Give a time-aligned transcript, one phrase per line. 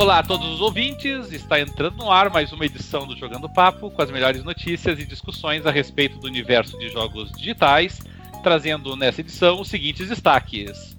[0.00, 3.90] Olá a todos os ouvintes, está entrando no ar mais uma edição do Jogando Papo
[3.90, 8.00] com as melhores notícias e discussões a respeito do universo de jogos digitais,
[8.42, 10.96] trazendo nessa edição os seguintes destaques: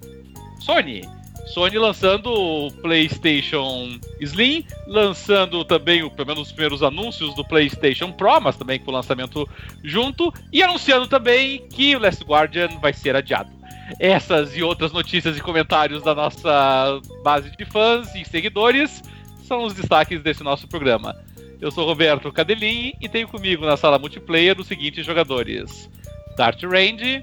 [0.60, 1.02] Sony.
[1.48, 8.40] Sony lançando o PlayStation Slim, lançando também, pelo menos os primeiros anúncios do PlayStation Pro,
[8.40, 9.48] mas também com o lançamento
[9.82, 13.50] junto, e anunciando também que o Last Guardian vai ser adiado.
[13.98, 19.02] Essas e outras notícias e comentários da nossa base de fãs e seguidores
[19.44, 21.14] são os destaques desse nosso programa.
[21.60, 25.88] Eu sou Roberto Cadelin e tenho comigo na sala multiplayer os seguintes jogadores:
[26.36, 27.22] Dart Range,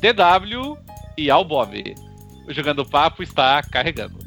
[0.00, 0.76] DW
[1.16, 1.94] e Albob.
[2.46, 4.18] O Jogando Papo está carregando.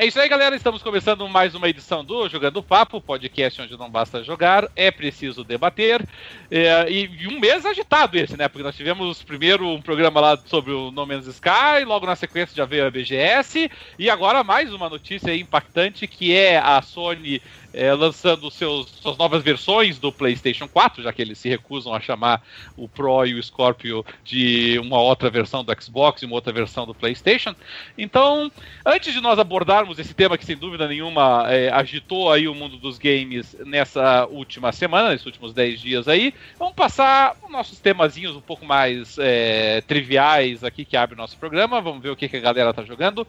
[0.00, 0.56] É isso aí, galera.
[0.56, 5.44] Estamos começando mais uma edição do Jogando Papo, podcast onde não basta jogar, é preciso
[5.44, 6.02] debater.
[6.50, 8.48] É, e, um mês agitado esse, né?
[8.48, 12.56] Porque nós tivemos primeiro um programa lá sobre o No Man's Sky, logo na sequência
[12.56, 17.42] já veio a BGS, e agora mais uma notícia impactante que é a Sony
[17.72, 22.00] é, lançando seus, suas novas versões do PlayStation 4, já que eles se recusam a
[22.00, 22.42] chamar
[22.76, 26.86] o Pro e o Scorpio de uma outra versão do Xbox e uma outra versão
[26.86, 27.54] do PlayStation.
[27.96, 28.50] Então,
[28.84, 32.76] antes de nós abordarmos esse tema que sem dúvida nenhuma é, agitou aí o mundo
[32.76, 38.36] dos games nessa última semana, nesses últimos 10 dias aí, vamos passar os nossos temazinhos
[38.36, 41.80] um pouco mais é, triviais aqui que abre o nosso programa.
[41.80, 43.26] Vamos ver o que, que a galera tá jogando.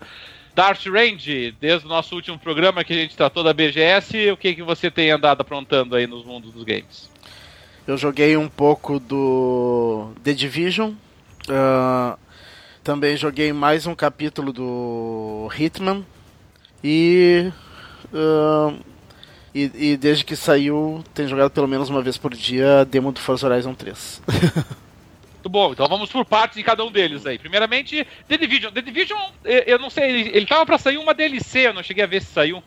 [0.54, 4.56] Dart Range, desde o nosso último programa que a gente tratou da BGS, o que,
[4.56, 7.10] que você tem andado aprontando aí nos mundos dos games?
[7.88, 10.92] Eu joguei um pouco do The Division.
[11.50, 12.18] Uh,
[12.84, 16.06] também joguei mais um capítulo do Hitman.
[16.84, 17.52] E,
[18.14, 18.78] uh,
[19.54, 23.12] e, e, desde que saiu, tenho jogado pelo menos uma vez por dia a demo
[23.12, 24.22] do Forza Horizon 3.
[25.42, 27.40] Muito bom, então vamos por partes de cada um deles aí.
[27.40, 28.72] Primeiramente, The Division.
[28.72, 32.04] The Division, eu não sei, ele, ele tava pra sair uma DLC, eu não cheguei
[32.04, 32.62] a ver se saiu.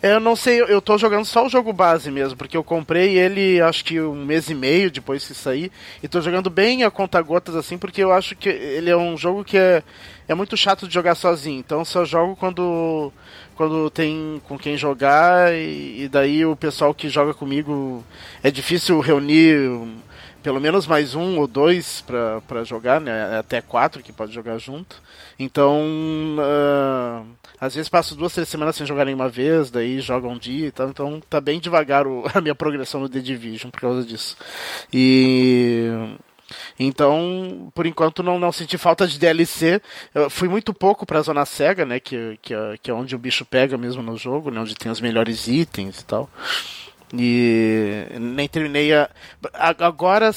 [0.00, 3.60] Eu não sei, eu tô jogando só o jogo base mesmo, porque eu comprei ele
[3.60, 7.20] acho que um mês e meio depois que sair, e tô jogando bem a conta
[7.20, 9.82] gotas assim, porque eu acho que ele é um jogo que é,
[10.28, 13.12] é muito chato de jogar sozinho, então só jogo quando
[13.56, 18.04] quando tem com quem jogar, e, e daí o pessoal que joga comigo
[18.42, 19.56] é difícil reunir
[20.44, 23.38] pelo menos mais um ou dois para jogar, né?
[23.38, 25.02] Até quatro que pode jogar junto.
[25.38, 25.80] Então,
[26.38, 27.26] uh,
[27.58, 30.70] às vezes passo duas, três semanas sem jogar nenhuma vez, daí joga um dia e
[30.70, 30.90] tal.
[30.90, 34.36] Então tá bem devagar o, a minha progressão no The Division por causa disso.
[34.92, 35.88] E.
[36.78, 39.80] Então, por enquanto, não, não senti falta de DLC.
[40.14, 41.98] Eu fui muito pouco pra Zona Cega, né?
[41.98, 44.60] Que, que, é, que é onde o bicho pega mesmo no jogo, né?
[44.60, 46.28] Onde tem os melhores itens e tal.
[47.18, 49.08] E nem terminei a.
[49.52, 50.30] Agora,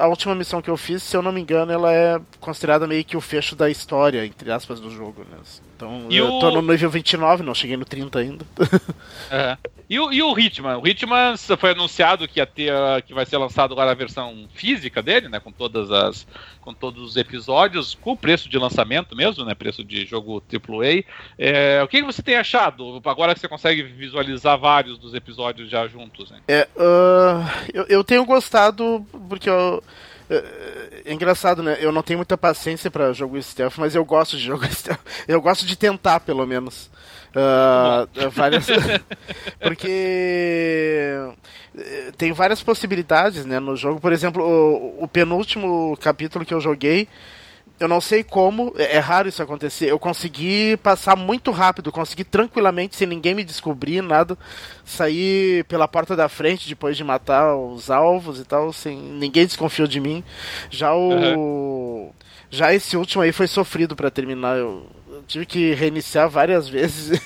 [0.00, 3.04] a última missão que eu fiz, se eu não me engano, ela é considerada meio
[3.04, 5.24] que o fecho da história, entre aspas, do jogo.
[5.30, 5.38] Né?
[5.76, 6.40] Então, e eu o...
[6.40, 8.44] tô no nível 29, não cheguei no 30 ainda.
[9.30, 9.56] É.
[9.94, 10.78] E o, e o Hitman?
[10.78, 12.72] O Hitman foi anunciado que ia ter,
[13.06, 15.38] que vai ser lançado agora a versão física dele, né?
[15.38, 16.26] Com todas as,
[16.60, 19.54] com todos os episódios, com o preço de lançamento mesmo, né?
[19.54, 21.04] Preço de jogo AAA.
[21.38, 23.00] É, o que, que você tem achado?
[23.04, 26.40] Agora que você consegue visualizar vários dos episódios já juntos, né?
[26.48, 29.80] É, uh, eu, eu tenho gostado porque eu
[30.30, 31.76] é, é, engraçado, né?
[31.80, 35.00] Eu não tenho muita paciência para jogo stealth, mas eu gosto de jogo stealth.
[35.28, 36.90] Eu gosto de tentar, pelo menos.
[37.34, 38.66] Uh, várias...
[39.60, 41.10] Porque
[42.16, 44.00] tem várias possibilidades né, no jogo.
[44.00, 47.08] Por exemplo, o, o penúltimo capítulo que eu joguei
[47.78, 49.86] eu não sei como, é, é raro isso acontecer.
[49.86, 54.38] Eu consegui passar muito rápido, consegui tranquilamente, sem ninguém me descobrir, nada,
[54.84, 59.88] sair pela porta da frente depois de matar os alvos e tal, sem ninguém desconfiou
[59.88, 60.22] de mim.
[60.70, 62.12] Já o uhum.
[62.48, 64.56] já esse último aí foi sofrido para terminar.
[64.56, 67.20] Eu, eu, tive que reiniciar várias vezes.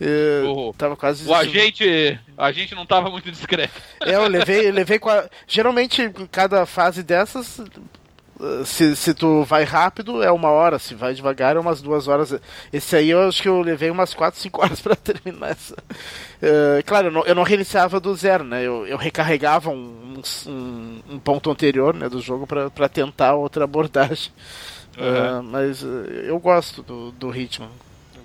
[0.00, 3.74] eu, tava quase o agente, a gente não tava muito discreto.
[4.00, 5.00] É, eu levei, eu levei
[5.44, 7.60] geralmente em cada fase dessas
[8.64, 12.38] se, se tu vai rápido é uma hora, se vai devagar é umas duas horas.
[12.72, 15.74] Esse aí eu acho que eu levei umas 4, 5 horas para terminar essa.
[15.74, 18.62] Uh, claro, eu não, eu não, reiniciava do zero, né?
[18.62, 24.30] Eu, eu recarregava um, um, um, ponto anterior né, do jogo para tentar outra abordagem.
[24.98, 25.40] Uhum.
[25.40, 27.68] Uh, mas uh, eu gosto do, do ritmo.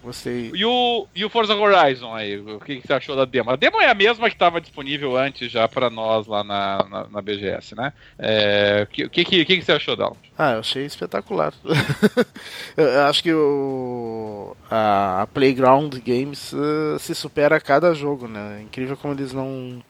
[0.04, 0.52] Gostei.
[0.54, 3.52] E o, e o Forza Horizon aí, o que, que você achou da demo?
[3.52, 7.08] A demo é a mesma que estava disponível antes já para nós lá na, na,
[7.08, 7.94] na, BGS, né?
[8.18, 10.16] É, o que, que, que, que você achou dela?
[10.36, 11.54] Ah, eu achei espetacular.
[12.76, 18.58] eu acho que o, a, a Playground Games uh, se supera a cada jogo, né?
[18.60, 19.84] É incrível como eles não,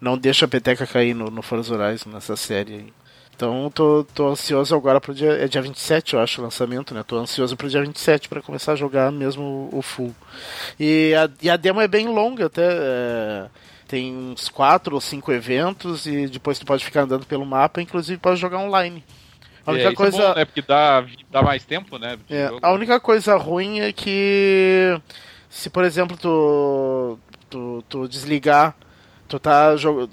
[0.00, 3.01] não deixam a peteca cair no, no Forza Horizon nessa série aí.
[3.42, 5.32] Então tô, tô ansioso agora pro dia.
[5.32, 7.02] É dia 27, eu acho, o lançamento, né?
[7.02, 10.14] Tô ansioso pro dia 27 para começar a jogar mesmo o full.
[10.78, 12.62] E a, e a demo é bem longa, até.
[12.62, 13.46] É,
[13.88, 18.16] tem uns 4 ou 5 eventos e depois tu pode ficar andando pelo mapa, inclusive
[18.16, 19.02] pode jogar online.
[19.66, 20.22] A única é, coisa.
[20.22, 20.44] É bom, né?
[20.44, 22.16] Porque dá, dá mais tempo, né?
[22.30, 24.96] É, a única coisa ruim é que
[25.50, 27.18] se por exemplo tu,
[27.50, 28.76] tu, tu desligar
[29.32, 29.70] tu tá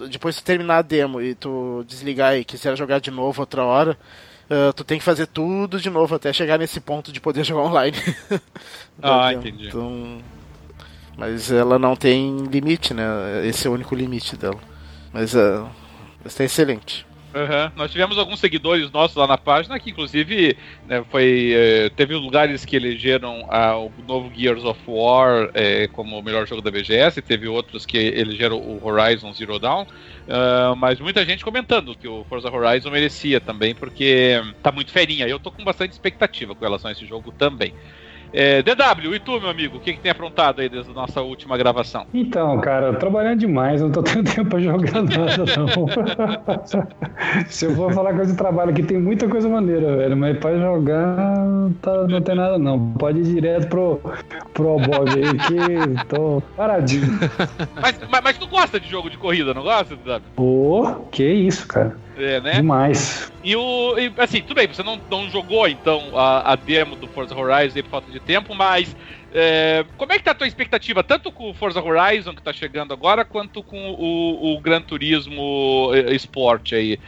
[0.10, 3.98] depois de terminar a demo e tu desligar e quiser jogar de novo outra hora,
[4.50, 7.63] uh, tu tem que fazer tudo de novo até chegar nesse ponto de poder jogar
[7.63, 7.98] online.
[9.04, 9.68] ah, entendi.
[9.68, 10.19] Então,
[11.18, 13.45] mas ela não tem limite, né?
[13.45, 14.60] Esse é o único limite dela.
[15.12, 15.68] Mas uh,
[16.24, 17.06] está excelente.
[17.39, 17.71] Uhum.
[17.77, 22.65] Nós tivemos alguns seguidores nossos lá na página que, inclusive, né, foi, eh, teve lugares
[22.65, 27.21] que elegeram ah, o novo Gears of War eh, como o melhor jogo da BGS,
[27.21, 32.25] teve outros que elegeram o Horizon Zero Dawn, uh, mas muita gente comentando que o
[32.27, 35.27] Forza Horizon merecia também, porque tá muito ferinha.
[35.27, 37.74] Eu tô com bastante expectativa com relação a esse jogo também.
[38.31, 41.21] É, DW, e tu, meu amigo, o que, que tem aprontado aí desde a nossa
[41.21, 42.05] última gravação?
[42.13, 45.87] Então, cara, trabalhando demais, não tô tendo tempo pra jogar nada, não.
[47.49, 50.57] Se eu for falar coisa de trabalho aqui, tem muita coisa maneira, velho, mas pra
[50.57, 51.25] jogar
[51.81, 52.93] tá, não tem nada, não.
[52.93, 53.99] Pode ir direto pro,
[54.53, 57.19] pro Bob aí, que tô paradinho.
[57.81, 60.21] Mas, mas, mas, tu gosta de jogo de corrida, não gosta, DW?
[60.35, 61.95] Pô, que isso, cara.
[62.19, 62.54] É, né?
[62.56, 63.31] Demais.
[63.44, 63.98] E o.
[63.98, 67.81] E, assim, tudo bem, você não, não jogou então a, a demo do Forza Horizon
[67.83, 68.94] por falta de tempo, mas
[69.33, 72.51] é, como é que tá a tua expectativa, tanto com o Forza Horizon que tá
[72.51, 77.00] chegando agora, quanto com o, o Gran Turismo Sport aí?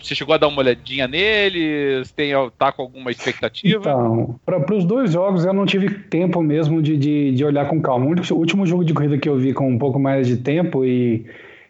[0.00, 2.12] Você chegou a dar uma olhadinha neles?
[2.12, 3.80] Tem, tá com alguma expectativa?
[3.80, 7.80] Então, para os dois jogos eu não tive tempo mesmo de, de, de olhar com
[7.80, 8.06] calma.
[8.06, 11.24] O último jogo de corrida que eu vi com um pouco mais de tempo e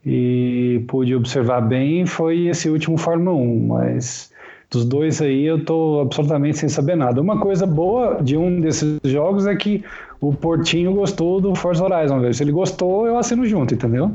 [0.07, 4.33] e pude observar bem foi esse último Fórmula 1, mas
[4.71, 7.21] dos dois aí eu tô absolutamente sem saber nada.
[7.21, 9.85] Uma coisa boa de um desses jogos é que
[10.29, 12.35] o Portinho gostou do Forza Horizon, velho.
[12.35, 14.15] Se ele gostou, eu assino junto, entendeu?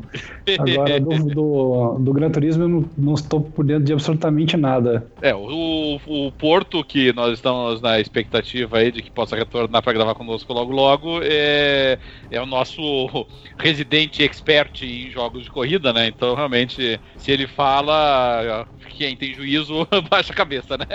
[0.57, 5.07] Agora, do, do, do Gran Turismo, eu não, não, estou por dentro de absolutamente nada.
[5.21, 9.93] É, o, o Porto, que nós estamos na expectativa aí de que possa retornar para
[9.93, 11.97] gravar conosco logo logo, é,
[12.31, 12.81] é o nosso
[13.57, 16.07] residente expert em jogos de corrida, né?
[16.07, 20.85] Então, realmente, se ele fala, quem tem juízo, baixa a cabeça, né?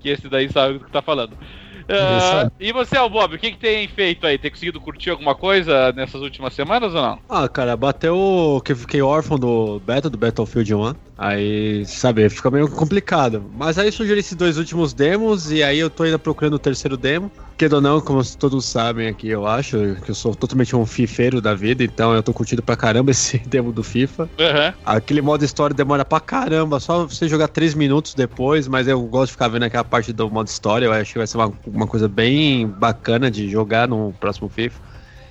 [0.00, 1.36] que esse daí sabe do que tá falando.
[1.84, 4.38] Uh, e você, Bob, o que, que tem feito aí?
[4.38, 7.18] Tem conseguido curtir alguma coisa nessas últimas semanas ou não?
[7.28, 10.94] Ah, cara, bateu que eu fiquei órfão do beta, do Battlefield 1.
[11.16, 13.44] Aí, sabe, fica meio complicado.
[13.56, 16.96] Mas aí surgiram esses dois últimos demos e aí eu tô ainda procurando o terceiro
[16.96, 17.30] demo.
[17.56, 21.40] Quedo ou não, como todos sabem aqui, eu acho, que eu sou totalmente um fifeiro
[21.40, 24.24] da vida, então eu tô curtindo pra caramba esse demo do FIFA.
[24.24, 24.74] Uhum.
[24.84, 29.26] Aquele modo história demora pra caramba, só você jogar 3 minutos depois, mas eu gosto
[29.26, 31.86] de ficar vendo aquela parte do modo história, eu acho que vai ser uma, uma
[31.86, 34.80] coisa bem bacana de jogar no próximo FIFA.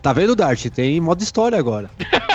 [0.02, 0.66] Tá vendo, Dart?
[0.70, 1.90] Tem modo história agora.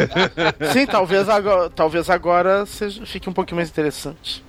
[0.72, 4.42] Sim, talvez agora, talvez agora seja, fique um pouquinho mais interessante.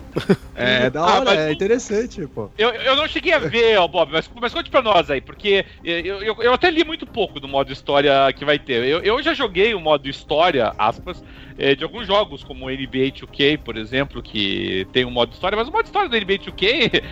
[0.56, 2.50] É, da hora, ah, é interessante, pô.
[2.58, 5.66] Eu, eu não cheguei a ver, ó, Bob, mas, mas conte pra nós aí, porque
[5.84, 8.84] eu, eu, eu, até li muito pouco do modo história que vai ter.
[8.84, 11.24] Eu, eu já joguei o modo história, aspas,
[11.58, 15.68] é, de alguns jogos, como NBA 2K, por exemplo, que tem um modo história, mas
[15.68, 17.04] o modo história do NBA 2K,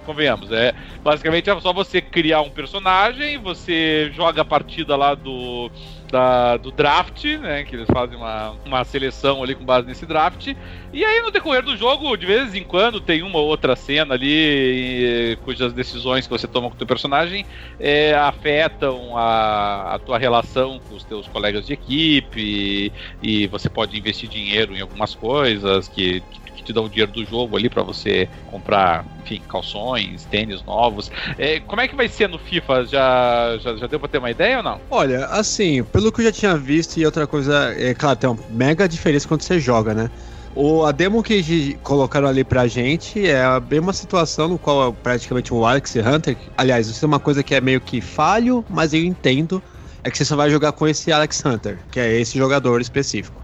[0.04, 5.70] convenhamos, é basicamente é só você criar um personagem, você joga a partida lá do
[6.10, 7.64] da, do draft, né?
[7.64, 10.54] Que eles fazem uma, uma seleção ali com base nesse draft.
[10.92, 14.28] E aí, no decorrer do jogo, de vez em quando, tem uma outra cena ali
[14.28, 17.46] e, cujas decisões que você toma com o teu personagem
[17.78, 22.40] é, afetam a, a tua relação com os teus colegas de equipe.
[22.40, 27.12] E, e você pode investir dinheiro em algumas coisas que, que te dá o dinheiro
[27.12, 31.10] do jogo ali para você comprar, enfim, calções, tênis novos.
[31.38, 32.84] É, como é que vai ser no FIFA?
[32.84, 34.80] Já, já, já deu pra ter uma ideia ou não?
[34.90, 38.38] Olha, assim, pelo que eu já tinha visto e outra coisa, é claro, tem uma
[38.50, 40.10] mega diferença quando você joga, né?
[40.54, 45.54] O, a demo que colocaram ali pra gente é bem uma situação no qual praticamente
[45.54, 46.36] um Alex Hunter.
[46.56, 49.62] Aliás, isso é uma coisa que é meio que falho, mas eu entendo.
[50.02, 53.39] É que você só vai jogar com esse Alex Hunter, que é esse jogador específico.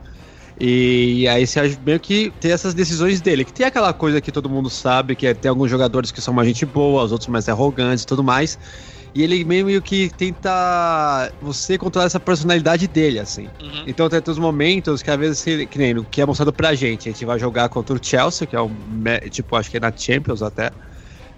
[0.58, 3.44] E aí você meio que tem essas decisões dele.
[3.44, 6.32] Que tem aquela coisa que todo mundo sabe, que é, tem alguns jogadores que são
[6.32, 8.58] mais gente boa, os outros mais arrogantes e tudo mais.
[9.14, 13.48] E ele meio que tenta você controlar essa personalidade dele, assim.
[13.62, 13.84] Uhum.
[13.86, 17.08] Então tem os momentos que às vezes, que nem que é mostrado pra gente.
[17.08, 18.70] A gente vai jogar contra o Chelsea, que é um,
[19.30, 20.70] tipo, acho que é na Champions até.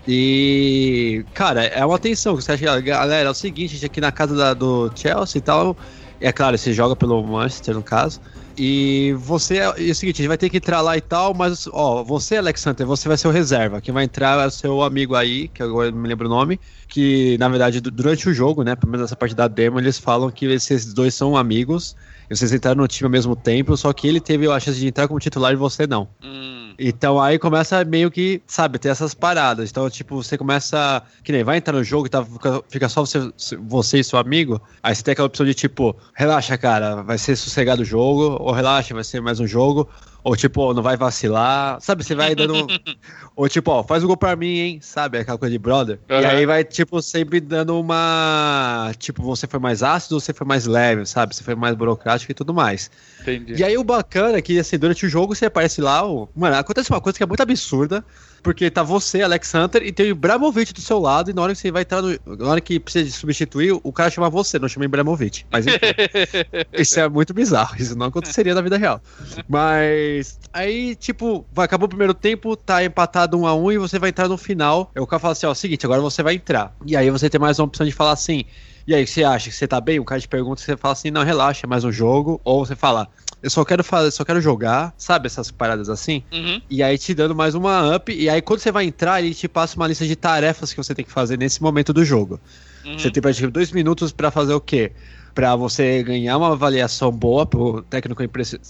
[0.06, 2.34] E, cara, é uma tensão.
[2.34, 5.42] Você acha, galera, é o seguinte, a gente aqui na casa da, do Chelsea e
[5.42, 5.76] tal.
[6.20, 8.20] É claro, você joga pelo Manchester, no caso.
[8.58, 11.32] E você é, é o seguinte, a gente vai ter que entrar lá e tal,
[11.32, 13.80] mas, ó, você, Alexander, você vai ser o reserva.
[13.80, 16.58] Quem vai entrar é o seu amigo aí, que agora não me lembro o nome,
[16.88, 20.28] que, na verdade, durante o jogo, né, pelo menos essa parte da demo, eles falam
[20.28, 21.94] que esses dois são amigos,
[22.28, 24.88] e vocês entraram no time ao mesmo tempo, só que ele teve a chance de
[24.88, 26.08] entrar como titular e você não.
[26.20, 26.57] Hum.
[26.78, 29.68] Então aí começa meio que, sabe, ter essas paradas.
[29.68, 31.02] Então, tipo, você começa.
[31.24, 32.24] Que nem vai entrar no jogo tá,
[32.68, 34.60] fica só você, você e seu amigo.
[34.80, 38.52] Aí você tem aquela opção de tipo, relaxa, cara, vai ser sossegado o jogo, ou
[38.52, 39.88] relaxa, vai ser mais um jogo.
[40.22, 41.80] Ou tipo, não vai vacilar.
[41.80, 42.66] Sabe, você vai dando.
[43.38, 44.78] ou tipo, ó, faz o gol pra mim, hein?
[44.82, 46.00] Sabe, aquela coisa de brother.
[46.10, 46.20] Uhum.
[46.20, 48.90] E aí vai, tipo, sempre dando uma.
[48.98, 51.36] Tipo, você foi mais ácido ou você foi mais leve, sabe?
[51.36, 52.90] Você foi mais burocrático e tudo mais.
[53.20, 53.54] Entendi.
[53.54, 56.04] E aí o bacana é que, assim, durante o jogo você aparece lá.
[56.04, 56.28] O...
[56.34, 58.04] Mano, acontece uma coisa que é muito absurda.
[58.42, 61.52] Porque tá você, Alex Hunter, e tem o Ibrahimovic do seu lado, e na hora
[61.52, 62.18] que você vai entrar no.
[62.36, 65.44] Na hora que precisa de substituir, o cara chama você, não chama Ibrahimovic.
[65.50, 65.78] Mas enfim,
[66.72, 69.02] isso é muito bizarro, isso não aconteceria na vida real.
[69.48, 73.98] Mas aí, tipo, vai, acabou o primeiro tempo, tá empatado um a um, e você
[73.98, 74.90] vai entrar no final.
[74.96, 76.74] O cara fala assim: ó, seguinte, agora você vai entrar.
[76.86, 78.44] E aí você tem mais uma opção de falar assim.
[78.86, 80.00] E aí, você acha que você tá bem?
[80.00, 82.40] O cara te pergunta, você fala assim, não, relaxa, é mais um jogo.
[82.42, 83.06] Ou você fala,
[83.42, 85.26] eu só quero fazer, só quero jogar, sabe?
[85.26, 86.22] Essas paradas assim.
[86.32, 86.60] Uhum.
[86.70, 88.12] E aí te dando mais uma up.
[88.12, 90.94] E aí quando você vai entrar, ele te passa uma lista de tarefas que você
[90.94, 92.40] tem que fazer nesse momento do jogo.
[92.84, 92.98] Uhum.
[92.98, 94.92] Você tem praticamente dois minutos para fazer o quê?
[95.34, 98.22] Para você ganhar uma avaliação boa, pro técnico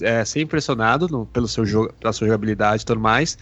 [0.02, 3.38] é, ser impressionado no, pelo seu jogo, pela sua jogabilidade e tudo mais.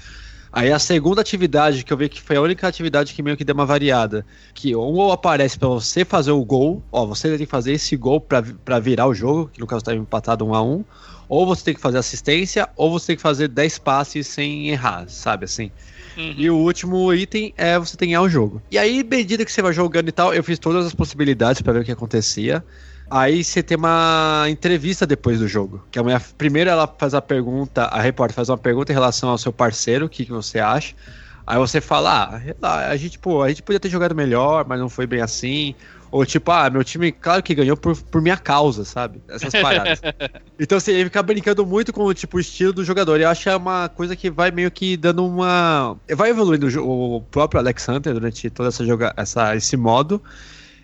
[0.52, 3.44] Aí a segunda atividade, que eu vi que foi a única atividade que meio que
[3.44, 4.24] deu uma variada,
[4.54, 8.20] que ou aparece para você fazer o gol, ó, você tem que fazer esse gol
[8.20, 10.84] para virar o jogo, que no caso tá empatado um a um,
[11.28, 15.06] ou você tem que fazer assistência, ou você tem que fazer 10 passes sem errar,
[15.08, 15.70] sabe assim?
[16.16, 16.34] Uhum.
[16.36, 18.62] E o último item é você ganhar o jogo.
[18.70, 21.74] E aí, medida que você vai jogando e tal, eu fiz todas as possibilidades para
[21.74, 22.64] ver o que acontecia.
[23.10, 25.84] Aí você tem uma entrevista depois do jogo.
[25.90, 29.28] Que a mulher, primeiro ela faz a pergunta, a repórter faz uma pergunta em relação
[29.28, 30.94] ao seu parceiro, o que, que você acha.
[31.46, 34.88] Aí você fala, ah, a gente, pô, a gente podia ter jogado melhor, mas não
[34.88, 35.76] foi bem assim.
[36.10, 39.20] Ou tipo, ah, meu time, claro que ganhou por, por minha causa, sabe?
[39.28, 40.00] Essas paradas.
[40.58, 43.20] então, assim, ele fica brincando muito com tipo, o estilo do jogador.
[43.20, 45.96] E eu acho que é uma coisa que vai meio que dando uma.
[46.16, 49.12] Vai evoluindo o, o próprio Alex Hunter durante todo essa joga...
[49.16, 50.22] essa, esse modo.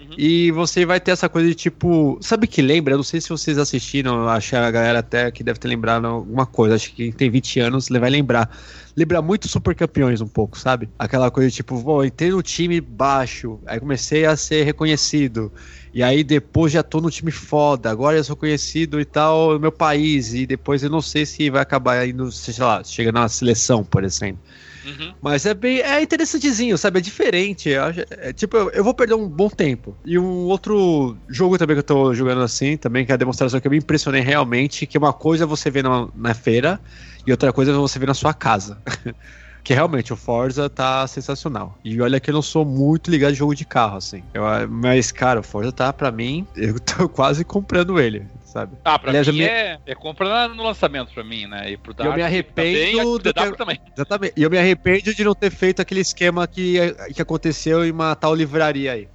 [0.02, 0.14] Uhum.
[0.18, 2.18] E você vai ter essa coisa de tipo.
[2.20, 2.94] Sabe que lembra?
[2.94, 6.06] Eu não sei se vocês assistiram, acho que a galera até que deve ter lembrado
[6.06, 6.74] alguma coisa.
[6.74, 8.50] Acho que quem tem 20 anos vai lembrar.
[8.96, 10.88] Lembra muito Super Campeões um pouco, sabe?
[10.98, 15.50] Aquela coisa de tipo, vou entrei no time baixo, aí comecei a ser reconhecido.
[15.94, 19.60] E aí depois já tô no time foda, agora eu sou conhecido e tal no
[19.60, 20.34] meu país.
[20.34, 24.04] E depois eu não sei se vai acabar indo, sei lá, chega na seleção, por
[24.04, 24.42] exemplo.
[24.84, 25.14] Uhum.
[25.22, 25.80] Mas é bem.
[25.80, 26.98] É interessantezinho, sabe?
[26.98, 27.72] É diferente.
[27.72, 29.96] É, é, tipo, eu, eu, vou perder um bom tempo.
[30.04, 33.60] E um outro jogo também que eu tô jogando assim, também, que é a demonstração
[33.60, 36.80] que eu me impressionei realmente, que uma coisa você vê na, na feira
[37.26, 38.82] e outra coisa você vê na sua casa.
[39.64, 41.78] Que realmente o Forza tá sensacional.
[41.84, 44.20] E olha que eu não sou muito ligado em jogo de carro, assim.
[44.34, 48.76] Eu, mas, cara, o Forza tá pra mim, eu tô quase comprando ele sabe?
[48.84, 49.44] Ah, pra Aliás, mim me...
[49.44, 51.70] é, é compra no lançamento pra mim, né?
[51.70, 53.58] E pro Dark, eu me arrependo também, do que...
[53.58, 53.80] também.
[53.94, 54.34] Exatamente.
[54.36, 56.76] E eu me arrependo de não ter feito aquele esquema que,
[57.14, 59.08] que aconteceu em uma tal livraria aí.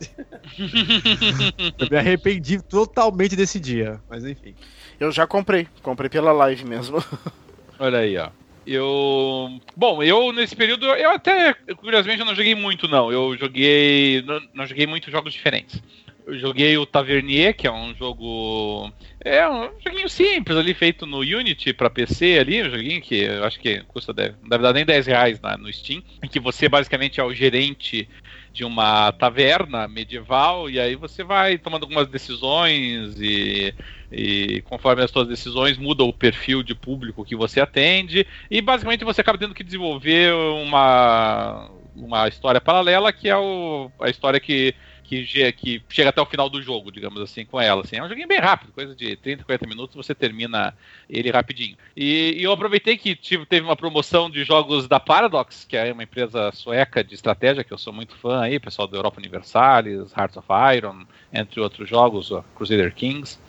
[1.78, 4.56] eu me arrependi totalmente desse dia, mas enfim.
[5.00, 7.04] Eu já comprei, comprei pela live mesmo.
[7.80, 8.30] Olha aí, ó.
[8.66, 9.62] Eu.
[9.78, 13.10] Bom, eu nesse período, eu até, curiosamente, eu não joguei muito, não.
[13.10, 14.22] Eu joguei.
[14.24, 15.82] Não, não joguei muitos jogos diferentes.
[16.28, 18.92] Eu joguei o Tavernier, que é um jogo.
[19.22, 23.46] É um joguinho simples ali, feito no Unity para PC ali, um joguinho que eu
[23.46, 26.38] acho que custa, deve, não deve dar nem 10 reais na, no Steam, em que
[26.38, 28.10] você basicamente é o gerente
[28.52, 33.74] de uma taverna medieval, e aí você vai tomando algumas decisões e,
[34.12, 39.06] e conforme as suas decisões muda o perfil de público que você atende, e basicamente
[39.06, 44.76] você acaba tendo que desenvolver uma, uma história paralela que é o, a história que
[45.08, 47.82] que, que chega até o final do jogo, digamos assim, com ela.
[47.82, 47.96] Assim.
[47.96, 50.74] É um joguinho bem rápido, coisa de 30, 40 minutos, você termina
[51.10, 51.78] ele rapidinho.
[51.96, 55.94] E, e eu aproveitei que tive, teve uma promoção de jogos da Paradox, que é
[55.94, 60.12] uma empresa sueca de estratégia, que eu sou muito fã aí, pessoal da Europa Universalis,
[60.16, 63.40] Hearts of Iron, entre outros jogos, Crusader Kings.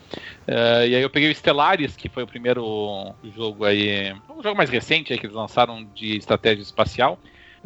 [0.46, 4.56] Uh, e aí eu peguei o Stellaris, que foi o primeiro jogo aí, um jogo
[4.56, 7.18] mais recente aí que eles lançaram de estratégia espacial.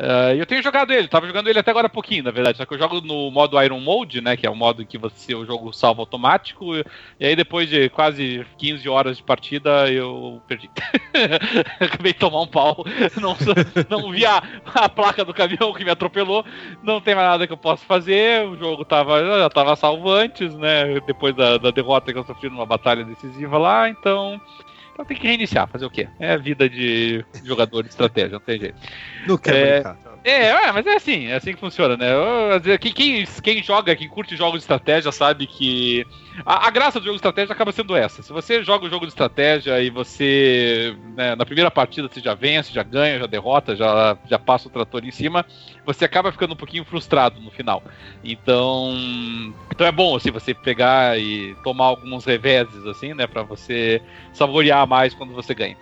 [0.03, 2.59] Uh, eu tenho jogado ele, tava jogando ele até agora pouquinho, na verdade.
[2.59, 4.37] Só que eu jogo no modo Iron Mode, né?
[4.37, 6.75] Que é o modo que você o jogo salva automático.
[6.75, 10.69] E aí depois de quase 15 horas de partida, eu perdi.
[11.79, 12.85] Acabei de tomar um pau.
[13.21, 13.37] Não,
[13.89, 14.43] não vi a,
[14.75, 16.45] a, placa do caminhão que me atropelou.
[16.83, 18.45] Não tem mais nada que eu possa fazer.
[18.49, 20.99] O jogo tava, já tava salvo antes, né?
[21.07, 24.41] Depois da, da derrota que eu sofri numa batalha decisiva lá, então.
[25.03, 26.09] Então tem que reiniciar, fazer o quê?
[26.21, 28.79] É a vida de jogador de estratégia, não tem jeito.
[29.27, 30.12] Não quer é, brincar.
[30.25, 32.07] É, é, mas é assim, é assim que funciona, né?
[32.81, 36.07] Quem, quem, quem joga, quem curte jogos de estratégia sabe que
[36.47, 38.23] a, a, graça do jogo de estratégia acaba sendo essa.
[38.23, 42.21] Se você joga o um jogo de estratégia e você, né, na primeira partida, você
[42.21, 45.45] já vence, já ganha, já derrota, já, já passa o trator em cima,
[45.85, 47.83] você acaba ficando um pouquinho frustrado no final.
[48.23, 48.95] Então,
[49.73, 54.01] então é bom, assim, você pegar e tomar alguns reveses, assim, né, pra você
[54.33, 55.77] saborear mais quando você ganha.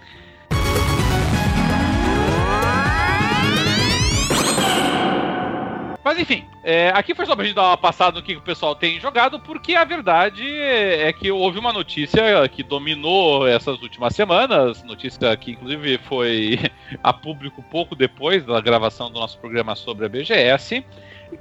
[6.02, 8.75] Mas enfim, é, aqui foi só pra gente dar uma passada no que o pessoal
[8.75, 14.83] tem jogado, porque a verdade é que houve uma notícia que dominou essas últimas semanas,
[14.83, 16.59] notícia que inclusive foi
[17.04, 20.83] a público pouco depois da gravação do nosso programa sobre a BGS,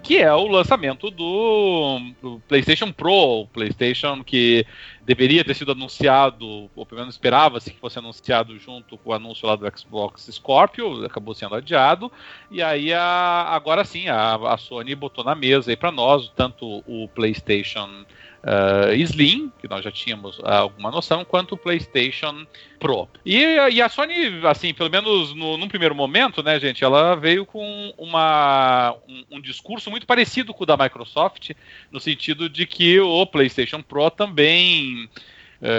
[0.04, 4.66] que é o lançamento do, do, PlayStation Pro, o PlayStation que
[5.10, 9.48] deveria ter sido anunciado, ou pelo menos esperava-se que fosse anunciado junto com o anúncio
[9.48, 12.12] lá do Xbox Scorpio, acabou sendo adiado,
[12.52, 16.84] e aí a, agora sim a, a Sony botou na mesa aí para nós tanto
[16.86, 18.06] o PlayStation
[18.44, 22.46] uh, Slim, que nós já tínhamos alguma noção, quanto o PlayStation
[22.80, 23.08] Pro.
[23.26, 23.38] E,
[23.72, 27.94] e a Sony, assim, pelo menos no, num primeiro momento, né, gente, ela veio com
[27.98, 31.52] uma, um, um discurso muito parecido com o da Microsoft,
[31.92, 35.10] no sentido de que o PlayStation Pro também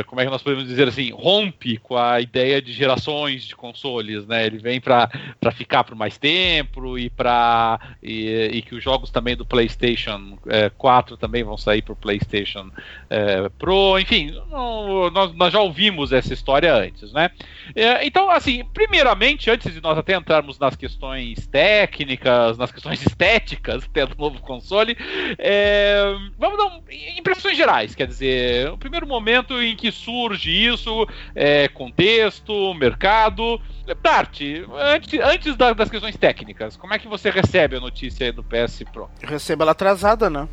[0.07, 4.27] como é que nós podemos dizer assim, rompe com a ideia de gerações de consoles,
[4.27, 4.47] né?
[4.47, 5.09] Ele vem para
[5.53, 10.71] ficar por mais tempo e para e, e, que os jogos também do PlayStation é,
[10.71, 12.71] 4 também vão sair para o PlayStation
[13.09, 17.31] é, Pro, enfim, não, nós, nós já ouvimos essa história antes, né?
[17.75, 23.85] É, então, assim, primeiramente, antes de nós até entrarmos nas questões técnicas, nas questões estéticas
[23.85, 24.97] até do novo console,
[25.39, 26.83] é, vamos dar um,
[27.17, 33.61] impressões gerais, quer dizer, o primeiro momento em que surge isso, é, contexto, mercado.
[34.03, 34.41] Dart,
[34.95, 39.09] antes, antes das questões técnicas, como é que você recebe a notícia do PS Pro?
[39.21, 40.49] Eu recebo ela atrasada, né?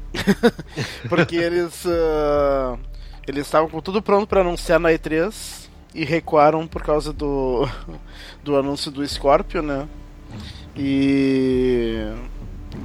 [1.07, 2.79] Porque eles uh,
[3.27, 7.67] eles estavam com tudo pronto para anunciar na E3 e recuaram por causa do
[8.43, 9.87] do anúncio do Scorpio, né?
[10.75, 11.97] E,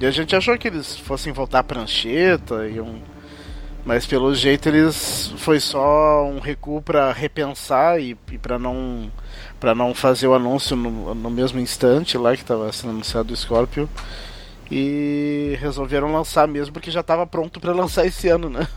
[0.01, 3.01] e a gente achou que eles fossem voltar a prancheta e um
[3.85, 9.11] mas pelo jeito eles foi só um recuo para repensar e, e para não
[9.59, 13.37] para não fazer o anúncio no, no mesmo instante lá que estava sendo anunciado o
[13.37, 13.89] Scorpio
[14.71, 18.67] e resolveram lançar mesmo porque já estava pronto para lançar esse ano, né?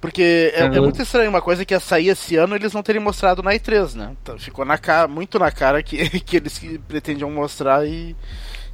[0.00, 3.00] Porque é, é, muito estranho uma coisa que ia sair esse ano eles não terem
[3.00, 4.16] mostrado na E3, né?
[4.20, 8.16] Então, ficou na cara, muito na cara que, que eles pretendiam mostrar e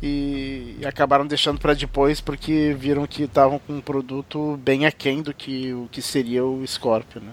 [0.03, 5.23] e, e acabaram deixando para depois porque viram que estavam com um produto bem aquém
[5.23, 7.33] do que o que seria o Scorpio, né?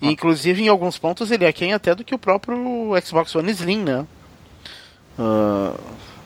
[0.00, 0.10] E, ah.
[0.10, 2.58] inclusive em alguns pontos ele é aquém até do que o próprio
[3.04, 4.06] Xbox One Slim, né?
[5.18, 5.78] Uh,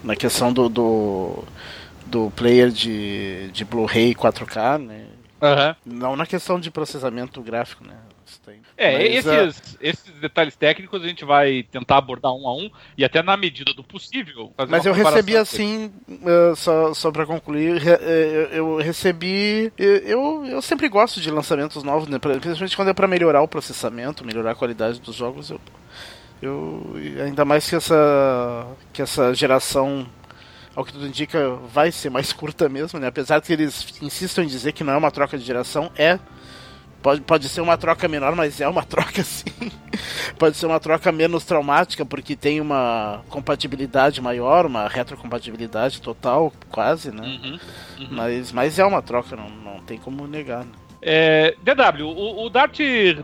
[0.03, 1.45] na questão do, do,
[2.07, 5.07] do player de, de Blu-ray 4K, né?
[5.41, 5.99] Uhum.
[5.99, 7.95] Não na questão de processamento gráfico, né?
[8.77, 9.79] É, Mas, esses, uh...
[9.81, 13.73] esses detalhes técnicos a gente vai tentar abordar um a um e até na medida
[13.75, 14.53] do possível.
[14.69, 19.73] Mas eu recebi assim, uh, só, só para concluir, uh, eu recebi.
[19.77, 22.19] Eu, eu sempre gosto de lançamentos novos, né?
[22.19, 25.51] principalmente quando é para melhorar o processamento, melhorar a qualidade dos jogos.
[25.51, 25.61] Eu,
[26.41, 30.07] eu, ainda mais que essa, que essa geração
[30.75, 33.07] ao que tudo indica, vai ser mais curta mesmo, né?
[33.07, 36.19] Apesar de que eles insistem em dizer que não é uma troca de geração, é
[37.03, 39.71] Pode, pode ser uma troca menor, mas é uma troca sim.
[40.39, 47.11] pode ser uma troca menos traumática, porque tem uma compatibilidade maior, uma retrocompatibilidade total, quase,
[47.11, 47.23] né?
[47.23, 47.59] Uhum,
[48.01, 48.09] uhum.
[48.11, 50.65] Mas, mas é uma troca, não, não tem como negar.
[50.65, 50.73] Né?
[51.05, 52.79] É, DW, o, o Dart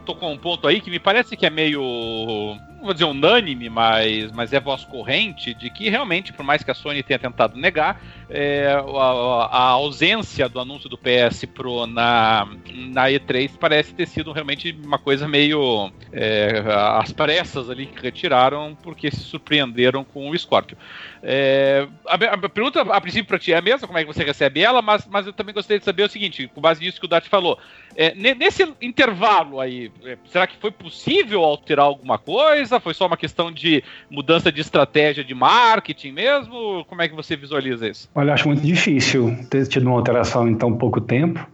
[0.05, 4.31] tocou um ponto aí que me parece que é meio não vou dizer unânime, mas,
[4.33, 8.01] mas é voz corrente de que realmente, por mais que a Sony tenha tentado negar,
[8.31, 14.33] é, a, a, ausência do anúncio do PS Pro na, na E3 parece ter sido
[14.33, 16.63] realmente uma coisa meio é,
[16.99, 20.77] as pressas ali que retiraram porque se surpreenderam com o Scorpio.
[21.23, 24.23] É, a, a, pergunta, a princípio, para ti é a mesma, como é que você
[24.23, 27.07] recebe ela, mas, mas eu também gostaria de saber o seguinte, com base nisso que
[27.07, 27.59] o Dart falou,
[27.97, 32.79] é, nesse intervalo aí, é, será que foi possível alterar alguma coisa?
[32.79, 36.85] Foi só uma questão de mudança de estratégia de marketing mesmo?
[36.85, 38.09] Como é que você visualiza isso?
[38.19, 41.47] Olha, acho muito difícil ter tido uma alteração em tão pouco tempo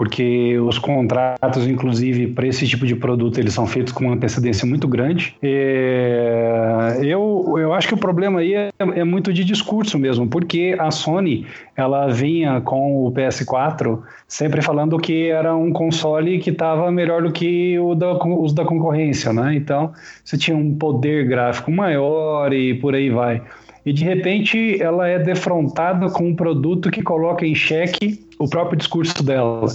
[0.00, 4.66] porque os contratos, inclusive, para esse tipo de produto, eles são feitos com uma antecedência
[4.66, 5.36] muito grande.
[5.42, 10.74] É, eu, eu acho que o problema aí é, é, muito de discurso mesmo, porque
[10.78, 16.90] a Sony ela vinha com o PS4 sempre falando que era um console que estava
[16.90, 19.54] melhor do que da, os da concorrência, né?
[19.54, 19.92] Então
[20.24, 23.42] você tinha um poder gráfico maior e por aí vai.
[23.84, 28.76] E de repente ela é defrontada com um produto que coloca em xeque o próprio
[28.76, 29.66] discurso dela.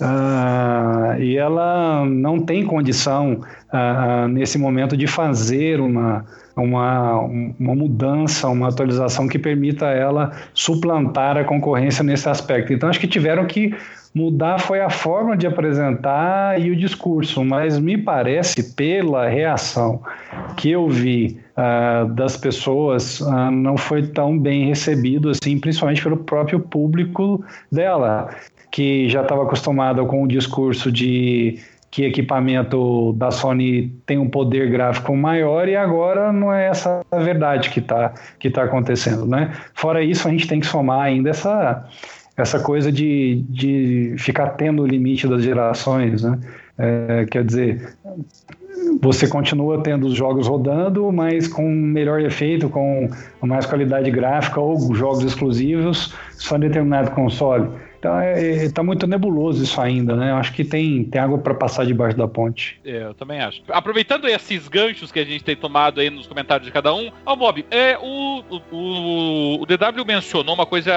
[0.00, 6.24] Uh, e ela não tem condição uh, nesse momento de fazer uma,
[6.56, 12.72] uma, uma mudança, uma atualização que permita ela suplantar a concorrência nesse aspecto.
[12.72, 13.74] Então, acho que tiveram que
[14.14, 20.00] mudar foi a forma de apresentar e o discurso, mas me parece, pela reação
[20.56, 26.16] que eu vi uh, das pessoas, uh, não foi tão bem recebido assim, principalmente pelo
[26.16, 28.30] próprio público dela
[28.70, 31.58] que já estava acostumado com o discurso de
[31.90, 37.18] que equipamento da Sony tem um poder gráfico maior e agora não é essa a
[37.18, 39.52] verdade que está que tá acontecendo, né?
[39.74, 41.84] Fora isso, a gente tem que somar ainda essa,
[42.36, 46.38] essa coisa de, de ficar tendo o limite das gerações, né?
[46.82, 47.94] É, quer dizer,
[49.02, 53.08] você continua tendo os jogos rodando, mas com melhor efeito, com
[53.42, 57.68] mais qualidade gráfica ou jogos exclusivos só em determinado console.
[58.00, 60.30] Então é, é, tá muito nebuloso isso ainda, né?
[60.30, 62.80] Eu acho que tem, tem água para passar debaixo da ponte.
[62.82, 63.62] É, eu também acho.
[63.68, 67.36] Aproveitando esses ganchos que a gente tem tomado aí nos comentários de cada um, ó,
[67.36, 70.90] Bob, é, o, o, o, DW mencionou uma coisa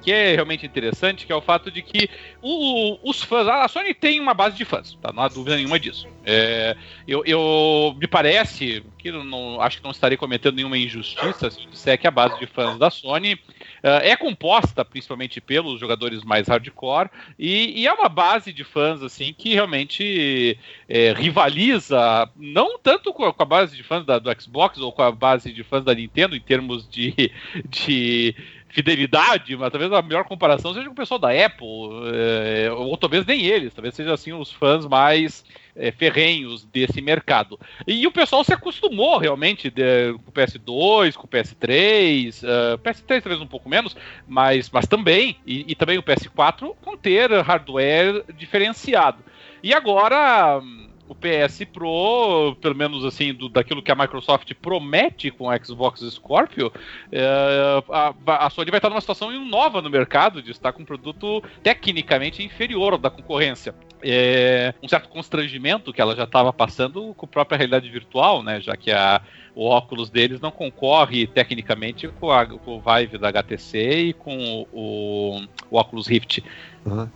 [0.00, 2.08] que é realmente interessante, que é o fato de que
[2.40, 5.12] o, os fãs, a Sony tem uma base de fãs, tá?
[5.12, 6.06] Não há dúvida nenhuma disso.
[6.24, 11.98] É, eu, eu me parece não, acho que não estarei cometendo nenhuma injustiça se disser
[11.98, 13.38] que a base de fãs da Sony
[13.84, 19.02] Uh, é composta principalmente pelos jogadores mais hardcore e, e, é uma base de fãs
[19.02, 24.18] assim que realmente é, rivaliza não tanto com a, com a base de fãs da,
[24.18, 27.30] do Xbox ou com a base de fãs da Nintendo em termos de,
[27.68, 28.34] de
[28.68, 31.68] fidelidade, mas talvez a melhor comparação seja com o pessoal da Apple,
[32.12, 35.44] é, ou talvez nem eles, talvez sejam assim os fãs mais
[35.76, 37.58] é, ferrenhos desse mercado.
[37.86, 43.22] E o pessoal se acostumou realmente de, com o PS2, com o PS3, uh, PS3
[43.22, 48.24] talvez um pouco menos, mas, mas também, e, e também o PS4 com ter hardware
[48.36, 49.18] diferenciado.
[49.62, 50.60] E agora
[51.08, 56.00] o PS Pro, pelo menos assim, do, daquilo que a Microsoft promete com o Xbox
[56.00, 56.72] Scorpio,
[57.12, 60.86] é, a, a, Sony vai estar numa situação nova no mercado de estar com um
[60.86, 63.74] produto tecnicamente inferior da concorrência.
[64.06, 68.60] É, um certo constrangimento que ela já estava passando com a própria realidade virtual, né?
[68.60, 69.22] Já que a,
[69.54, 74.66] o óculos deles não concorre tecnicamente com, a, com o Vive da HTC e com
[74.72, 76.42] o, o, Oculus Rift.
[76.84, 77.08] Uhum.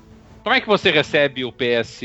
[0.43, 2.01] Como é que você recebe o PS,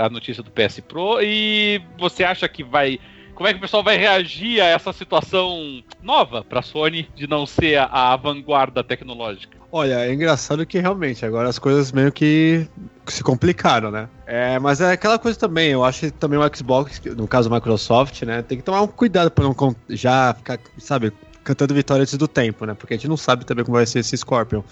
[0.00, 2.98] a notícia do PS Pro e você acha que vai
[3.34, 7.26] como é que o pessoal vai reagir a essa situação nova para a Sony de
[7.26, 9.58] não ser a, vanguarda tecnológica?
[9.76, 12.64] Olha, é engraçado que realmente agora as coisas meio que
[13.08, 14.08] se complicaram, né?
[14.24, 17.56] É, mas é aquela coisa também, eu acho que também o Xbox, no caso a
[17.56, 22.16] Microsoft, né, tem que tomar um cuidado para não já ficar, sabe, cantando vitória antes
[22.16, 22.74] do tempo, né?
[22.74, 24.62] Porque a gente não sabe também como vai ser esse Scorpion.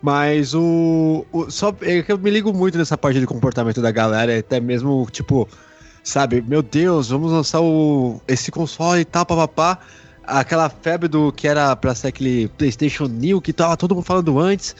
[0.00, 1.26] Mas o.
[1.32, 4.60] o só, é que eu me ligo muito nessa parte de comportamento da galera, até
[4.60, 5.48] mesmo, tipo,
[6.04, 9.80] sabe, meu Deus, vamos lançar o, esse console e tal, papapá.
[10.26, 14.38] Aquela febre do que era pra ser aquele PlayStation New que tava todo mundo falando
[14.38, 14.74] antes.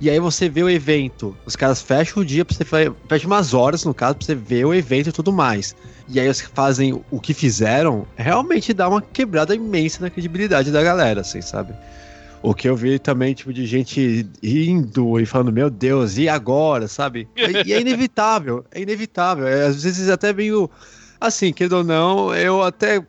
[0.00, 1.36] E aí você vê o evento.
[1.46, 4.64] Os caras fecham o dia pra você fecha umas horas, no caso, pra você ver
[4.64, 5.76] o evento e tudo mais.
[6.08, 10.82] E aí eles fazem o que fizeram, realmente dá uma quebrada imensa na credibilidade da
[10.82, 11.72] galera, assim, sabe?
[12.42, 16.88] O que eu vi também, tipo, de gente indo e falando, meu Deus, e agora,
[16.88, 17.28] sabe?
[17.64, 19.46] E é inevitável, é inevitável.
[19.46, 20.68] É, às vezes até meio.
[21.22, 23.00] Assim, querendo ou não, eu até.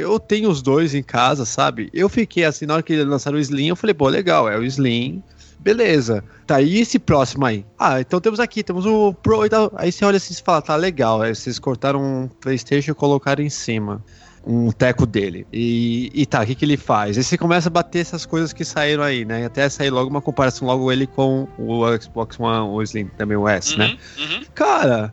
[0.00, 1.90] Eu tenho os dois em casa, sabe?
[1.92, 4.64] Eu fiquei assim, na hora que lançaram o Slim, eu falei, pô, legal, é o
[4.64, 5.20] Slim.
[5.58, 6.22] Beleza.
[6.46, 7.66] Tá, e esse próximo aí?
[7.76, 9.72] Ah, então temos aqui, temos o Pro e tal.
[9.74, 11.20] Aí você olha assim e fala, tá legal.
[11.20, 14.04] Aí vocês cortaram um PlayStation e colocaram em cima
[14.46, 15.44] um teco dele.
[15.52, 17.18] E, e tá, o que, que ele faz?
[17.18, 19.44] Aí você começa a bater essas coisas que saíram aí, né?
[19.44, 23.48] Até sair logo uma comparação logo ele com o Xbox One, o Slim, também o
[23.48, 23.86] S, né?
[23.86, 24.36] uhum, né?
[24.36, 24.44] Uhum.
[24.54, 25.12] Cara,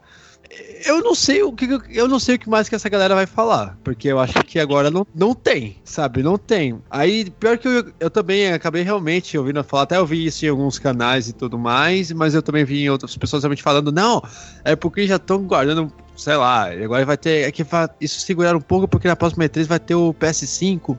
[0.86, 3.26] eu não sei o que eu não sei o que mais que essa galera vai
[3.26, 6.22] falar, porque eu acho que agora não, não tem, sabe?
[6.22, 6.80] Não tem.
[6.90, 10.50] Aí, pior que eu, eu também acabei realmente ouvindo falar, até eu vi isso em
[10.50, 14.22] alguns canais e tudo mais, mas eu também vi outras pessoas realmente falando, não,
[14.64, 17.48] é porque já estão guardando sei lá, agora vai ter.
[17.48, 17.66] É que
[18.00, 20.98] isso segurar um pouco, porque na próxima E3 vai ter o PS5,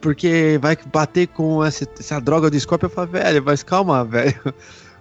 [0.00, 2.86] porque vai bater com essa, essa droga do Scorpio.
[2.86, 4.54] Eu falo, velho, mas calma, velho.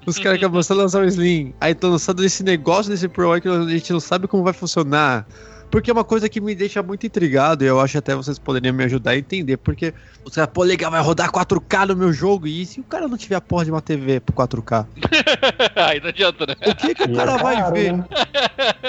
[0.06, 1.54] Os caras acabam de lançar o Slim.
[1.60, 4.54] Aí estão lançando esse negócio desse Pro aí que a gente não sabe como vai
[4.54, 5.26] funcionar.
[5.72, 8.74] porque é uma coisa que me deixa muito intrigado e eu acho até vocês poderiam
[8.76, 9.92] me ajudar a entender, porque
[10.24, 13.18] você vai, pô, legal, vai rodar 4K no meu jogo, e se o cara não
[13.18, 14.86] tiver a porra de uma TV pro 4K?
[15.76, 16.54] Aí não adianta, né?
[16.68, 17.94] O que que o E cara é vai caro, ver?
[17.94, 18.06] né?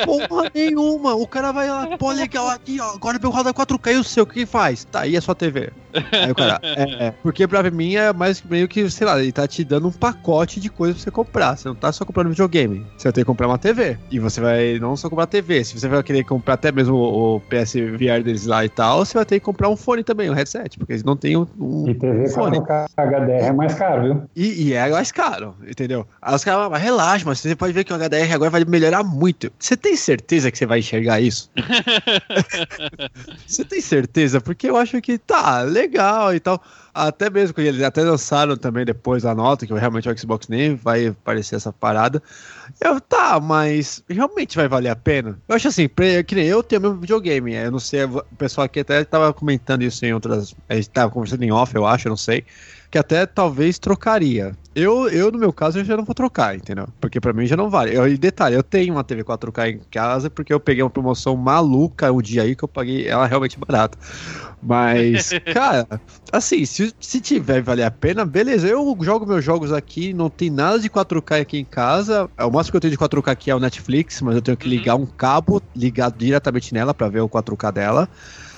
[0.04, 1.14] Porra nenhuma.
[1.14, 4.24] O cara vai lá, pô, legal, aqui, ó, agora meu roda 4K e o seu,
[4.24, 4.84] o que faz?
[4.84, 5.70] Tá, aí é sua TV.
[6.12, 7.14] Aí o cara, é, é.
[7.22, 10.60] Porque pra mim é mais meio que, sei lá, ele tá te dando um pacote
[10.60, 11.56] de coisas pra você comprar.
[11.56, 12.84] Você não tá só comprando videogame.
[12.96, 13.96] Você vai ter que comprar uma TV.
[14.10, 15.64] E você vai não só comprar TV.
[15.64, 19.14] Se você vai querer comprar até mesmo o, o PSVR deles lá e tal, você
[19.14, 20.78] vai ter que comprar um fone também, um headset.
[20.78, 22.58] Porque eles não têm um, um E TV fone.
[22.58, 24.22] 4K HDR é mais caro, viu?
[24.34, 26.06] E, e é mais caro, entendeu?
[26.20, 28.64] Aí os caras, "Ah, mas relaxa, mas você pode ver que o HDR agora vai
[28.64, 29.50] melhorar muito.
[29.58, 31.50] Você tem certeza que você vai enxergar isso?
[33.46, 34.40] você tem certeza?
[34.40, 35.83] Porque eu acho que tá legal
[36.34, 36.62] e tal.
[36.92, 41.08] Até mesmo eles até lançaram também depois a nota, que realmente o Xbox nem vai
[41.08, 42.22] aparecer essa parada.
[42.80, 45.38] Eu, tá, mas realmente vai valer a pena?
[45.48, 45.88] Eu acho assim,
[46.26, 47.54] que nem eu tenho meu videogame.
[47.54, 50.54] Eu não sei, o pessoal aqui até tava comentando isso em outras.
[50.68, 52.44] A gente tava conversando em off, eu acho, eu não sei
[52.94, 54.56] que até talvez trocaria.
[54.72, 56.86] Eu, eu, no meu caso, eu já não vou trocar, entendeu?
[57.00, 57.92] Porque pra mim já não vale.
[57.92, 61.36] Eu, e detalhe, eu tenho uma TV 4K em casa porque eu peguei uma promoção
[61.36, 63.98] maluca um dia aí que eu paguei ela realmente barata.
[64.62, 65.88] Mas, cara,
[66.32, 68.68] assim, se, se tiver valer a pena, beleza.
[68.68, 72.30] Eu jogo meus jogos aqui, não tem nada de 4K aqui em casa.
[72.38, 74.66] O máximo que eu tenho de 4K aqui é o Netflix, mas eu tenho que
[74.66, 74.70] Uhum.
[74.70, 78.08] ligar um cabo ligado diretamente nela pra ver o 4K dela.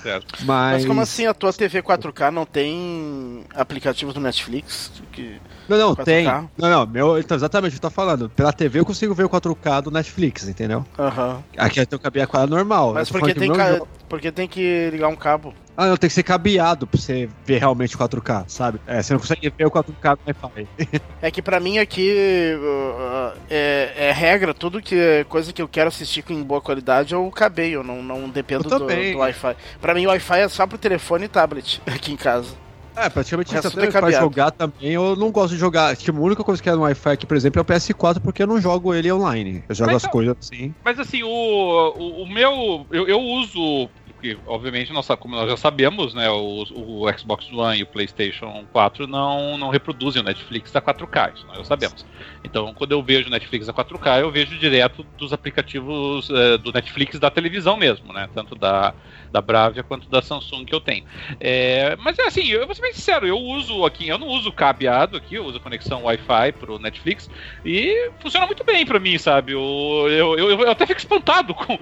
[0.07, 0.35] Certo.
[0.45, 4.93] Mas, Mas como assim a tua TV 4K não tem aplicativos do Netflix?
[5.11, 5.41] Que...
[5.69, 6.05] Não, não, 4K?
[6.05, 6.25] tem.
[6.25, 8.31] Não, não, meu, então, exatamente o que eu tô falando.
[8.31, 10.85] Pela TV eu consigo ver o 4K do Netflix, entendeu?
[10.99, 11.43] Aham.
[11.57, 12.95] Aqui eu tenho cabeada normal.
[12.95, 13.81] Mas porque tem, ca...
[14.09, 15.55] porque tem que ligar um cabo.
[15.77, 18.81] Ah, não, tem que ser cabeado pra você ver realmente o 4K, sabe?
[18.87, 20.69] É, você não consegue ver o 4K no Wi-Fi.
[21.21, 22.13] É que pra mim aqui
[22.57, 27.15] uh, é, é regra, tudo que é coisa que eu quero assistir com boa qualidade
[27.15, 29.57] eu cabei, eu não, não dependo Eu do, do Wi-Fi.
[29.81, 32.66] Pra mim o Wi-Fi é só pro telefone e tablet aqui em casa.
[32.97, 34.93] É, praticamente isso tudo é até pra jogar também.
[34.93, 35.95] Eu não gosto de jogar.
[35.97, 38.43] Tipo, a única coisa que é no Wi-Fi aqui, por exemplo, é o PS4, porque
[38.43, 39.63] eu não jogo ele online.
[39.69, 40.75] Eu jogo Mas as coisas assim.
[40.83, 42.87] Mas assim, o, o, o meu.
[42.91, 43.91] Eu, eu uso.
[44.17, 46.31] Porque, obviamente, nós, como nós já sabemos, né?
[46.31, 51.35] O, o Xbox One e o PlayStation 4 não, não reproduzem o Netflix a 4K,
[51.35, 52.07] isso nós já sabemos.
[52.43, 57.19] Então, quando eu vejo Netflix a 4K, eu vejo direto dos aplicativos eh, do Netflix
[57.19, 58.27] da televisão mesmo, né?
[58.35, 58.95] Tanto da,
[59.31, 61.05] da Bravia quanto da Samsung que eu tenho.
[61.39, 64.51] É, mas é assim, eu vou ser bem sincero, eu uso aqui, eu não uso
[64.51, 67.29] cabeado aqui, eu uso conexão Wi-Fi pro Netflix
[67.63, 69.53] e funciona muito bem pra mim, sabe?
[69.53, 71.79] Eu, eu, eu, eu até fico espantado com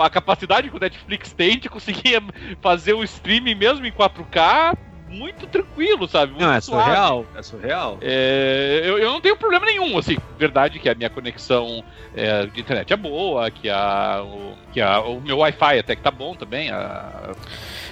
[0.00, 2.22] a capacidade que o Netflix tem de conseguir
[2.60, 4.76] fazer o streaming mesmo em 4K
[5.08, 6.32] muito tranquilo, sabe?
[6.32, 6.84] Muito Não, é suave.
[6.84, 7.26] surreal.
[7.34, 7.98] É surreal.
[8.02, 11.82] É, eu, eu não tenho problema nenhum, assim, verdade que a minha conexão
[12.14, 16.02] é, de internet é boa, que, a, o, que a, o meu Wi-Fi até que
[16.02, 16.70] tá bom também.
[16.70, 17.30] A,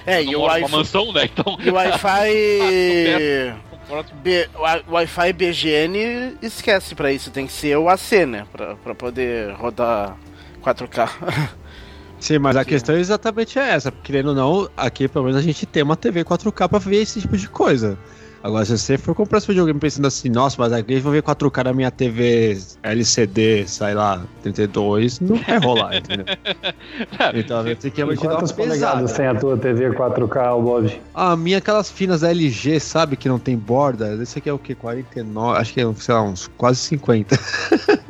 [0.05, 0.71] É, e o Wi-Fi.
[0.71, 1.23] mansão, né?
[1.25, 1.57] Então.
[1.59, 2.29] E o Wi-Fi.
[4.21, 4.49] B-
[4.87, 8.45] Wi-Fi BGN esquece pra isso, tem que ser o AC, né?
[8.51, 10.15] Pra, pra poder rodar
[10.61, 11.09] 4K.
[12.19, 12.69] Sim, mas a Sim.
[12.69, 13.91] questão é exatamente essa.
[13.91, 17.21] Querendo ou não, aqui pelo menos a gente tem uma TV 4K pra ver esse
[17.21, 17.97] tipo de coisa.
[18.43, 21.23] Agora, se você for comprar esse videogame pensando assim, nossa, mas aqui eu vou ver
[21.23, 26.25] 4K na minha TV LCD, sei lá, 32, não vai rolar, entendeu?
[27.33, 28.69] Então, você tem que realmente quantas pesada.
[28.69, 31.01] polegadas tem a tua TV 4K, Bob?
[31.13, 34.59] A minha, aquelas finas da LG, sabe, que não tem borda, esse aqui é o
[34.59, 34.73] que?
[34.75, 37.37] 49, acho que é, sei lá, uns quase 50.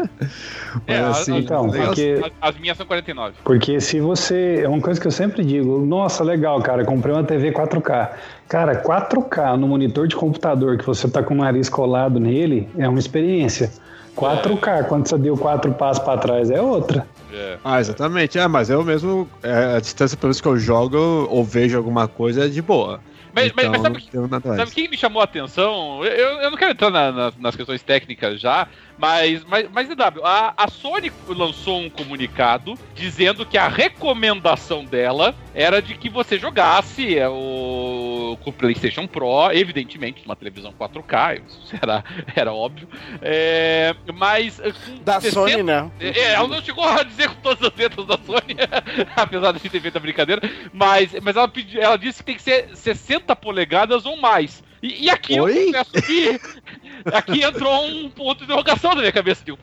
[0.86, 3.36] É, Mas assim, então, legal- porque- As, as minhas são 49.
[3.44, 4.62] Porque se você.
[4.64, 8.12] É uma coisa que eu sempre digo, nossa, legal, cara, comprei uma TV 4K.
[8.48, 12.88] Cara, 4K no monitor de computador que você tá com o nariz colado nele é
[12.88, 13.72] uma experiência.
[14.16, 17.06] 4K, quando você deu quatro passos para trás, é outra.
[17.32, 17.58] É.
[17.64, 18.40] Ah, exatamente.
[18.40, 20.98] É, mas eu mesmo, é, a distância pelo menos que eu jogo
[21.30, 23.00] ou vejo alguma coisa é de boa.
[23.36, 24.74] Mas, mas, Então, mas sabe, tenho nada sabe mais.
[24.74, 26.04] quem me chamou a atenção?
[26.04, 30.26] Eu, eu não quero entrar na- na- nas questões técnicas já, mas, mas, mas EW,
[30.26, 36.40] a, a Sony lançou um comunicado dizendo que a recomendação dela era de que você
[36.40, 42.04] jogasse é, o, com o PlayStation Pro, evidentemente, numa televisão 4K, isso era,
[42.36, 42.88] era óbvio,
[43.22, 44.60] é, mas.
[45.04, 45.92] Da 60 Sony, né?
[46.00, 48.56] é, ela não chegou a dizer com todas as letras da Sony,
[49.16, 50.42] apesar de ter feito a brincadeira,
[50.74, 54.64] mas, mas ela, pediu, ela disse que tem que ser 60 polegadas ou mais.
[54.82, 55.52] E, e aqui Oi?
[55.52, 56.40] eu confesso que
[57.12, 59.44] aqui entrou um ponto de interrogação na minha cabeça.
[59.44, 59.58] Tipo,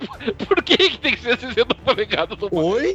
[0.46, 2.66] por que, que tem que ser 60 polegadas ou mais?
[2.66, 2.94] Oi?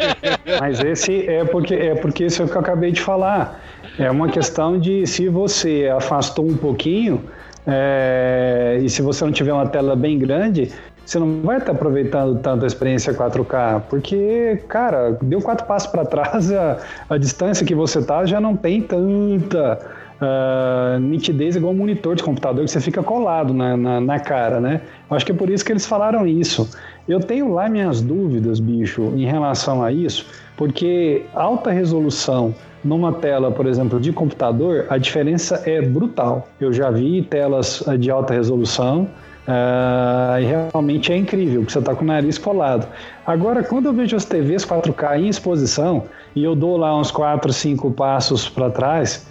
[0.60, 3.62] Mas esse é porque é porque isso é o que eu acabei de falar.
[3.98, 7.28] É uma questão de se você afastou um pouquinho
[7.66, 10.72] é, e se você não tiver uma tela bem grande,
[11.04, 16.04] você não vai estar aproveitando tanto a experiência 4K, porque, cara, deu quatro passos para
[16.04, 19.78] trás, a, a distância que você tá já não tem tanta
[20.20, 24.60] uh, nitidez igual um monitor de computador que você fica colado na, na, na, cara,
[24.60, 24.80] né?
[25.10, 26.68] Acho que é por isso que eles falaram isso.
[27.08, 32.54] Eu tenho lá minhas dúvidas, bicho, em relação a isso, porque alta resolução
[32.84, 36.48] numa tela, por exemplo, de computador, a diferença é brutal.
[36.60, 39.08] Eu já vi telas ah, de alta resolução
[39.48, 42.86] Uh, e realmente é incrível, porque você está com o nariz colado.
[43.26, 46.04] Agora, quando eu vejo as TVs 4K em exposição
[46.36, 49.26] e eu dou lá uns 4, 5 passos para trás,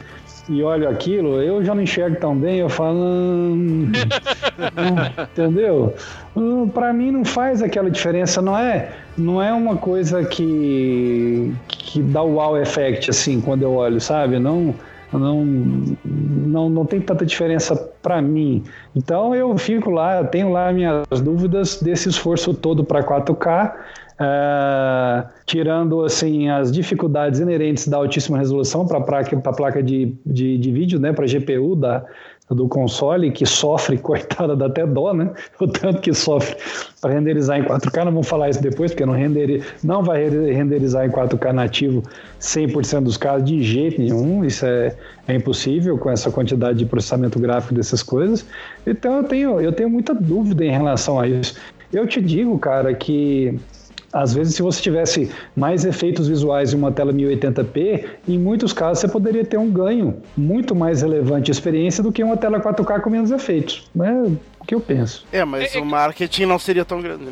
[0.50, 2.98] e olho aquilo, eu já não enxergo tão bem, eu falo.
[2.98, 3.92] Hum,
[5.32, 5.94] entendeu?
[6.36, 12.02] Hum, Para mim não faz aquela diferença, não é, não é uma coisa que, que
[12.02, 14.40] dá o wow effect, assim, quando eu olho, sabe?
[14.40, 14.74] Não,
[15.14, 15.46] não,
[16.04, 18.64] não, não tem tanta diferença para mim.
[18.96, 23.74] Então eu fico lá, tenho lá minhas dúvidas desse esforço todo para 4K.
[24.20, 30.58] Uh, tirando assim as dificuldades inerentes da altíssima resolução para a placa, placa de, de,
[30.58, 32.04] de vídeo, né, para GPU da,
[32.50, 35.32] do console, que sofre, coitada, dá até dó, né?
[35.60, 36.56] O tanto que sofre
[37.00, 41.06] para renderizar em 4K, não vamos falar isso depois, porque não, renderi, não vai renderizar
[41.06, 42.04] em 4K nativo
[42.42, 44.96] 100% dos casos de jeito nenhum, isso é,
[45.28, 48.46] é impossível com essa quantidade de processamento gráfico dessas coisas.
[48.86, 51.56] Então eu tenho, eu tenho muita dúvida em relação a isso.
[51.92, 53.58] Eu te digo, cara, que
[54.12, 59.00] às vezes, se você tivesse mais efeitos visuais em uma tela 1080p, em muitos casos
[59.00, 63.02] você poderia ter um ganho muito mais relevante de experiência do que uma tela 4K
[63.02, 63.90] com menos efeitos.
[64.02, 65.26] É o que eu penso.
[65.32, 67.26] É, mas é, é o marketing não seria tão grande.
[67.26, 67.32] Né?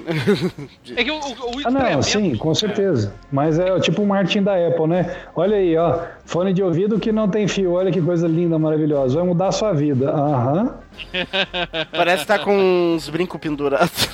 [0.96, 3.14] é que o, o, o ah, não, sim, com certeza.
[3.32, 5.16] Mas é tipo o marketing da Apple, né?
[5.36, 9.16] Olha aí, ó, fone de ouvido que não tem fio, olha que coisa linda, maravilhosa.
[9.16, 10.10] Vai mudar a sua vida.
[10.10, 10.76] Aham.
[11.92, 14.10] Parece que tá com uns brincos pendurados.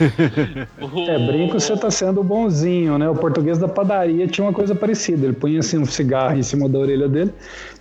[1.08, 3.08] é, brinco você tá sendo bonzinho, né?
[3.08, 5.26] O português da padaria tinha uma coisa parecida.
[5.26, 7.32] Ele punha assim um cigarro em cima da orelha dele.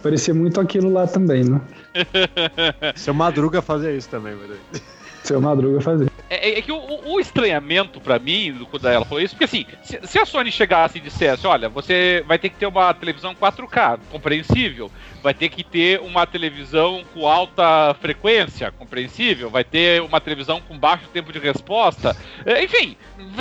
[0.03, 1.59] Parecia muito aquilo lá também, né?
[2.95, 4.59] Seu Madruga fazia isso também, velho.
[5.23, 6.07] Seu Madruga fazia.
[6.29, 9.65] É, é, é que o, o, estranhamento para mim, quando ela falou isso, porque assim,
[9.83, 13.33] se, se, a Sony chegasse e dissesse, olha, você vai ter que ter uma televisão
[13.33, 14.91] 4K, compreensível,
[15.25, 20.77] vai ter que ter uma televisão com alta frequência, compreensível, vai ter uma televisão com
[20.77, 22.95] baixo tempo de resposta, é, enfim,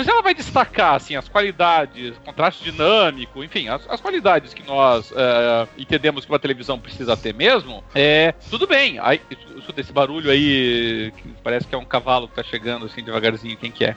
[0.07, 5.67] ela vai destacar assim as qualidades, contraste dinâmico, enfim, as, as qualidades que nós é,
[5.77, 8.97] entendemos que uma televisão precisa ter mesmo, é tudo bem.
[8.97, 9.21] Aí,
[9.55, 13.55] escuta esse barulho aí, que parece que é um cavalo que tá chegando assim devagarzinho,
[13.57, 13.95] quem que é?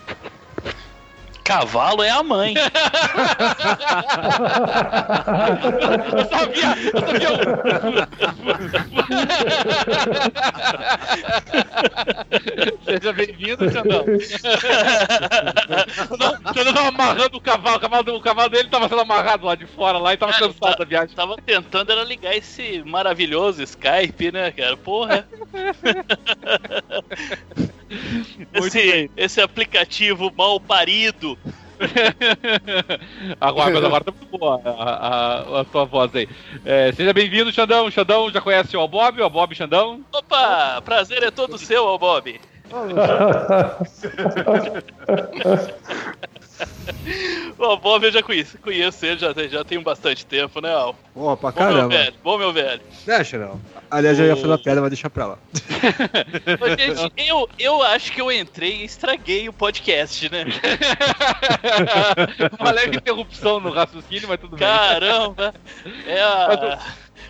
[1.49, 2.53] Cavalo é a mãe.
[6.13, 7.33] eu sabia, eu sabia.
[12.85, 14.05] Seja bem-vindo, Xandão.
[16.19, 16.33] Não,
[16.65, 19.65] não tava amarrando o cavalo, o cavalo, o cavalo dele tava sendo amarrado lá de
[19.65, 21.17] fora lá e tava é, cansado da viagem.
[21.17, 24.77] Tava tentando era ligar esse maravilhoso Skype, né, cara?
[24.77, 25.27] Porra.
[28.55, 31.39] esse, esse aplicativo mal parido.
[33.41, 36.29] agora, mas agora tá muito boa a, a, a tua voz aí.
[36.65, 37.91] É, seja bem-vindo, Xandão.
[37.91, 40.01] Xandão já conhece o Bob, o Bob Xandão.
[40.13, 42.41] Opa, prazer é todo seu, Bob.
[47.59, 50.95] o Bob eu já conheço, conheço ele, já, já tem bastante tempo, né, Al?
[51.15, 51.83] Pô, pra caramba.
[51.83, 52.15] Bom, meu velho.
[52.23, 52.83] Bom, meu velho.
[53.07, 53.59] Deixa, não.
[53.91, 55.39] Aliás, eu ia fazer a pedra, mas deixa pra lá.
[56.61, 60.45] Mas, gente, eu, eu acho que eu entrei e estraguei o podcast, né?
[62.61, 65.35] Uma leve interrupção no raciocínio, mas tudo Caramba.
[65.35, 65.49] bem.
[65.53, 65.55] Caramba!
[66.07, 66.79] É a...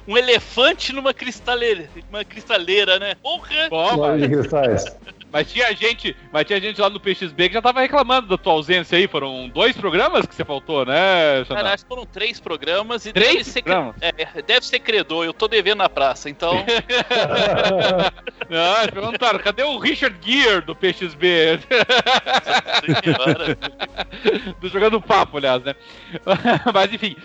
[0.06, 3.14] Um elefante numa cristaleira, uma cristaleira, né?
[3.16, 4.18] Porra!
[4.18, 4.84] Cristais.
[5.30, 8.54] Mas tinha gente, mas tinha gente lá no PXB que já tava reclamando da tua
[8.54, 9.06] ausência aí.
[9.06, 11.56] Foram dois programas que você faltou, né, Xandão?
[11.56, 13.96] Cara, acho que foram três programas e três deve ser, programas?
[14.00, 16.52] É, deve ser credor, eu tô devendo na praça, então.
[18.48, 21.60] Não, perguntaram, cadê o Richard Gere do PXB?
[24.60, 25.74] do Jogando Papo, aliás, né?
[26.72, 27.16] Mas enfim,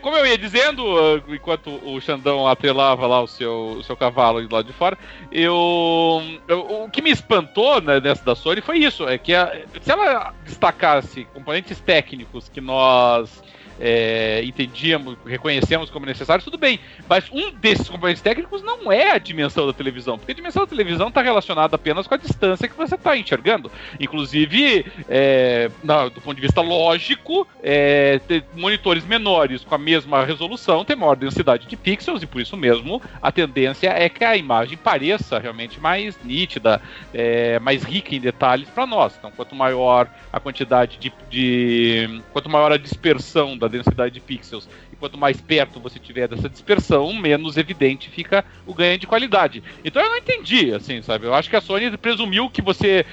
[0.00, 4.62] como eu ia dizendo, enquanto o Xandão atrelava lá o seu, o seu cavalo lá
[4.62, 4.96] de fora,
[5.32, 9.34] eu, eu o que me espantou comentou né, dessa da Sony foi isso: é que
[9.34, 13.42] a, se ela destacasse componentes técnicos que nós
[13.80, 16.80] é, entendíamos, reconhecemos como necessários, tudo bem.
[17.08, 20.68] Mas um desses componentes técnicos não é a dimensão da televisão, porque a dimensão da
[20.68, 23.70] televisão está relacionada apenas com a distância que você está enxergando.
[24.00, 25.70] Inclusive, é,
[26.14, 28.20] do ponto de vista lógico, é,
[28.54, 33.00] monitores menores com a mesma resolução têm maior densidade de pixels e por isso mesmo
[33.22, 36.80] a tendência é que a imagem pareça realmente mais nítida,
[37.12, 39.14] é, mais rica em detalhes para nós.
[39.18, 44.68] Então, quanto maior a quantidade de, de, quanto maior a dispersão da densidade de pixels
[44.92, 49.62] e quanto mais perto você tiver dessa dispersão, menos evidente fica o ganho de qualidade.
[49.84, 51.26] Então eu não entendi, assim, sabe?
[51.26, 53.04] Eu acho que a Sony presumiu que você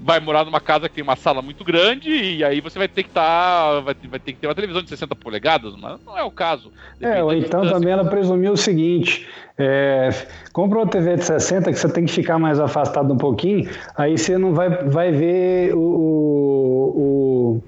[0.00, 3.02] vai morar numa casa que tem uma sala muito grande e aí você vai ter
[3.02, 6.16] que estar, tá, vai, vai, ter que ter uma televisão de 60 polegadas, mas não
[6.16, 6.72] é o caso.
[7.00, 9.26] É, ou então também ela presumiu o seguinte:
[9.58, 10.10] é,
[10.52, 14.16] compra uma TV de 60 que você tem que ficar mais afastado um pouquinho, aí
[14.16, 17.62] você não vai, vai ver o, o, o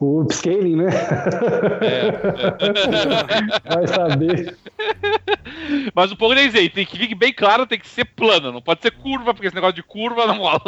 [0.00, 0.86] upscaling, né?
[1.80, 2.08] É,
[2.66, 3.74] é.
[3.74, 4.56] Vai saber.
[5.94, 8.62] Mas o pouco nem sei, tem que ficar bem claro, tem que ser plana, não
[8.62, 10.60] pode ser curva, porque esse negócio de curva não rola.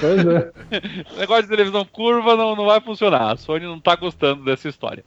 [0.00, 0.50] Pois é.
[1.20, 3.32] negócio de televisão curva não, não vai funcionar.
[3.32, 5.04] A Sony não tá gostando dessa história.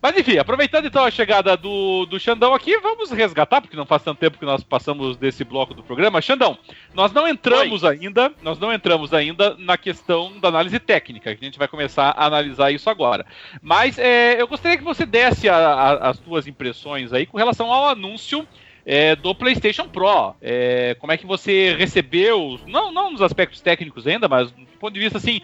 [0.00, 4.02] Mas enfim, aproveitando então a chegada do, do Xandão aqui, vamos resgatar, porque não faz
[4.02, 6.20] tanto tempo que nós passamos desse bloco do programa.
[6.20, 6.58] Xandão,
[6.94, 7.92] nós não entramos Oi.
[7.92, 12.14] ainda, nós não entramos ainda na questão da análise técnica, que a gente vai começar
[12.16, 13.24] a analisar isso agora.
[13.62, 17.72] Mas é, eu gostaria que você desse a, a, as suas impressões aí com relação
[17.72, 18.46] ao anúncio
[18.84, 20.34] é, do PlayStation Pro.
[20.40, 24.94] É, como é que você recebeu, não, não nos aspectos técnicos ainda, mas do ponto
[24.94, 25.40] de vista assim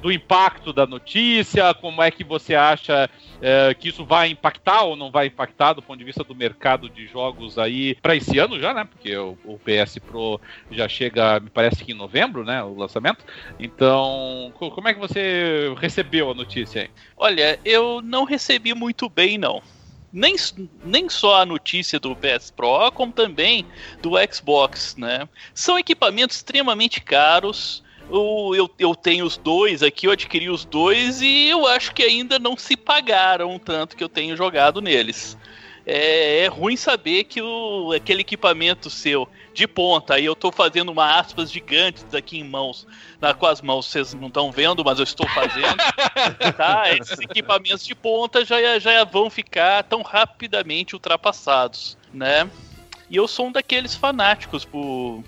[0.00, 3.10] do impacto da notícia, como é que você acha
[3.40, 6.88] é, que isso vai impactar ou não vai impactar do ponto de vista do mercado
[6.88, 8.84] de jogos aí para esse ano já, né?
[8.84, 12.62] Porque o, o, PS Pro já chega, me parece que em novembro, né?
[12.62, 13.24] O lançamento.
[13.58, 16.90] Então, como é que você recebeu a notícia aí?
[17.16, 19.62] Olha, eu não recebi muito bem, não
[20.12, 20.34] nem,
[20.84, 23.66] nem só a notícia do PS Pro, como também
[24.00, 25.28] do Xbox, né?
[25.54, 27.82] São equipamentos extremamente caros.
[28.10, 32.02] Eu, eu, eu, tenho os dois aqui, eu adquiri os dois e eu acho que
[32.02, 35.36] ainda não se pagaram tanto que eu tenho jogado neles
[35.90, 40.90] é, é ruim saber que o, aquele equipamento seu de ponta, aí eu estou fazendo
[40.90, 42.86] uma aspas gigantes aqui em mãos,
[43.18, 45.78] na, com as mãos vocês não estão vendo, mas eu estou fazendo,
[46.58, 46.94] tá?
[46.94, 52.48] Esses equipamentos de ponta já, já vão ficar tão rapidamente ultrapassados, né?
[53.08, 55.24] E eu sou um daqueles fanáticos por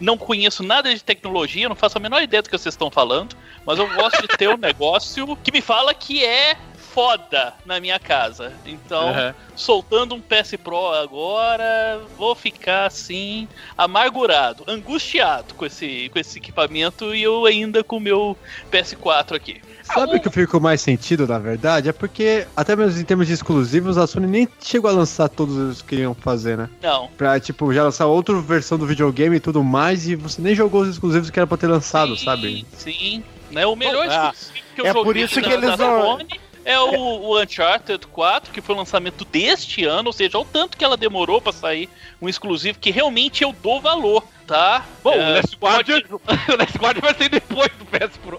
[0.00, 3.36] não conheço nada de tecnologia, não faço a menor ideia do que vocês estão falando,
[3.66, 6.56] mas eu gosto de ter um negócio que me fala que é
[6.98, 8.52] foda na minha casa.
[8.66, 9.32] Então, uhum.
[9.54, 13.46] soltando um PS Pro agora, vou ficar assim,
[13.76, 18.36] amargurado, angustiado com esse, com esse equipamento e eu ainda com o meu
[18.72, 19.60] PS4 aqui.
[19.84, 21.88] Sabe o que ficou mais sentido, na verdade?
[21.88, 25.54] É porque, até mesmo em termos de exclusivos, a Sony nem chegou a lançar todos
[25.56, 26.68] os que iam fazer, né?
[26.82, 27.08] Não.
[27.16, 30.82] Pra, tipo, já lançar outra versão do videogame e tudo mais, e você nem jogou
[30.82, 32.66] os exclusivos que era pra ter lançado, sim, sabe?
[32.72, 33.22] Sim,
[33.52, 33.64] né?
[33.64, 36.18] O melhor ah, exclusivo que eu é joguei por isso que eles não...
[36.18, 40.44] Sony é o, o, Uncharted 4, que foi o lançamento deste ano, ou seja, o
[40.44, 41.88] tanto que ela demorou para sair
[42.20, 44.84] um exclusivo que realmente eu dou valor, tá?
[45.02, 46.12] Bom, é, o Last Guardian, pode...
[46.52, 48.38] o Last Guardian vai sair depois do PS Pro.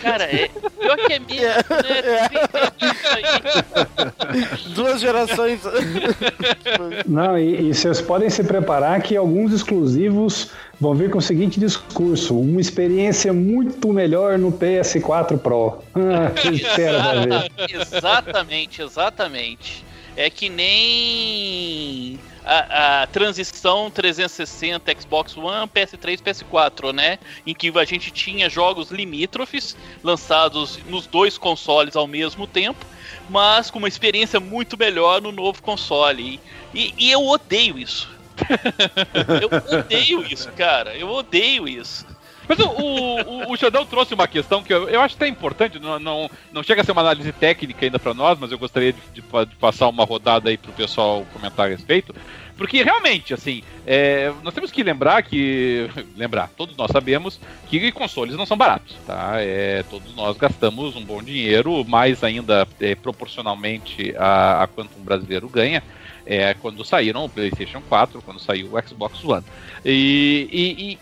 [0.00, 0.48] Cara, é.
[0.48, 2.30] Pior que é mesmo, né?
[4.74, 5.60] Duas gerações.
[7.06, 10.50] Não, e, e vocês podem se preparar que alguns exclusivos
[10.80, 15.78] vão vir com o seguinte discurso: uma experiência muito melhor no PS4 Pro.
[15.94, 16.32] Ah.
[17.68, 19.84] Exatamente, exatamente.
[20.16, 27.18] É que nem a, a, transição 360 Xbox One, PS3, PS4, né?
[27.46, 32.84] Em que a gente tinha jogos limítrofes lançados nos dois consoles ao mesmo tempo,
[33.28, 36.40] mas com uma experiência muito melhor no novo console.
[36.74, 38.19] E, e eu odeio isso.
[39.40, 40.96] Eu odeio isso, cara.
[40.96, 42.06] Eu odeio isso.
[42.50, 46.00] Mas o, o, o Xandão trouxe uma questão que eu, eu acho até importante, não,
[46.00, 49.00] não, não chega a ser uma análise técnica ainda para nós, mas eu gostaria de,
[49.14, 52.12] de, de, passar uma rodada aí para o pessoal comentar a respeito.
[52.56, 55.88] Porque realmente, assim, é, nós temos que lembrar que.
[56.16, 59.34] Lembrar, todos nós sabemos que consoles não são baratos, tá?
[59.36, 65.04] É, todos nós gastamos um bom dinheiro, mais ainda é, proporcionalmente a, a quanto um
[65.04, 65.82] brasileiro ganha
[66.30, 69.44] é, quando saíram o PlayStation 4, quando saiu o Xbox One.
[69.84, 70.48] E,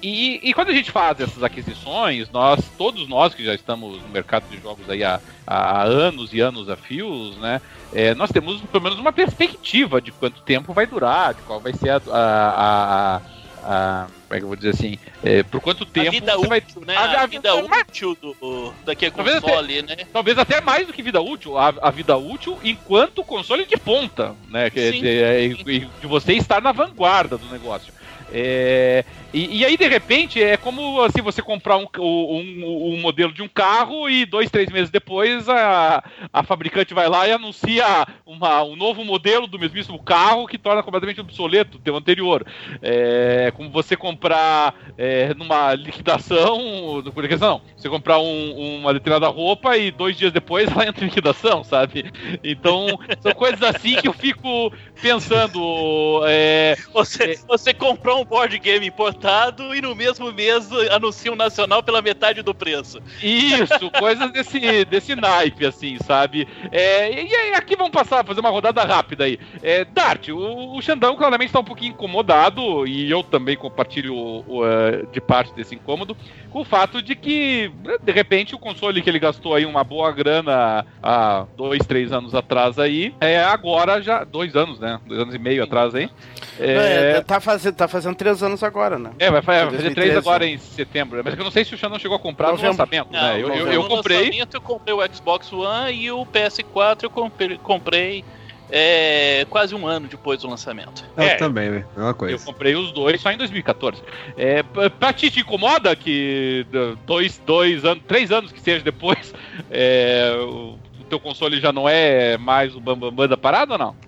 [0.02, 4.00] e, e, e, quando a gente faz essas aquisições, nós, todos nós que já estamos
[4.00, 7.60] no mercado de jogos aí há, há anos e anos a fios, né,
[7.92, 11.74] é, nós temos pelo menos uma perspectiva de quanto tempo vai durar, de qual vai
[11.74, 13.20] ser a, a, a
[13.64, 14.98] a como é que eu vou dizer assim?
[15.24, 16.08] É, por quanto tempo.
[16.08, 16.62] A vida útil, vai...
[16.86, 16.96] né?
[16.96, 20.06] A, a vida útil do, daquele console, até, né?
[20.12, 21.56] Talvez até mais do que vida útil.
[21.56, 24.68] A, a vida útil enquanto console de ponta, né?
[24.68, 25.90] Que, sim, de, sim.
[25.98, 27.90] de você estar na vanguarda do negócio.
[28.32, 33.32] É, e, e, aí, de repente, é como assim, você comprar um, um, um, modelo
[33.32, 36.02] de um carro e dois, três meses depois a,
[36.32, 40.82] a fabricante vai lá e anuncia uma, um novo modelo do mesmíssimo carro que torna
[40.82, 42.46] completamente obsoleto o teu anterior.
[42.82, 47.02] É como você comprar é, numa liquidação,
[47.40, 51.64] não, você comprar um, uma determinada roupa e dois dias depois ela entra em liquidação,
[51.64, 52.10] sabe?
[52.42, 52.86] Então,
[53.20, 56.22] são coisas assim que eu fico pensando.
[56.26, 61.36] É, você, é, você comprou um board game importante e no mesmo mês anuncia um
[61.36, 63.00] nacional pela metade do preço.
[63.22, 66.46] Isso, coisas desse, desse naipe, assim, sabe?
[66.70, 69.38] É, e, e aqui vamos passar, fazer uma rodada rápida aí.
[69.62, 74.44] É, Dart, o, o Xandão claramente está um pouquinho incomodado, e eu também compartilho o,
[74.46, 76.16] o, uh, de parte desse incômodo,
[76.50, 77.70] com o fato de que,
[78.02, 82.34] de repente, o console que ele gastou aí uma boa grana há dois, três anos
[82.34, 84.24] atrás aí, é agora já.
[84.24, 84.98] Dois anos, né?
[85.06, 86.10] Dois anos e meio atrás aí.
[86.58, 89.10] É, é tá, fazendo, tá fazendo três anos agora, né?
[89.18, 91.20] É, vai fazer três agora em setembro.
[91.24, 93.40] Mas eu não sei se o Xandão chegou a comprar no lançamento, não, né?
[93.40, 94.18] Eu, eu, eu comprei.
[94.18, 98.24] lançamento eu comprei o Xbox One e o PS4 eu comprei, comprei
[98.70, 101.04] é, quase um ano depois do lançamento.
[101.16, 101.84] Eu é, também, né?
[101.96, 102.34] Mesma coisa.
[102.34, 104.02] Eu comprei os dois só em 2014.
[104.36, 106.66] É, pra ti te incomoda que
[107.06, 109.34] dois, dois anos, três anos que seja depois,
[109.70, 113.78] é, o teu console já não é mais o bambambam bam, bam da parada ou
[113.78, 114.07] não?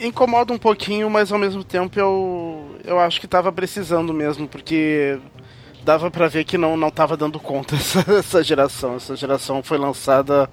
[0.00, 5.18] Incomoda um pouquinho, mas ao mesmo tempo eu, eu acho que tava precisando mesmo, porque
[5.84, 8.96] dava para ver que não, não tava dando conta essa, essa geração.
[8.96, 10.50] Essa geração foi lançada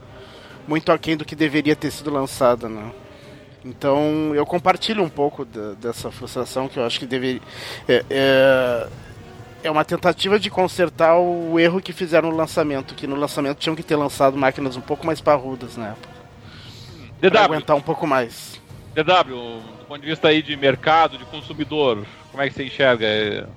[0.67, 2.91] muito aquém do que deveria ter sido lançada, né?
[3.65, 7.41] Então eu compartilho um pouco de, dessa frustração que eu acho que deveria.
[7.87, 8.87] É, é,
[9.63, 13.75] é, uma tentativa de consertar o erro que fizeram no lançamento, que no lançamento tinham
[13.75, 16.13] que ter lançado máquinas um pouco mais parrudas na época.
[17.21, 18.52] Pra aguentar um pouco mais.
[18.93, 23.49] DW, do ponto de vista aí de mercado, de consumidor, como é que você enxerga?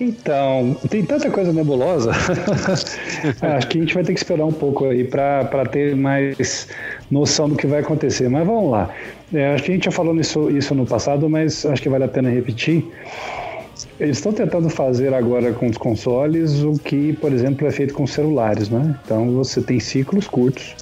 [0.00, 2.10] Então, tem tanta coisa nebulosa.
[3.40, 6.68] Acho que a gente vai ter que esperar um pouco aí para ter mais
[7.10, 8.28] noção do que vai acontecer.
[8.28, 8.90] Mas vamos lá.
[9.32, 12.04] É, acho que a gente já falou isso, isso no passado, mas acho que vale
[12.04, 12.84] a pena repetir.
[13.98, 18.06] Eles estão tentando fazer agora com os consoles o que, por exemplo, é feito com
[18.06, 18.98] celulares, né?
[19.04, 20.74] Então você tem ciclos curtos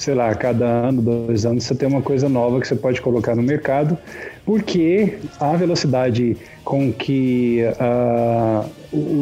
[0.00, 3.36] sei lá, cada ano, dois anos, você tem uma coisa nova que você pode colocar
[3.36, 3.98] no mercado,
[4.46, 8.66] porque a velocidade com que uh,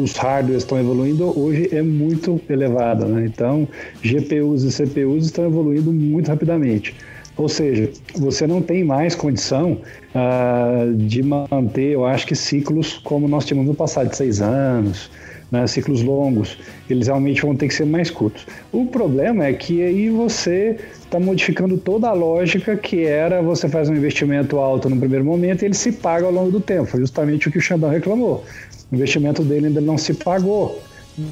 [0.01, 3.05] os hardwares estão evoluindo hoje é muito elevada.
[3.05, 3.25] Né?
[3.25, 3.67] Então,
[4.01, 6.95] GPUs e CPUs estão evoluindo muito rapidamente.
[7.35, 9.79] Ou seja, você não tem mais condição
[10.15, 15.11] uh, de manter, eu acho que ciclos como nós tínhamos no passado, de seis anos,
[15.51, 16.57] né, ciclos longos,
[16.89, 18.45] eles realmente vão ter que ser mais curtos.
[18.71, 23.89] O problema é que aí você está modificando toda a lógica que era você faz
[23.89, 26.85] um investimento alto no primeiro momento e ele se paga ao longo do tempo.
[26.85, 28.43] Foi justamente o que o Xandão reclamou.
[28.91, 30.81] O investimento dele ainda não se pagou.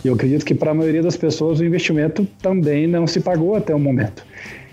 [0.04, 3.56] E eu acredito que para a maioria das pessoas o investimento também não se pagou
[3.56, 4.26] até o momento.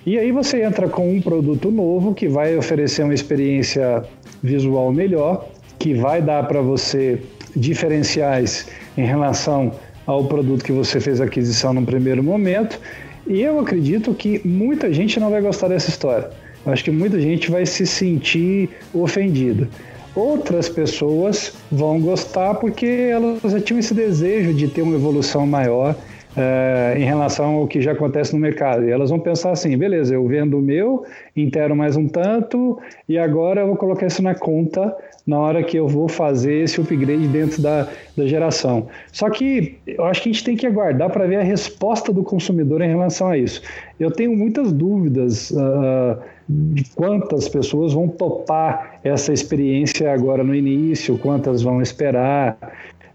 [0.07, 4.05] E aí você entra com um produto novo que vai oferecer uma experiência
[4.43, 7.21] visual melhor, que vai dar para você
[7.57, 8.67] diferenciais
[8.97, 9.73] em relação
[10.07, 12.81] ao produto que você fez aquisição no primeiro momento.
[13.27, 16.31] E eu acredito que muita gente não vai gostar dessa história.
[16.65, 19.69] Eu acho que muita gente vai se sentir ofendida.
[20.15, 25.97] Outras pessoas vão gostar porque elas já tinham esse desejo de ter uma evolução maior
[26.37, 28.85] é, em relação ao que já acontece no mercado.
[28.85, 31.05] E elas vão pensar assim: beleza, eu vendo o meu,
[31.37, 32.79] intero mais um tanto,
[33.09, 34.95] e agora eu vou colocar isso na conta
[35.27, 38.89] na hora que eu vou fazer esse upgrade dentro da, da geração.
[39.11, 42.23] Só que eu acho que a gente tem que aguardar para ver a resposta do
[42.23, 43.63] consumidor em relação a isso.
[43.99, 46.19] Eu tenho muitas dúvidas uh,
[46.49, 52.59] de quantas pessoas vão topar essa experiência agora no início, quantas vão esperar.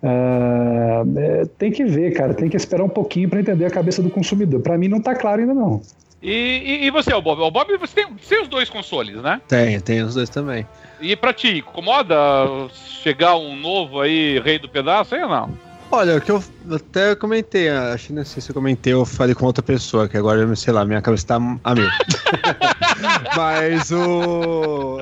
[0.01, 4.09] Uh, tem que ver, cara, tem que esperar um pouquinho para entender a cabeça do
[4.09, 4.61] consumidor.
[4.61, 5.81] Para mim não está claro ainda não.
[6.21, 7.41] E, e, e, você, o Bob?
[7.41, 9.41] O Bob, você tem, tem os dois consoles, né?
[9.47, 10.67] Tem, tem os dois também.
[10.99, 12.15] E pra ti, incomoda
[13.01, 15.57] chegar um novo aí, rei do pedaço, aí ou não?
[15.91, 19.33] Olha, o que eu até comentei, acho que não sei se eu comentei, eu falei
[19.33, 21.89] com outra pessoa, que agora, sei lá, minha cabeça tá a mil.
[23.35, 24.99] Mas o.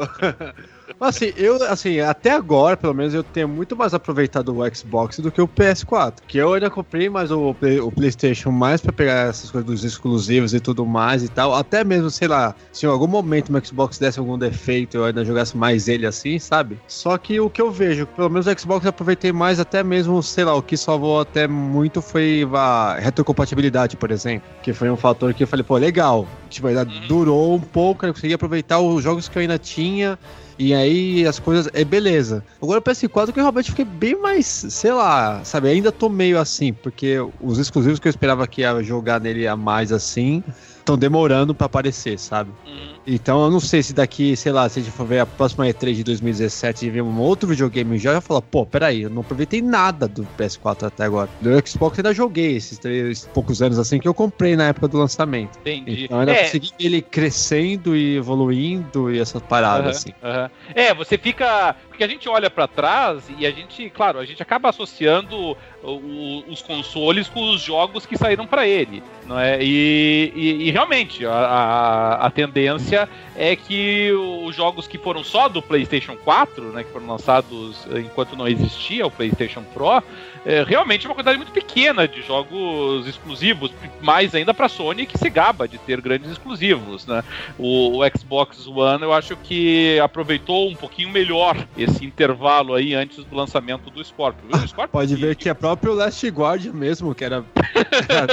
[1.00, 5.20] Mas assim, eu, assim, até agora, pelo menos, eu tenho muito mais aproveitado o Xbox
[5.20, 6.14] do que o PS4.
[6.28, 10.54] Que eu ainda comprei mais o, o PlayStation mais pra pegar essas coisas dos exclusivos
[10.54, 11.54] e tudo mais e tal.
[11.54, 15.24] Até mesmo, sei lá, se em algum momento o Xbox desse algum defeito, eu ainda
[15.24, 16.80] jogasse mais ele assim, sabe?
[16.88, 20.22] Só que o que eu vejo, pelo menos o Xbox eu aproveitei mais, até mesmo,
[20.24, 24.50] sei lá, o que salvou até muito foi a retrocompatibilidade, por exemplo.
[24.64, 26.28] Que foi um fator que eu falei, pô, legal.
[26.50, 27.08] Tipo, ainda uhum.
[27.08, 30.18] durou um pouco, eu consegui aproveitar os jogos que eu ainda tinha.
[30.60, 31.70] E aí as coisas.
[31.74, 32.44] É beleza.
[32.62, 35.70] Agora o PS4 que eu realmente fiquei bem mais, sei lá, sabe?
[35.70, 39.56] Ainda tô meio assim, porque os exclusivos que eu esperava que ia jogar nele a
[39.56, 40.44] mais assim
[40.78, 42.52] estão demorando para aparecer, sabe?
[42.66, 42.97] Uhum.
[43.08, 45.66] Então eu não sei se daqui, sei lá, se a gente for ver a próxima
[45.66, 49.22] E3 de 2017 e ver um outro videogame já, já fala, pô, peraí, eu não
[49.22, 51.30] aproveitei nada do PS4 até agora.
[51.40, 54.90] Do Xbox eu ainda joguei esses três poucos anos assim que eu comprei na época
[54.90, 55.58] do lançamento.
[55.60, 56.04] Entendi.
[56.04, 56.44] Então eu ainda é.
[56.44, 60.10] consegui ele crescendo e evoluindo e essas paradas uhum, assim.
[60.22, 60.50] Uhum.
[60.76, 61.76] É, você fica.
[61.98, 66.44] Porque a gente olha para trás e a gente, claro, a gente acaba associando o,
[66.48, 69.58] os consoles com os jogos que saíram para ele, não é?
[69.60, 74.12] E, e, e realmente a, a, a, tendência é que
[74.46, 79.08] os jogos que foram só do PlayStation 4, né, que foram lançados enquanto não existia
[79.08, 80.04] o PlayStation Pro,
[80.48, 83.70] é, realmente é uma quantidade muito pequena de jogos exclusivos,
[84.02, 87.22] mais ainda para Sony que se gaba de ter grandes exclusivos, né?
[87.60, 93.26] O, o, Xbox One eu acho que aproveitou um pouquinho melhor esse intervalo aí antes
[93.26, 94.48] do lançamento do Scorpio.
[94.50, 97.44] O Scorpio Pode ver que é próprio Last Guard mesmo, que era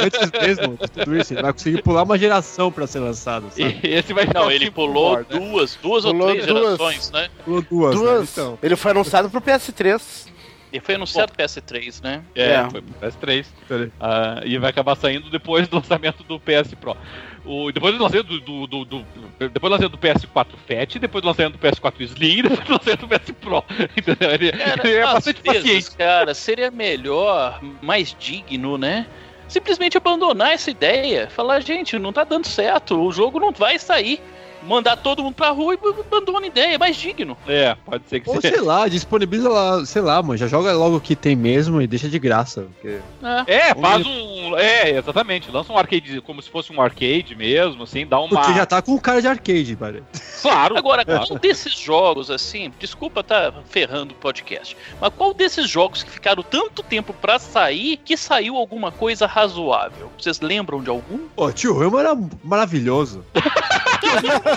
[0.00, 3.46] antes mesmo de tudo isso, ele vai conseguir pular uma geração para ser lançado.
[3.50, 3.80] Sabe?
[3.82, 5.26] Esse vai Não, ele pulou né?
[5.28, 6.62] duas, duas pulou ou três duas.
[6.62, 7.28] gerações, né?
[7.44, 7.94] Pulou duas.
[7.96, 8.20] duas.
[8.20, 8.28] Né?
[8.30, 8.58] Então.
[8.62, 10.32] Ele foi anunciado pro PS3.
[10.74, 12.24] Ele foi anunciado Bom, PS3, né?
[12.34, 12.68] É, é.
[12.68, 13.46] foi pro PS3.
[13.70, 16.96] Uh, ah, e vai acabar saindo depois do lançamento do PS Pro.
[17.44, 19.06] O, depois do lançamento do, do, do,
[19.38, 23.06] depois do lançamento do PS4 Fat, depois do lançamento do PS4 Slim, depois do lançamento
[23.06, 23.64] do PS Pro.
[23.96, 24.30] Entendeu?
[24.32, 25.96] Ele, cara, ele é bastante vezes, paciente.
[25.96, 29.06] Cara, seria melhor, mais digno, né?
[29.46, 31.28] Simplesmente abandonar essa ideia.
[31.30, 34.20] Falar, gente, não tá dando certo, o jogo não vai sair
[34.66, 37.36] mandar todo mundo pra rua e abandona a ideia, é mais digno.
[37.46, 38.56] É, pode ser que Ou seja.
[38.56, 41.86] sei lá, disponibiliza lá, sei lá, mano, já joga logo o que tem mesmo e
[41.86, 42.66] deixa de graça.
[42.72, 42.98] Porque...
[43.46, 44.56] É, é faz um.
[44.56, 45.50] É, exatamente.
[45.50, 48.28] Lança um arcade como se fosse um arcade mesmo, assim, dá uma.
[48.28, 50.02] Porque já tá com cara de arcade, cara.
[50.40, 50.76] Claro.
[50.76, 56.10] Agora, qual desses jogos, assim, desculpa tá ferrando o podcast, mas qual desses jogos que
[56.10, 60.10] ficaram tanto tempo pra sair que saiu alguma coisa razoável?
[60.18, 61.18] Vocês lembram de algum?
[61.34, 63.24] Pô, tio Rama era maravilhoso.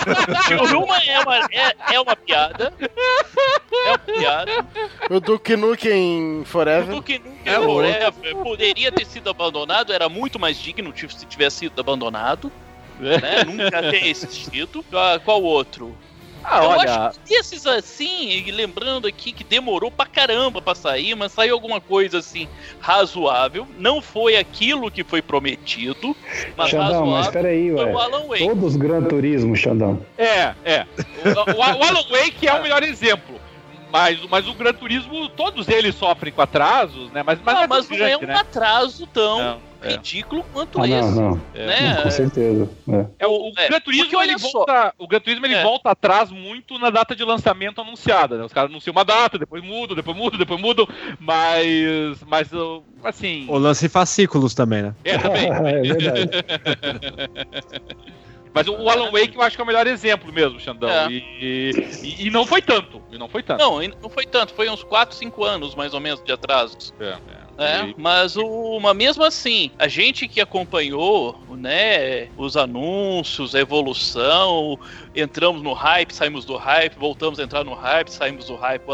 [0.76, 2.72] Uma é uma, é, é uma piada.
[2.80, 4.66] É uma piada.
[5.10, 6.90] O Duke Nukem Forever.
[6.90, 11.58] O Duke Nukem é Forever poderia ter sido abandonado, era muito mais digno se tivesse
[11.58, 12.50] sido abandonado.
[12.98, 13.44] Né?
[13.46, 14.84] Nunca ter existido.
[14.92, 15.96] Ah, qual outro?
[16.50, 17.08] Ah, eu olha...
[17.08, 21.80] acho que esses assim, lembrando aqui que demorou pra caramba pra sair, mas saiu alguma
[21.80, 22.48] coisa assim
[22.80, 23.66] razoável.
[23.78, 26.16] Não foi aquilo que foi prometido,
[26.56, 27.10] mas Xandão, razoável.
[27.10, 27.92] mas peraí, ué.
[27.92, 28.46] O Alan Wake.
[28.46, 30.00] Todos Gran Turismo, Xandão.
[30.16, 30.86] É, é.
[31.24, 33.47] O, o, o Alan Wake é o melhor exemplo.
[33.90, 37.22] Mas, mas o Gran Turismo, todos eles sofrem com atrasos, né?
[37.22, 38.34] Mas, mas não, é mas não é um né?
[38.34, 39.38] atraso tão.
[39.38, 39.92] Não é.
[39.92, 41.10] ridículo quanto ah, esse.
[41.10, 41.40] Não, não.
[41.54, 41.94] Né?
[41.94, 42.68] Não, com certeza.
[42.88, 43.06] É.
[43.20, 45.62] é o, o é, Gran Turismo, ele volta, o Gran Turismo ele é.
[45.62, 48.36] volta atrás muito na data de lançamento anunciada.
[48.36, 48.44] Né?
[48.44, 52.50] Os caras anunciam uma data, depois mudam, depois mudam, depois mudam, mas, mas
[53.04, 53.46] assim.
[53.48, 54.94] O lance fascículos também, né?
[55.04, 55.48] É, também.
[55.50, 56.30] é verdade.
[58.52, 60.88] Mas o Alan Wake eu acho que é o melhor exemplo mesmo, Xandão.
[60.88, 61.08] É.
[61.10, 61.72] E,
[62.02, 63.02] e, e, não foi tanto.
[63.10, 63.58] E não foi tanto.
[63.58, 64.54] Não, não foi tanto.
[64.54, 66.76] Foi uns 4, 5 anos mais ou menos de atraso.
[67.00, 67.48] É, é.
[67.58, 74.78] É, mas uma mesmo assim, a gente que acompanhou, né, os anúncios, a evolução,
[75.12, 78.84] entramos no hype, saímos do hype, voltamos a entrar no hype, saímos do hype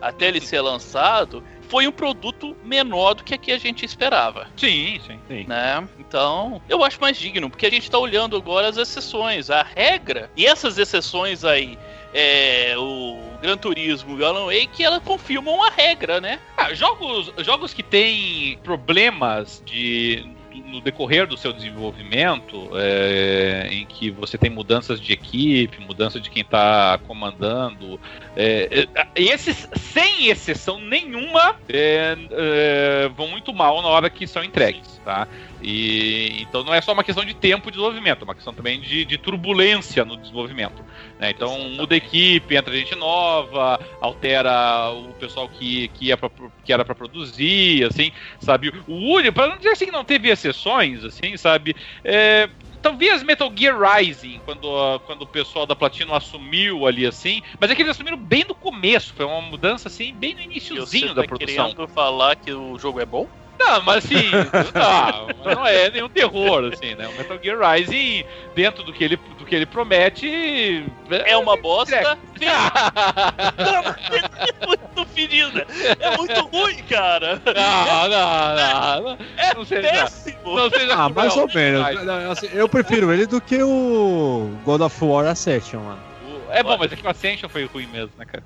[0.00, 4.46] até ele ser lançado, foi um produto menor do que aqui a gente esperava.
[4.58, 5.46] Sim, sim, sim.
[5.48, 5.88] Né?
[5.98, 10.30] Então, eu acho mais digno, porque a gente está olhando agora as exceções, a regra,
[10.36, 11.78] e essas exceções aí
[12.12, 16.40] é, o Gran Turismo e o Alan Wake, elas confirmam a regra, né?
[16.58, 20.26] Ah, jogos, jogos que têm problemas de
[20.60, 26.30] no decorrer do seu desenvolvimento, é, em que você tem mudanças de equipe, mudança de
[26.30, 27.98] quem está comandando,
[28.36, 34.42] é, é, esses, sem exceção nenhuma, é, é, vão muito mal na hora que são
[34.42, 35.26] entregues, tá?
[35.62, 38.80] E, então não é só uma questão de tempo de desenvolvimento, é uma questão também
[38.80, 40.84] de, de turbulência no desenvolvimento.
[41.18, 41.30] Né?
[41.30, 46.30] Então muda a equipe, entra gente nova, altera o pessoal que, que, pra,
[46.64, 48.10] que era para produzir, assim,
[48.40, 48.72] sabe?
[48.86, 51.76] O único, para não dizer assim que não teve exceções, assim, sabe?
[52.02, 52.48] É,
[52.82, 57.74] talvez Metal Gear Rising, quando, quando o pessoal da Platinum assumiu ali assim, mas é
[57.74, 61.22] que eles assumiram bem no começo, foi uma mudança assim, bem no iníciozinho Você da
[61.22, 61.70] tá produção.
[61.70, 63.28] querendo falar que o jogo é bom?
[63.64, 64.30] Não, mas assim,
[64.74, 67.06] não, não é nenhum terror, assim, né?
[67.08, 70.84] O Metal Gear Rising, dentro do que ele, do que ele promete.
[71.24, 71.94] É uma bosta.
[71.96, 72.02] É.
[74.62, 75.66] é muito ferida.
[76.00, 77.40] É muito ruim, cara.
[77.44, 79.02] Não, não, não.
[79.10, 79.18] não.
[79.36, 80.56] É não seja- péssimo.
[80.56, 81.86] Não seja Ah, mais ou menos.
[82.30, 86.12] assim, eu prefiro ele do que o God of War Ascension, mano.
[86.50, 88.42] É bom, mas é que o Ascension foi ruim mesmo, né, cara?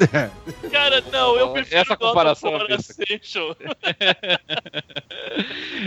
[0.70, 2.74] Cara, não, eu prefiro Essa comparação War é.
[2.74, 3.54] Ascension.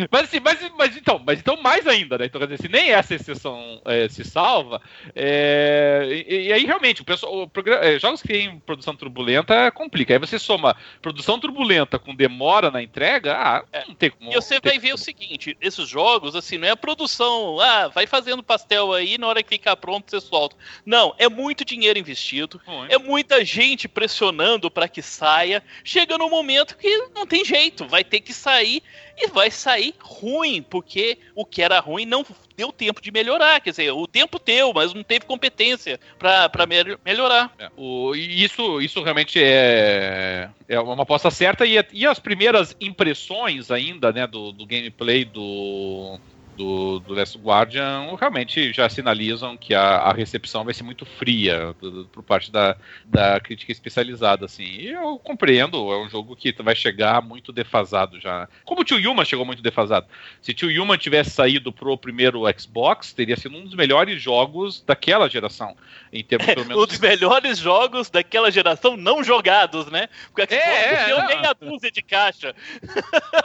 [0.09, 2.25] Mas assim, mas, mas então, mas então mais ainda, né?
[2.25, 4.81] Então, quer dizer, se nem essa exceção é, se salva,
[5.15, 9.71] é, e, e aí realmente, o pessoal, o programa, é, jogos que têm produção turbulenta
[9.71, 10.13] complica.
[10.13, 14.31] Aí você soma produção turbulenta com demora na entrega, ah, não tem como.
[14.31, 14.95] E você vai ver como.
[14.95, 19.27] o seguinte, esses jogos, assim, não é a produção, ah, vai fazendo pastel aí, na
[19.27, 20.55] hora que ficar pronto você solta.
[20.85, 22.59] Não, é muito dinheiro investido,
[22.89, 25.63] é muita gente pressionando para que saia.
[25.83, 28.83] Chega num momento que não tem jeito, vai ter que sair
[29.17, 32.25] e vai sair ruim, porque o que era ruim não
[32.57, 33.61] deu tempo de melhorar.
[33.61, 36.65] Quer dizer, o tempo deu, mas não teve competência para
[37.05, 37.53] melhorar.
[37.57, 41.65] É, o- isso, isso realmente é, é uma aposta certa.
[41.65, 46.19] E, e as primeiras impressões ainda né, do, do gameplay do,
[46.57, 51.75] do, do Last Guardian realmente já sinalizam que a, a recepção vai ser muito fria
[51.81, 52.75] do- do- por parte da,
[53.05, 54.45] da crítica especializada.
[54.45, 54.63] Assim.
[54.63, 58.47] E eu compreendo, é um jogo que vai chegar muito defasado já.
[58.63, 60.07] Como o Tio Human chegou muito defasado.
[60.41, 65.29] Se Tio Human tivesse saído pro primeiro Xbox, teria sido um dos melhores jogos daquela
[65.29, 65.75] geração.
[66.11, 70.07] Em termos, pelo menos, Um dos melhores jogos daquela geração não jogados, né?
[70.31, 72.53] Porque o Xbox É, deu é, meia dúzia de caixa.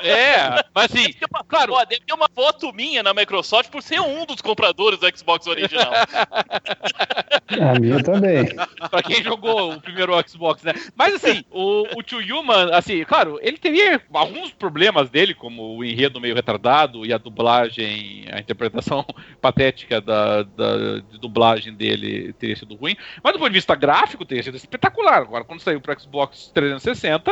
[0.01, 1.73] É, mas assim, Tem uma- claro.
[1.75, 5.47] Ó, deve ter uma foto minha na Microsoft por ser um dos compradores do Xbox
[5.47, 5.93] original.
[7.61, 8.45] A minha também.
[8.91, 10.75] pra quem jogou o primeiro Xbox, né?
[10.95, 15.85] Mas assim, o, o Tio Human, assim, claro, ele teria alguns problemas dele, como o
[15.85, 19.05] enredo meio retardado e a dublagem, a interpretação
[19.41, 22.97] patética da, da de dublagem dele teria sido ruim.
[23.23, 25.23] Mas do ponto de vista gráfico, teria sido espetacular.
[25.23, 27.31] Agora, quando saiu pro Xbox 360,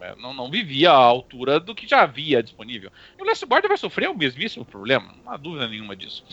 [0.00, 2.90] é, não, não vivia à altura do que já havia disponível.
[3.18, 6.24] E o Last vai sofrer o mesmíssimo problema, não há dúvida nenhuma disso.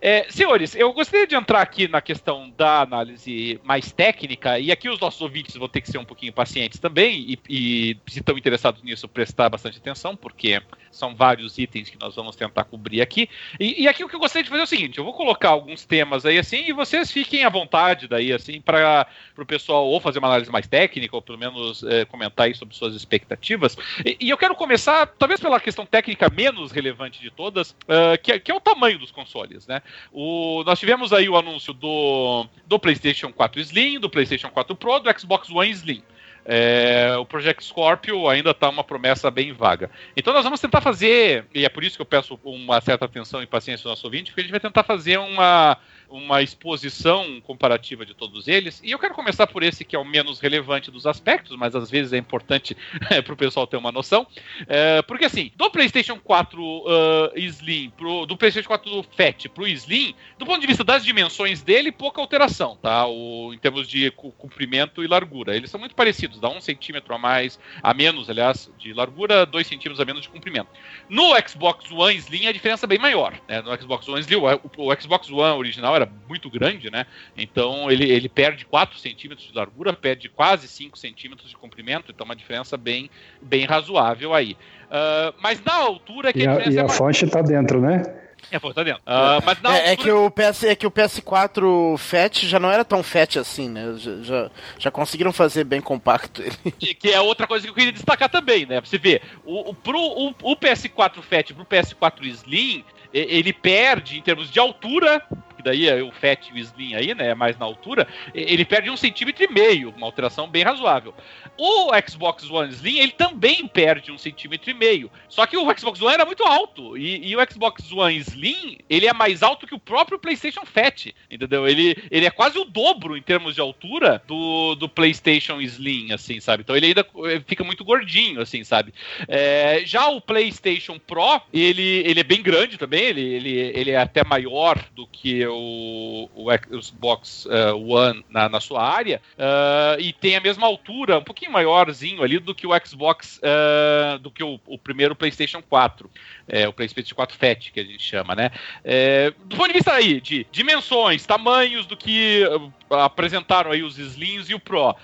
[0.00, 4.88] É, senhores, eu gostaria de entrar aqui na questão da análise mais técnica, e aqui
[4.88, 8.36] os nossos ouvintes vão ter que ser um pouquinho pacientes também, e, e se estão
[8.36, 10.60] interessados nisso, prestar bastante atenção, porque
[10.96, 13.28] são vários itens que nós vamos tentar cobrir aqui.
[13.60, 15.50] E, e aqui o que eu gostaria de fazer é o seguinte: eu vou colocar
[15.50, 20.00] alguns temas aí assim, e vocês fiquem à vontade daí, assim, para o pessoal ou
[20.00, 23.76] fazer uma análise mais técnica, ou pelo menos é, comentar aí sobre suas expectativas.
[24.04, 28.38] E, e eu quero começar, talvez pela questão técnica menos relevante de todas, ah, que,
[28.40, 29.82] que é o tamanho dos consoles, né?
[30.12, 34.98] O, nós tivemos aí o anúncio do, do PlayStation 4 Slim, do PlayStation 4 Pro,
[34.98, 36.02] do Xbox One Slim.
[36.48, 39.90] É, o Project Scorpio ainda está uma promessa bem vaga.
[40.16, 43.42] Então nós vamos tentar fazer, e é por isso que eu peço uma certa atenção
[43.42, 45.76] e paciência do nosso ouvinte, porque a gente vai tentar fazer uma,
[46.08, 48.80] uma exposição comparativa de todos eles.
[48.84, 51.90] E eu quero começar por esse que é o menos relevante dos aspectos, mas às
[51.90, 52.76] vezes é importante
[53.24, 54.26] para o pessoal ter uma noção.
[54.66, 60.14] É, porque assim, do PlayStation 4 ah, Slim, pro, do PlayStation 4 Fat pro Slim,
[60.38, 63.06] do ponto de vista das dimensões dele, pouca alteração, tá?
[63.06, 65.56] O, em termos de comprimento e largura.
[65.56, 69.66] Eles são muito parecidos, dá um centímetro a mais, a menos, aliás, de largura, dois
[69.66, 70.68] centímetros a menos de comprimento.
[71.08, 73.34] No Xbox One Slim a diferença é bem maior.
[73.48, 73.62] Né?
[73.62, 77.06] No Xbox One Slim, o, o Xbox One original era muito grande, né?
[77.36, 82.24] Então ele, ele perde 4 centímetros de largura, perde quase 5 centímetros de comprimento, então
[82.24, 83.10] uma diferença bem,
[83.42, 84.56] bem razoável aí.
[84.90, 87.80] Ah, mas na altura que E a a, diferença e é a fonte tá dentro,
[87.80, 88.02] né?
[88.50, 89.02] É, pô, tá dentro.
[89.04, 92.70] Ah, mas na É, é que o PS, é que o PS4 Fat já não
[92.70, 93.94] era tão fat assim, né?
[93.96, 96.72] Já, já, já conseguiram fazer bem compacto ele.
[96.78, 98.80] Que, que é outra coisa que eu queria destacar também, né?
[98.80, 104.18] Pra você ver, o, o, pro, o, o PS4 Fat pro PS4 Slim, ele perde
[104.18, 105.22] em termos de altura,
[105.66, 107.28] que daí é o Fat e o Slim aí, né?
[107.28, 111.12] É mais na altura, ele perde um centímetro e meio, uma alteração bem razoável.
[111.58, 115.10] O Xbox One Slim, ele também perde um centímetro e meio.
[115.28, 116.96] Só que o Xbox One era muito alto.
[116.96, 121.14] E, e o Xbox One Slim, ele é mais alto que o próprio PlayStation Fat.
[121.30, 121.66] Entendeu?
[121.66, 126.40] Ele, ele é quase o dobro em termos de altura do, do PlayStation Slim, assim,
[126.40, 126.62] sabe?
[126.62, 128.92] Então ele ainda eh, fica muito gordinho, assim, sabe?
[129.26, 133.04] É, já o PlayStation Pro, ele, ele é bem grande também.
[133.04, 138.48] Ele, ele, ele é até maior do que o, o, o Xbox uh, One na,
[138.48, 142.66] na, sua área uh, e tem a mesma altura, um pouquinho maiorzinho ali do que
[142.66, 146.10] o Xbox, uh, do que o, o, primeiro PlayStation 4,
[146.48, 148.50] é, o PlayStation 4 Fat que a gente chama, né?
[148.84, 152.44] É, do ponto de vista aí de dimensões, tamanhos do que
[152.90, 154.94] apresentaram aí os Slims e o Pro.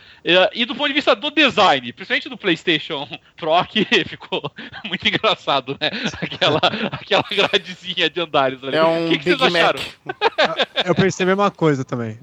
[0.52, 4.50] E do ponto de vista do design, principalmente do PlayStation Pro, que ficou
[4.84, 5.90] muito engraçado, né?
[6.20, 6.60] Aquela,
[6.92, 8.76] aquela gradezinha de andares ali.
[8.76, 9.80] É um que, que Big vocês acharam?
[10.84, 12.18] Eu pensei a mesma coisa também.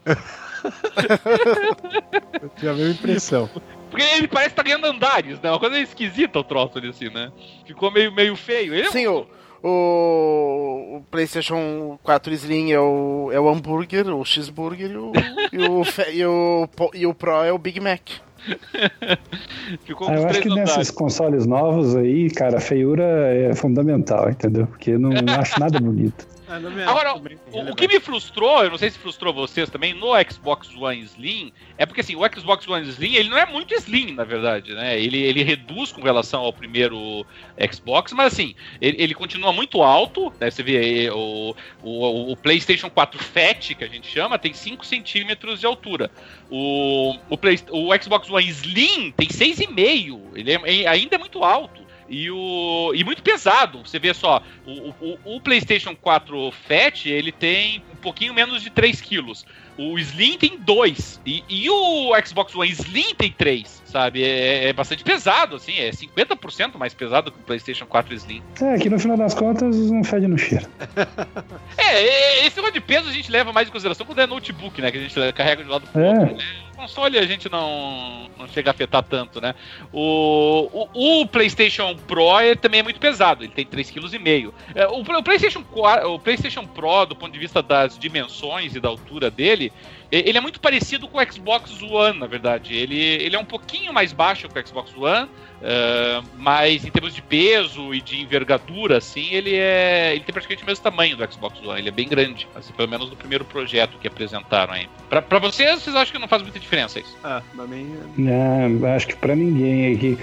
[2.42, 3.50] Eu tive a mesma impressão.
[3.90, 5.50] Porque ele parece que tá ganhando andares, né?
[5.50, 7.32] Uma coisa esquisita o troço ali, assim, né?
[7.66, 8.74] Ficou meio, meio feio.
[8.74, 9.28] Ele é Sim, o,
[9.64, 15.12] o, o, PlayStation 4 Slim é o, é o hambúrguer, o cheeseburger, e o,
[15.52, 18.02] e, o, e, o, e o Pro é o Big Mac.
[19.84, 24.66] Ficou ah, eu acho que nesses consoles novos aí, cara, a feiura é fundamental, entendeu?
[24.68, 26.28] Porque eu não acho nada bonito.
[26.50, 30.08] Ah, Agora, o, o, que me frustrou, eu não sei se frustrou vocês também, no
[30.28, 34.14] Xbox One Slim, é porque assim, o Xbox One Slim, ele não é muito Slim,
[34.14, 35.00] na verdade, né?
[35.00, 37.24] Ele, ele reduz com relação ao primeiro
[37.72, 40.50] Xbox, mas assim, ele, ele continua muito alto, né?
[40.50, 45.60] Você vê o, o, o, PlayStation 4 Fat, que a gente chama, tem 5 centímetros
[45.60, 46.10] de altura.
[46.50, 51.89] O, o, Play, o Xbox One Slim tem 6,5, ele é, ainda é muito alto.
[52.10, 53.80] E, o, e muito pesado.
[53.86, 58.70] Você vê só, o, o, o PlayStation 4 Fat, ele tem um pouquinho menos de
[58.70, 59.46] 3 quilos.
[59.78, 61.22] O Slim tem 2.
[61.26, 64.24] E, e, o Xbox One Slim tem 3, sabe?
[64.24, 65.78] É, é, bastante pesado, assim.
[65.78, 68.44] É 50% mais pesado que o PlayStation 4 Slim.
[68.62, 70.68] É, que no final das contas não fede no cheiro.
[71.78, 74.82] é, é, esse negócio de peso a gente leva mais em consideração quando é notebook,
[74.82, 74.92] né?
[74.92, 76.10] Que a gente carrega de lado pro é.
[76.10, 76.36] outro.
[76.36, 76.44] Né?
[76.80, 79.54] Console a gente não, não chega a afetar tanto, né?
[79.92, 84.54] O, o, o PlayStation Pro é, também é muito pesado, ele tem 3,5 kg.
[84.74, 85.64] É, o, o, PlayStation,
[86.06, 89.74] o PlayStation Pro, do ponto de vista das dimensões e da altura dele,
[90.12, 92.76] ele é muito parecido com o Xbox One, na verdade.
[92.76, 95.30] Ele, ele é um pouquinho mais baixo que o Xbox One,
[95.60, 100.12] Uh, mas em termos de peso e de envergadura, assim, ele é.
[100.14, 102.88] Ele tem praticamente o mesmo tamanho do Xbox One, ele é bem grande, assim, pelo
[102.88, 104.88] menos no primeiro projeto que apresentaram aí.
[105.10, 107.16] Pra, pra vocês, vocês acham que não faz muita diferença isso?
[107.26, 107.94] Ah, pra mim.
[108.18, 110.18] Não, acho que pra ninguém aqui.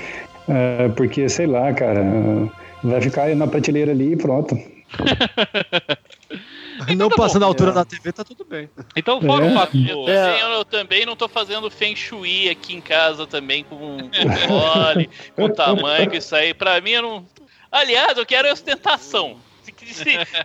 [0.49, 2.03] Uh, porque, sei lá, cara,
[2.83, 4.57] vai ficar na prateleira ali e pronto.
[6.83, 7.75] Então não tá passando a altura é.
[7.75, 8.69] da TV, tá tudo bem.
[8.95, 9.51] Então, fora é.
[9.51, 9.77] o fato.
[9.77, 15.11] Eu, também, eu, também não tô fazendo Feng Shui aqui em casa também, com console,
[15.35, 16.53] com tamanho, com isso aí.
[16.55, 17.27] Pra mim, eu não.
[17.71, 19.37] Aliás, eu quero ostentação.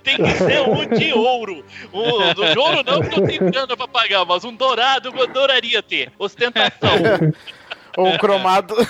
[0.04, 1.64] Tem que ser um de ouro.
[1.94, 5.24] Um, do de ouro não, porque eu tenho grana pra pagar, mas um dourado eu
[5.24, 6.12] adoraria ter.
[6.18, 6.98] Ostentação.
[7.98, 8.76] Ou cromado.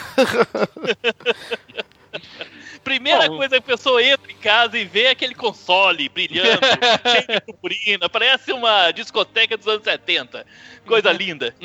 [2.83, 6.59] Primeira Bom, coisa que a pessoa entra em casa e vê aquele console brilhando,
[7.05, 10.45] cheio de purpurina, parece uma discoteca dos anos 70.
[10.85, 11.53] Coisa linda.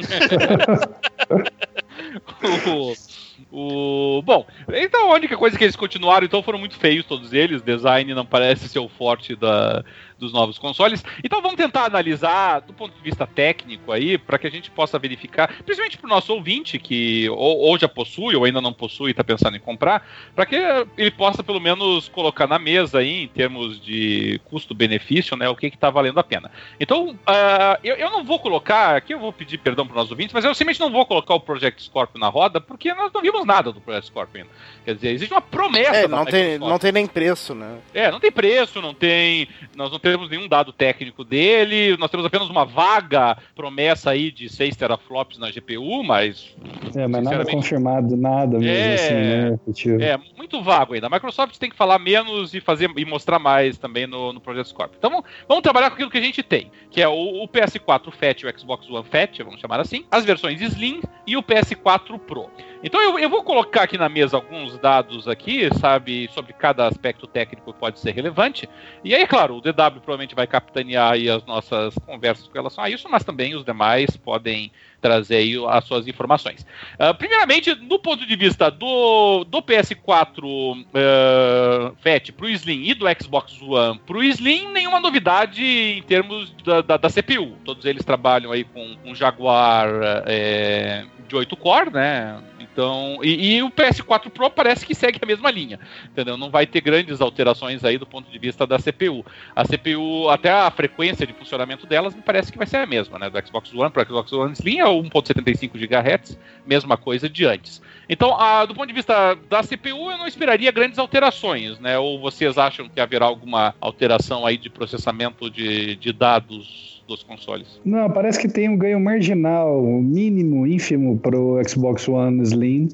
[3.50, 4.22] O...
[4.22, 7.62] Bom, então a única coisa que eles continuaram então foram muito feios todos eles.
[7.62, 9.84] Design não parece ser o forte da,
[10.18, 11.04] dos novos consoles.
[11.22, 14.98] Então vamos tentar analisar do ponto de vista técnico aí, para que a gente possa
[14.98, 19.08] verificar, principalmente para o nosso ouvinte que ou, ou, já possui ou ainda não possui
[19.08, 20.56] e está pensando em comprar, para que
[20.96, 25.66] ele possa pelo menos colocar na mesa aí, em termos de custo-benefício, né, o que
[25.66, 26.50] está valendo a pena.
[26.80, 30.10] Então, uh, eu, eu, não vou colocar, aqui eu vou pedir perdão para os nossos
[30.10, 33.20] ouvintes, mas eu simplesmente não vou colocar o Project Scorpio na roda, porque nós não
[33.20, 34.50] vimos nada do Project Scorpio ainda.
[34.84, 35.96] Quer dizer, existe uma promessa.
[35.96, 37.78] É, não, tem, não tem nem preço, né?
[37.92, 39.48] É, não tem preço, não tem.
[39.74, 44.48] Nós não temos nenhum dado técnico dele, nós temos apenas uma vaga promessa aí de
[44.48, 46.54] 6 teraflops na GPU, mas.
[46.94, 49.58] É, mas nada confirmado, nada mesmo é, assim, né?
[49.72, 50.02] Tipo...
[50.02, 51.08] É, muito vago ainda.
[51.08, 54.68] A Microsoft tem que falar menos e fazer e mostrar mais também no, no Project
[54.68, 54.96] Scorpio.
[54.96, 58.42] Então vamos trabalhar com aquilo que a gente tem, que é o, o PS4 Fat
[58.42, 62.48] e o Xbox One Fat, vamos chamar assim, as versões Slim e o PS4 Pro.
[62.82, 67.26] Então eu, eu, vou colocar aqui na mesa alguns dados aqui, sabe, sobre cada aspecto
[67.26, 68.68] técnico que pode ser relevante.
[69.02, 73.08] E aí, claro, o DW provavelmente vai capitanear as nossas conversas com relação a isso,
[73.08, 74.70] mas também os demais podem
[75.06, 76.66] trazer aí as suas informações.
[76.98, 83.06] Uh, primeiramente, do ponto de vista do, do PS4 uh, para o Slim e do
[83.22, 87.56] Xbox One para o Slim, nenhuma novidade em termos da, da, da, CPU.
[87.64, 89.88] Todos eles trabalham aí com um Jaguar
[90.26, 92.42] é, de 8 core, né?
[92.76, 96.36] Então, e, e, o PS4 Pro parece que segue a mesma linha, entendeu?
[96.36, 99.24] Não vai ter grandes alterações aí do ponto de vista da CPU.
[99.54, 103.18] A CPU, até a frequência de funcionamento delas, me parece que vai ser a mesma,
[103.18, 103.30] né?
[103.30, 107.44] Do Xbox One para o Xbox One Slim, é o 1.75 GHz, mesma coisa de
[107.44, 107.80] antes.
[108.08, 111.98] Então, a, do ponto de vista da CPU, eu não esperaria grandes alterações, né?
[111.98, 117.80] Ou vocês acham que haverá alguma alteração aí de processamento de, de dados dos consoles?
[117.84, 122.88] Não, parece que tem um ganho marginal, mínimo, ínfimo para o Xbox One Slim,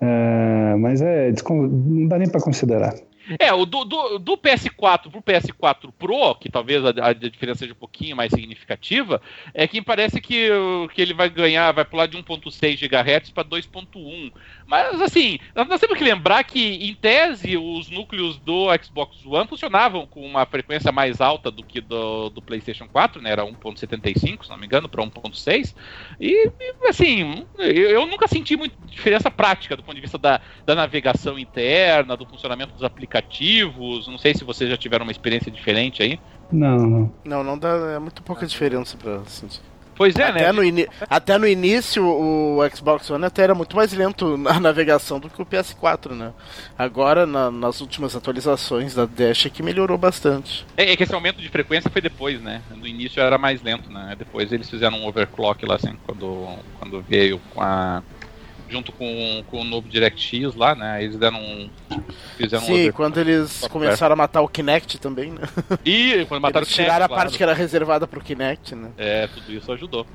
[0.00, 2.94] uh, mas é, não dá nem para considerar.
[3.38, 7.72] É, o do, do, do, PS4 pro PS4 Pro, que talvez a, a, diferença seja
[7.72, 9.20] um pouquinho mais significativa,
[9.52, 10.48] é que parece que,
[10.94, 14.32] que ele vai ganhar, vai pular de 1.6 GHz para 2.1.
[14.70, 20.06] Mas assim, nós temos que lembrar que, em tese, os núcleos do Xbox One funcionavam
[20.06, 23.32] com uma frequência mais alta do que do, do PlayStation 4, né?
[23.32, 25.74] Era 1.75, se não me engano, para 1.6.
[26.20, 26.52] E,
[26.88, 31.36] assim, eu, eu, nunca senti muita diferença prática do ponto de vista da, da navegação
[31.36, 34.06] interna, do funcionamento dos aplicativos.
[34.06, 36.20] Não sei se vocês já tiveram uma experiência diferente aí.
[36.52, 37.14] Não, não.
[37.24, 37.70] Não, não dá.
[37.96, 39.69] É muito pouca diferença pra sentir.
[40.00, 40.52] Pois é, até né?
[40.52, 40.62] No
[41.10, 45.42] até no início, o Xbox One até era muito mais lento na navegação do que
[45.42, 46.32] o PS4, né?
[46.78, 50.64] Agora, na, nas últimas atualizações da Dash, é que melhorou bastante.
[50.74, 52.62] É, é, que esse aumento de frequência foi depois, né?
[52.74, 54.14] No início era mais lento, né?
[54.18, 56.48] Depois eles fizeram um overclock lá, assim, quando,
[56.78, 58.02] quando veio com a
[58.70, 61.02] junto com, com o novo DirectX lá, né?
[61.02, 61.70] Eles deram um.
[62.36, 65.42] Fizeram Sim, um quando eles começaram a matar o Kinect também, né?
[65.84, 66.90] E quando mataram eles o Kinect.
[66.90, 67.22] Tiraram a claro.
[67.22, 68.90] parte que era reservada pro Kinect, né?
[68.96, 70.06] É, tudo isso ajudou.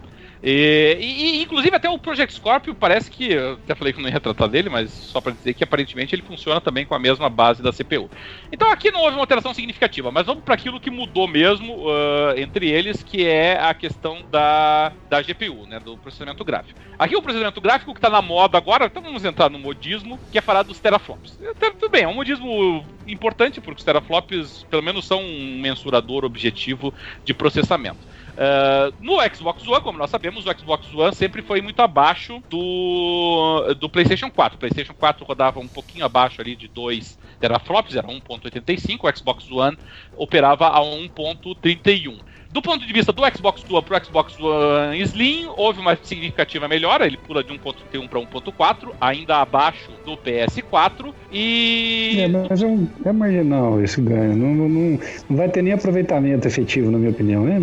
[0.47, 4.19] E, e, inclusive até o Project Scorpio parece que, eu até falei que não ia
[4.19, 7.63] tratar dele, mas só para dizer que aparentemente ele funciona também com a mesma base
[7.63, 8.07] da CPU.
[8.51, 12.37] Então aqui não houve uma alteração significativa, mas vamos para aquilo que mudou mesmo uh,
[12.37, 16.79] entre eles, que é a questão da, da GPU, né, do processamento gráfico.
[16.99, 20.37] Aqui o processamento gráfico que está na moda agora, então vamos entrar no modismo, que
[20.37, 21.39] é falar dos teraflops.
[21.79, 26.93] Tudo bem, é um modismo importante, porque os teraflops pelo menos são um mensurador objetivo
[27.23, 28.13] de processamento.
[28.35, 33.73] Uh, no Xbox One, como nós sabemos, o Xbox One sempre foi muito abaixo do,
[33.79, 34.57] do PlayStation 4.
[34.57, 38.99] O PlayStation 4 rodava um pouquinho abaixo ali de 2 teraflops, era 1.85.
[39.03, 39.77] O Xbox One
[40.17, 42.19] operava a 1.31.
[42.55, 46.69] Do ponto de vista do Xbox One para o Xbox One Slim, houve uma significativa
[46.69, 47.05] melhora.
[47.05, 51.13] Ele pula de 1.31 para 1.4, ainda abaixo do PS4.
[51.33, 52.21] E.
[52.21, 54.37] É, mas é, um, é marginal esse ganho.
[54.37, 54.99] Não, não, não,
[55.29, 57.45] não vai ter nem aproveitamento efetivo, na minha opinião.
[57.45, 57.59] É.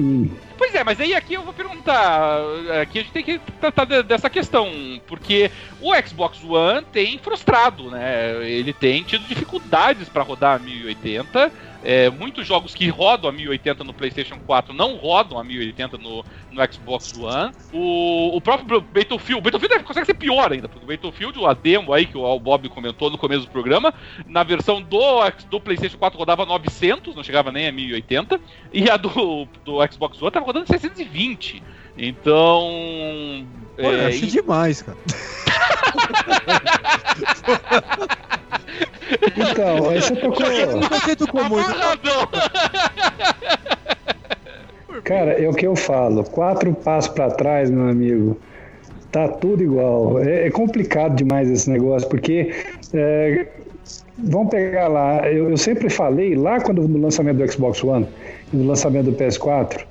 [0.59, 2.43] Pois é, mas aí aqui eu vou perguntar.
[2.83, 4.69] Aqui a gente tem que tratar dessa questão.
[5.07, 8.47] Porque o Xbox One tem frustrado, né?
[8.47, 13.85] Ele tem tido dificuldades para rodar a 1080 é, muitos jogos que rodam a 1080
[13.85, 17.53] no PlayStation 4 não rodam a 1080 no, no Xbox One.
[17.73, 21.93] O, o próprio Battlefield, o Battlefield consegue ser pior ainda, porque o Battlefield, a demo
[21.93, 23.93] aí que o Bob comentou no começo do programa,
[24.27, 28.41] na versão do, do PlayStation 4 rodava 900, não chegava nem a 1080,
[28.73, 31.63] e a do, do Xbox One estava rodando 620.
[32.03, 33.47] Então.
[33.77, 34.27] Pô, é, eu acho e...
[34.27, 34.99] demais, cara.
[39.37, 40.47] Então, aí você tocou.
[40.47, 41.69] Você tocou muito.
[45.05, 46.25] Cara, é o que eu falo.
[46.25, 48.37] Quatro passos para trás, meu amigo.
[49.13, 50.19] Tá tudo igual.
[50.21, 52.53] É, é complicado demais esse negócio, porque.
[52.93, 53.47] É,
[54.19, 55.31] vamos pegar lá.
[55.31, 58.09] Eu, eu sempre falei, lá quando no lançamento do Xbox One
[58.53, 59.85] e no lançamento do PS4,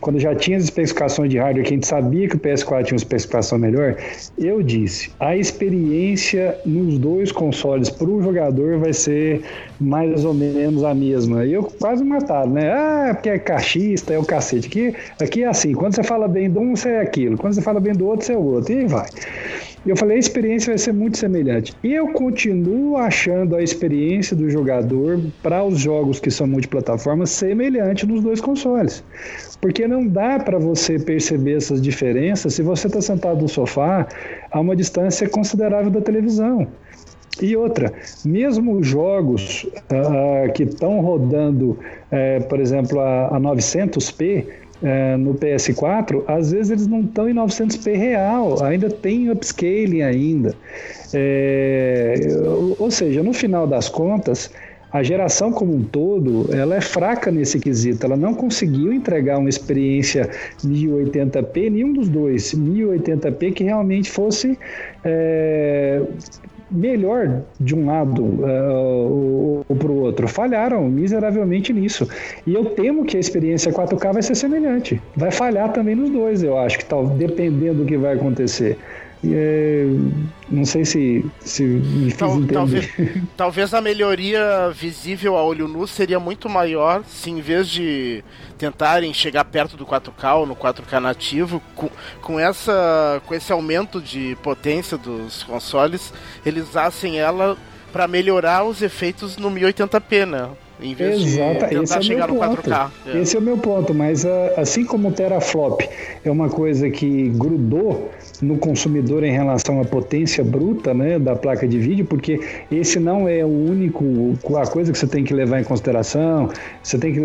[0.00, 2.94] quando já tinha as especificações de hardware, que a gente sabia que o PS4 tinha
[2.94, 3.96] uma especificação melhor,
[4.36, 9.42] eu disse, a experiência nos dois consoles para o jogador vai ser
[9.80, 11.44] mais ou menos a mesma.
[11.44, 12.70] E eu quase matado, né?
[12.72, 14.66] Ah, porque é cachista, é o cacete.
[14.66, 17.36] Aqui, aqui é assim, quando você fala bem de um, você é aquilo.
[17.36, 18.72] Quando você fala bem do outro, você é o outro.
[18.72, 19.08] E vai.
[19.86, 21.74] E eu falei, a experiência vai ser muito semelhante.
[21.82, 28.06] E eu continuo achando a experiência do jogador para os jogos que são multiplataformas semelhante
[28.06, 29.04] nos dois consoles.
[29.60, 34.06] Porque não dá para você perceber essas diferenças se você está sentado no sofá
[34.50, 36.66] a uma distância considerável da televisão.
[37.40, 37.92] E outra,
[38.24, 44.44] mesmo jogos uh, que estão rodando, uh, por exemplo, a, a 900p,
[44.82, 50.54] é, no PS4, às vezes eles não estão em 900p real, ainda tem upscaling ainda.
[51.12, 52.14] É,
[52.78, 54.50] ou seja, no final das contas,
[54.90, 58.06] a geração como um todo, ela é fraca nesse quesito.
[58.06, 60.30] Ela não conseguiu entregar uma experiência
[60.64, 64.58] 1080p, nenhum dos dois, 1080p que realmente fosse
[65.04, 66.02] é,
[66.70, 70.28] melhor de um lado uh, ou para o outro.
[70.28, 72.08] Falharam miseravelmente nisso.
[72.46, 75.00] E eu temo que a experiência 4K vai ser semelhante.
[75.16, 78.78] Vai falhar também nos dois, eu acho, que tal, dependendo do que vai acontecer.
[79.24, 79.84] É,
[80.48, 82.54] não sei se, se me fiz Tal- entender.
[82.54, 82.88] talvez,
[83.36, 88.22] talvez a melhoria visível a olho nu seria muito maior se em vez de
[88.56, 91.90] tentarem chegar perto do 4K ou no 4K nativo, com,
[92.22, 96.12] com, essa, com esse aumento de potência dos consoles,
[96.46, 97.56] eles usassem ela
[97.92, 100.48] para melhorar os efeitos no 1080p, né?
[100.80, 102.70] Em vez Exato, de esse é tentar o chegar meu no ponto.
[102.70, 102.90] 4K.
[103.06, 103.18] É.
[103.18, 105.80] Esse é o meu ponto, mas ah, assim como o teraflop
[106.24, 111.66] é uma coisa que grudou no consumidor em relação à potência bruta né, da placa
[111.66, 115.60] de vídeo, porque esse não é o único a coisa que você tem que levar
[115.60, 116.50] em consideração.
[116.82, 117.20] Você tem que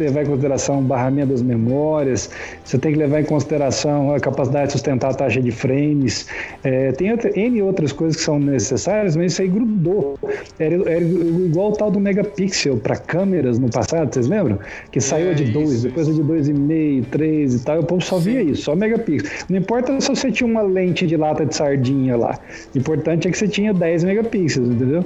[0.00, 2.30] levar em consideração o barramento das memórias,
[2.64, 6.26] você tem que levar em consideração a capacidade de sustentar a taxa de frames.
[6.62, 10.18] É, tem outra, N outras coisas que são necessárias, mas isso aí grudou.
[10.58, 14.58] Era, era igual o tal do megapixel para câmeras no passado, vocês lembram?
[14.90, 18.18] Que saiu É, de 2, isso, depois de 2,5, 3 e tal, o povo só
[18.18, 19.30] via isso, só megapixel.
[19.48, 22.38] Não importa se você tinha uma lente de lata de sardinha lá,
[22.74, 25.04] o importante é que você tinha 10 megapixels, entendeu?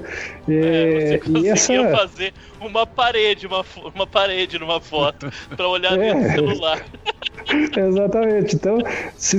[0.49, 1.97] É, É, você e conseguia essa.
[1.97, 6.15] fazer uma parede, uma, uma parede numa foto pra olhar É.
[6.15, 6.85] dentro do celular.
[7.77, 8.57] Exatamente.
[8.57, 8.79] Então,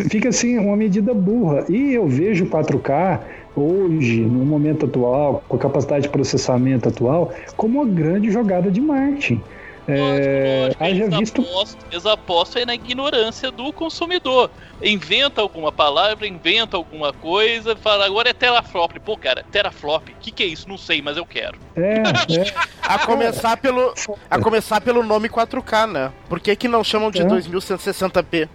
[0.10, 1.66] fica assim uma medida burra.
[1.70, 3.20] E eu vejo 4K
[3.56, 8.82] hoje, no momento atual, com a capacidade de processamento atual, como uma grande jogada de
[8.82, 9.42] marketing.
[9.92, 14.50] É, Lógico, haja eles, visto apostam, eles apostam aí na ignorância do consumidor.
[14.82, 18.98] Inventa alguma palavra, inventa alguma coisa, fala, agora é teraflop.
[19.00, 20.70] Pô, cara, teraflop, o que, que é isso?
[20.70, 21.58] Não sei, mas eu quero.
[21.76, 23.94] É, é, A começar pelo,
[24.30, 26.12] a começar pelo nome 4K, né?
[26.30, 27.26] Por que, que não chamam de É.
[27.26, 28.48] 2160p?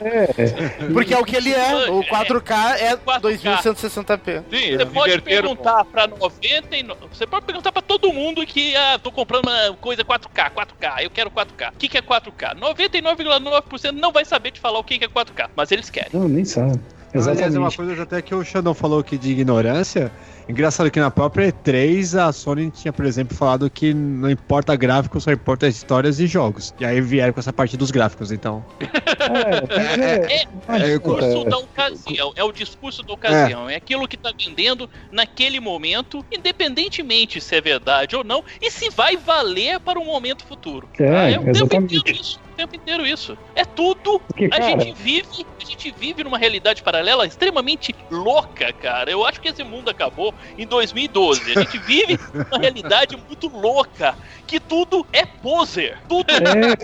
[0.00, 0.92] é, é.
[0.92, 1.90] Porque é o que ele é.
[1.90, 3.20] O 4K é 4K.
[3.20, 4.42] 2160p.
[4.42, 7.00] Sim, Você eles pode perguntar pra 99.
[7.12, 11.10] Você pode perguntar pra todo mundo que ah, tô comprando uma coisa 4K, 4K, eu
[11.10, 11.72] quero 4K.
[11.72, 12.54] O que, que é 4K?
[12.58, 16.10] 99,9% não vai saber te falar o que, que é 4K, mas eles querem.
[16.12, 16.78] Não, nem sabe.
[17.14, 17.76] Aliás, é uma Exatamente.
[17.76, 20.10] coisa até que o Xandão falou aqui de ignorância.
[20.48, 25.20] Engraçado que na própria E3 a Sony tinha, por exemplo, falado que não importa gráfico,
[25.20, 26.74] só importa histórias e jogos.
[26.80, 28.64] E aí vieram com essa parte dos gráficos, então.
[28.80, 33.76] É, é, É, mas, o discurso é, da ocasião, é o discurso da ocasião, é,
[33.76, 39.16] aquilo que tá vendendo naquele momento, independentemente se é verdade ou não, e se vai
[39.16, 40.88] valer para um momento futuro.
[40.98, 41.96] É, Ah, é tempo exatamente.
[41.96, 43.36] inteiro isso, o tempo inteiro isso.
[43.54, 49.10] É tudo A gente vive, a gente vive numa realidade paralela extremamente louca, cara.
[49.10, 51.52] Eu acho que esse mundo acabou em 2012.
[51.52, 52.18] A gente vive
[52.50, 54.14] uma realidade muito louca,
[54.46, 55.98] que tudo é poser.
[56.08, 56.76] Tudo É,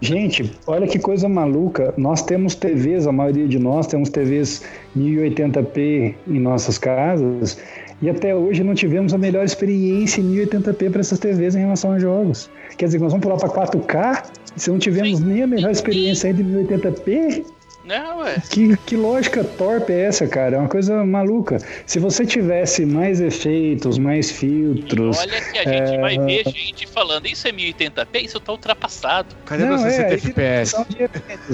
[0.00, 1.94] gente, olha que coisa maluca.
[1.96, 4.64] Nós temos TVs, a maioria de nós temos TVs
[4.96, 7.60] 1080p em nossas casas.
[8.00, 11.92] E até hoje não tivemos a melhor experiência em 1080p para essas TVs em relação
[11.92, 12.48] a jogos.
[12.76, 14.24] Quer dizer, nós vamos pular para 4K
[14.56, 15.24] se não tivemos Sim.
[15.24, 17.44] nem a melhor experiência ainda em 1080p?
[17.88, 18.42] né, ué?
[18.50, 20.56] Que, que lógica torpe é essa, cara?
[20.56, 21.58] É uma coisa maluca.
[21.86, 25.18] Se você tivesse mais efeitos, mais filtros.
[25.18, 29.34] Olha que a gente É, vai ver gente falando, isso é 1080p, isso tá ultrapassado.
[29.46, 30.76] Cadê Não, meus é, 60 aí FPS?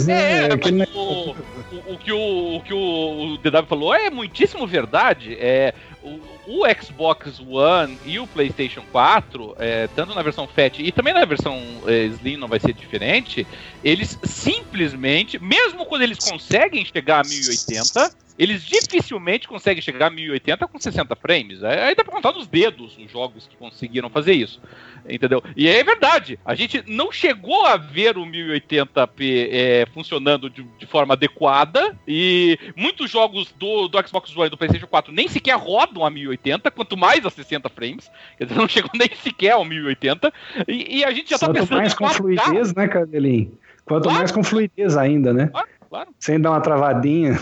[0.07, 0.49] né?
[0.49, 4.11] É, Aquele mas o, o, o que o, o que o, o DW falou é
[4.11, 5.37] muitíssimo verdade.
[5.39, 5.73] É,
[6.03, 11.15] o, o Xbox One e o PlayStation 4, é, tanto na versão Fat e também
[11.15, 13.47] na versão é, Slim não vai ser diferente,
[13.83, 20.67] eles simplesmente, mesmo quando eles conseguem chegar a 1080, eles dificilmente conseguem chegar a 1080
[20.69, 21.63] com 60 frames.
[21.63, 24.61] É, Aí dá pra contar nos dedos os jogos que conseguiram fazer isso.
[25.09, 25.43] Entendeu?
[25.57, 30.87] E é verdade, a gente não chegou a ver o 1080p é, funcionando de, de
[30.87, 35.57] forma adequada e muitos jogos do, do Xbox One e do PlayStation 4 nem sequer
[35.57, 39.65] rodam a 1080, quanto mais a 60 frames, quer dizer, não chegou nem sequer ao
[39.65, 40.33] 1080
[40.67, 42.15] e, e a gente já tá Quanto pensando mais em com 4K.
[42.15, 43.59] fluidez, né, Cadelinho?
[43.85, 44.19] Quanto Claro.
[44.19, 45.49] mais com fluidez ainda, né?
[45.49, 46.09] Claro, claro.
[46.19, 47.39] Sem dar uma travadinha.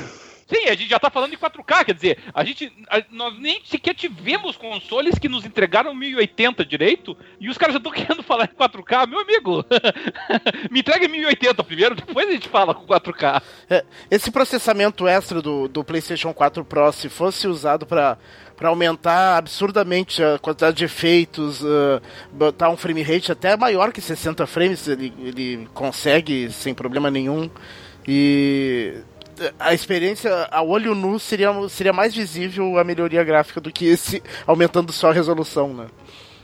[0.52, 2.70] Sim, a gente já tá falando em 4K, quer dizer, a gente.
[2.90, 7.78] a- nós nem sequer tivemos consoles que nos entregaram 1080 direito e os caras já
[7.78, 9.06] estão querendo falar em 4K.
[9.08, 9.64] Meu amigo,
[10.70, 13.42] me entrega em 1080 primeiro, depois a gente fala com 4K.
[14.10, 18.18] Esse processamento extra do, do PlayStation 4 Pro, se fosse usado para
[18.54, 22.00] para aumentar absurdamente a quantidade de efeitos, ah,
[22.30, 27.50] botar um frame rate até maior que 60 frames, ele, ele consegue sem problema nenhum.
[28.06, 28.94] E
[29.58, 34.22] a experiência a olho nu seria, seria mais visível a melhoria gráfica do que esse
[34.46, 35.86] aumentando só a resolução, né?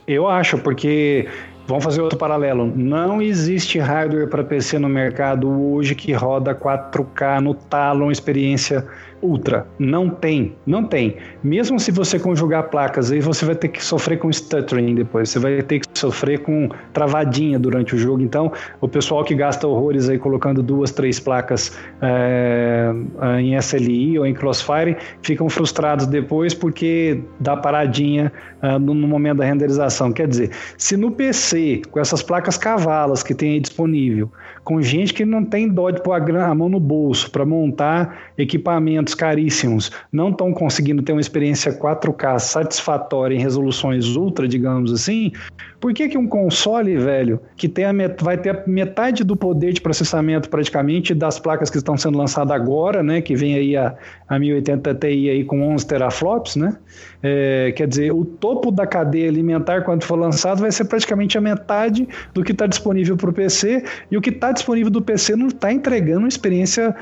[0.06, 1.28] Eu acho, porque
[1.66, 2.66] vamos fazer outro paralelo.
[2.74, 8.86] Não existe hardware para PC no mercado hoje que roda 4K no talo, uma experiência
[9.20, 9.66] Ultra.
[9.78, 11.16] Não tem, não tem.
[11.42, 15.38] Mesmo se você conjugar placas, aí você vai ter que sofrer com stuttering depois, você
[15.38, 18.22] vai ter que sofrer com travadinha durante o jogo.
[18.22, 22.92] Então, o pessoal que gasta horrores aí colocando duas, três placas é,
[23.40, 29.38] em SLI ou em Crossfire ficam frustrados depois porque dá paradinha uh, no, no, momento
[29.38, 30.12] da renderização.
[30.12, 34.30] Quer dizer, se no PC, com essas placas cavalas que tem aí disponível,
[34.68, 39.14] com gente que não tem dó de pôr a, mão no bolso para montar equipamentos
[39.14, 45.32] caríssimos, não estão conseguindo ter uma experiência 4K satisfatória em resoluções ultra, digamos assim,
[45.80, 49.80] por que, que um console, velho, que tem a vai ter metade do poder de
[49.80, 53.94] processamento praticamente das placas que estão sendo lançadas agora, né, que vem aí a,
[54.28, 56.76] a 1080 Ti aí com 11 teraflops, né,
[57.22, 61.40] é, quer dizer, o topo da cadeia alimentar quando for lançado vai ser praticamente a
[61.40, 65.36] metade do que está disponível para o PC e o que está disponível do PC
[65.36, 66.94] não está entregando uma experiência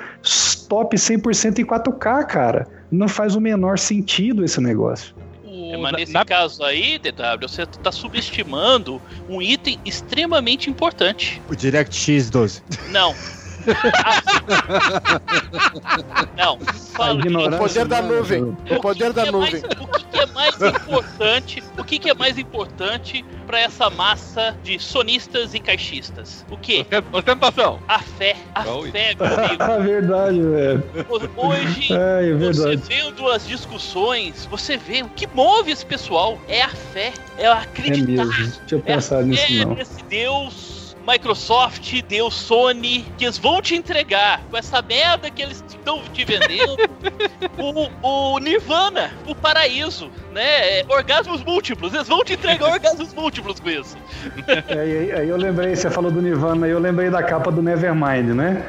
[0.68, 2.66] top 100% em 4K, cara.
[2.90, 5.14] Não faz o menor sentido esse negócio.
[5.72, 6.24] É, mas nesse na...
[6.24, 11.40] caso aí, DW, você está subestimando um item extremamente importante.
[11.48, 12.62] O DirectX 12.
[12.90, 13.14] Não.
[16.36, 16.58] Não.
[16.92, 18.56] Fala, o poder da nuvem.
[18.70, 19.62] O poder da nuvem.
[19.80, 21.62] o que, é mais importante?
[21.76, 26.44] O que, é mais importante para essa massa de sonistas e caixistas?
[26.50, 26.86] O que?
[27.12, 27.78] Ostentação.
[27.88, 28.36] A fé.
[28.54, 29.62] A oh, fé, meu amigo.
[29.76, 30.82] É verdade, velho.
[31.36, 36.62] Hoje, é, é você vendo as discussões, você vê o que move esse pessoal é
[36.62, 38.22] a fé, é acreditar.
[38.22, 38.60] É mesmo.
[38.60, 39.74] Deixa eu pensar é nisso, não.
[39.74, 40.75] Nesse Deus
[41.06, 46.24] Microsoft deu Sony, que eles vão te entregar com essa merda que eles estão te
[46.24, 46.76] vendendo
[47.56, 50.80] o, o Nirvana, o paraíso, né?
[50.80, 53.96] É, orgasmos múltiplos, eles vão te entregar orgasmos múltiplos com isso.
[54.68, 57.62] É, aí, aí eu lembrei, você falou do Nirvana, aí eu lembrei da capa do
[57.62, 58.66] Nevermind, né?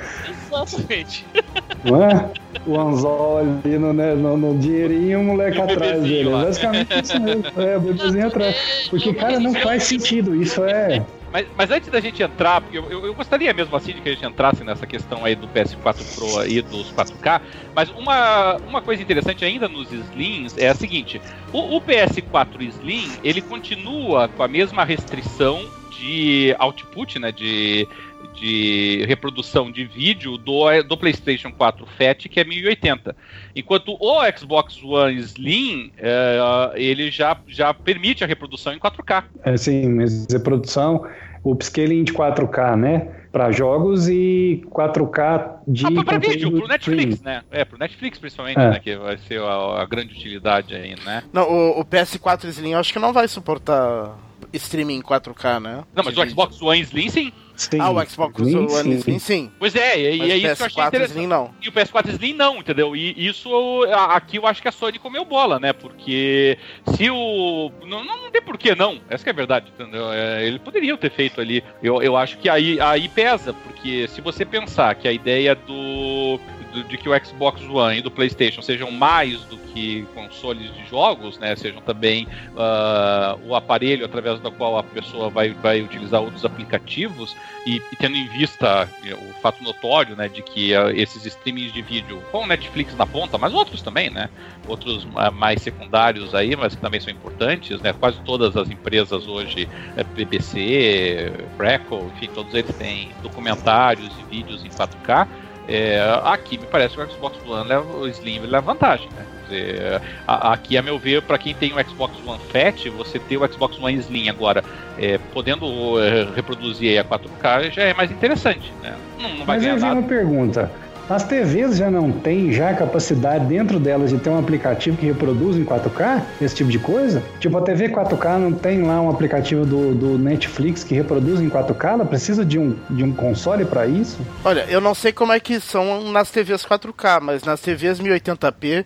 [0.48, 1.26] Exatamente.
[1.36, 2.70] É?
[2.70, 6.30] O anzol ali no, né, no, no dinheirinho e o moleque atrás dele.
[6.30, 7.44] Basicamente isso mesmo.
[7.58, 8.56] É, o bebezinho atrás.
[8.90, 10.36] Porque, cara, não faz sentido.
[10.36, 11.06] Isso é.
[11.38, 14.12] Mas, mas antes da gente entrar, eu, eu, eu, gostaria mesmo assim de que a
[14.12, 17.42] gente entrasse nessa questão aí do PS4 Pro e dos 4K,
[17.76, 21.22] mas uma, uma coisa interessante ainda nos Slims é a seguinte,
[21.54, 27.88] o, o PS4 Slim, ele continua com a mesma restrição de output, né, de,
[28.34, 33.16] de reprodução de vídeo do, do PlayStation 4 Fat, que é 1080.
[33.56, 36.40] Enquanto o Xbox One Slim, é,
[36.76, 39.24] ele já, já permite a reprodução em 4K.
[39.44, 41.06] É sim, mas reprodução
[41.48, 43.08] o upscaling de 4K, né?
[43.32, 45.86] Para jogos e 4K de.
[45.86, 47.36] Ah, para vídeo, pro Netflix, stream.
[47.36, 47.44] né?
[47.52, 48.70] É, pro Netflix principalmente, é.
[48.70, 48.80] né?
[48.80, 51.24] Que vai ser a, a, grande utilidade aí, né?
[51.32, 54.18] Não, o, o PS4 Slim eu acho que não vai suportar
[54.58, 55.84] streaming em 4K, né?
[55.96, 57.32] Não, mas o Xbox One Slim sim.
[57.56, 57.80] Sim.
[57.80, 58.92] Ah, o Xbox One sim.
[58.92, 59.52] Slim sim.
[59.58, 61.16] Pois é, e, e é isso que eu achei interessante.
[61.16, 61.52] Slim, não.
[61.62, 62.96] E o PS4 Slim não, entendeu?
[62.96, 63.50] E isso
[63.92, 65.74] aqui eu acho que a Sony comeu bola, né?
[65.74, 66.58] Porque
[66.96, 67.72] se o.
[67.86, 69.00] Não, não tem por que não.
[69.10, 70.12] Essa que é a verdade, entendeu?
[70.12, 71.64] É, ele poderia ter feito ali.
[71.82, 76.40] Eu, eu acho que aí, aí pesa, porque se você pensar que a ideia do
[76.84, 81.38] de que o Xbox One e do PlayStation sejam mais do que consoles de jogos,
[81.38, 81.56] né?
[81.56, 87.36] Sejam também uh, o aparelho através do qual a pessoa vai, vai utilizar outros aplicativos
[87.66, 91.74] e, e tendo em vista eh, o fato notório, né, de que uh, esses streamings
[91.74, 94.30] de vídeo com o Netflix na ponta, mas outros também, né?
[94.68, 97.94] Outros uh, mais secundários aí, mas que também são importantes, né?
[97.94, 104.64] Quase todas as empresas hoje, é, BBC, Crackle, enfim, todos eles têm documentários e vídeos
[104.64, 105.28] em 4K.
[105.68, 109.26] É, aqui me parece que o Xbox One leva, o Slim leva vantagem, né?
[109.44, 113.38] Dizer, a, aqui, a meu ver, para quem tem o Xbox One Fat, você ter
[113.38, 114.64] o Xbox One Slim agora
[114.98, 118.94] é, podendo é, reproduzir a 4K já é mais interessante, né?
[119.20, 120.00] Não, não vai Mas ganhar nada.
[120.00, 120.72] uma pergunta.
[121.10, 125.56] As TVs já não têm já capacidade dentro delas de ter um aplicativo que reproduz
[125.56, 127.24] em 4K, esse tipo de coisa?
[127.40, 131.50] Tipo, a TV 4K não tem lá um aplicativo do, do Netflix que reproduz em
[131.50, 131.94] 4K?
[131.94, 134.20] Ela precisa de um, de um console para isso?
[134.44, 138.84] Olha, eu não sei como é que são nas TVs 4K, mas nas TVs 1080p,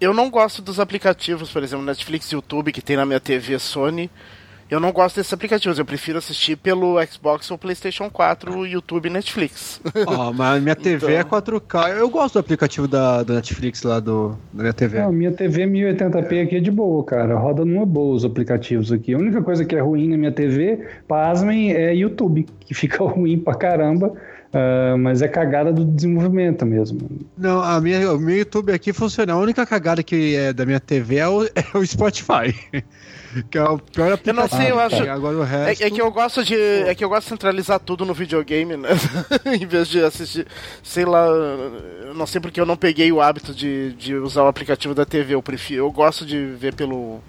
[0.00, 3.58] eu não gosto dos aplicativos, por exemplo, Netflix e YouTube que tem na minha TV
[3.58, 4.10] Sony
[4.70, 9.10] eu não gosto desses aplicativos, eu prefiro assistir pelo Xbox ou PlayStation 4, YouTube e
[9.10, 9.80] Netflix.
[10.06, 11.38] Oh, mas minha TV então...
[11.38, 11.98] é 4K.
[11.98, 15.00] Eu gosto do aplicativo da, do Netflix lá do, da minha TV.
[15.00, 17.36] Não, minha TV 1080p aqui é de boa, cara.
[17.36, 19.14] Roda numa boa os aplicativos aqui.
[19.14, 23.38] A única coisa que é ruim na minha TV, pasmem, é YouTube, que fica ruim
[23.38, 24.12] pra caramba
[24.50, 27.08] Uh, mas é cagada do desenvolvimento mesmo.
[27.38, 29.32] Não, a minha, o meu YouTube aqui funciona.
[29.32, 32.52] A única cagada que é da minha TV é o, é o Spotify.
[33.50, 34.30] Que é o pior aplicativo.
[34.30, 35.10] Eu não sei, eu acho.
[35.10, 35.82] Agora o resto...
[35.82, 36.54] é, é, que eu gosto de.
[36.54, 38.88] É que eu gosto de centralizar tudo no videogame, né?
[39.60, 40.46] em vez de assistir.
[40.82, 41.26] Sei lá.
[42.14, 45.34] Não sei porque eu não peguei o hábito de, de usar o aplicativo da TV.
[45.34, 45.84] Eu prefiro.
[45.84, 47.20] Eu gosto de ver pelo.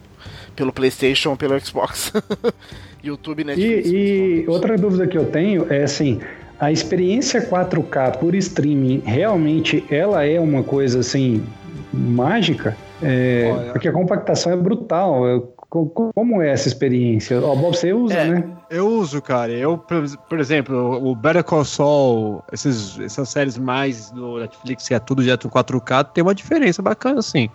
[0.55, 2.11] pelo Playstation ou pelo Xbox.
[3.03, 3.89] YouTube, Netflix.
[3.89, 6.19] E, e outra dúvida que eu tenho é assim
[6.61, 11.43] a experiência 4K por streaming realmente ela é uma coisa assim
[11.91, 12.77] mágica?
[13.01, 15.25] É, porque a compactação é brutal.
[15.71, 17.39] Como é essa experiência?
[17.41, 18.43] Ó, Bob, você usa, é, né?
[18.69, 19.53] Eu uso, cara.
[19.53, 24.99] Eu, por exemplo, o Better Call Saul, esses, essas séries mais do Netflix, que é
[24.99, 27.49] tudo direto em 4K, tem uma diferença bacana, assim.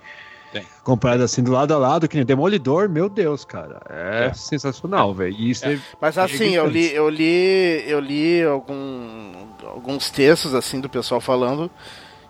[0.51, 0.65] Tem.
[0.83, 3.81] Comparado assim do lado a lado, que nem Demolidor, meu Deus, cara.
[3.87, 4.33] É, é.
[4.33, 5.35] sensacional, velho.
[5.63, 5.77] É.
[6.01, 9.31] Mas assim, eu li, eu li, eu li algum,
[9.63, 11.69] alguns textos assim do pessoal falando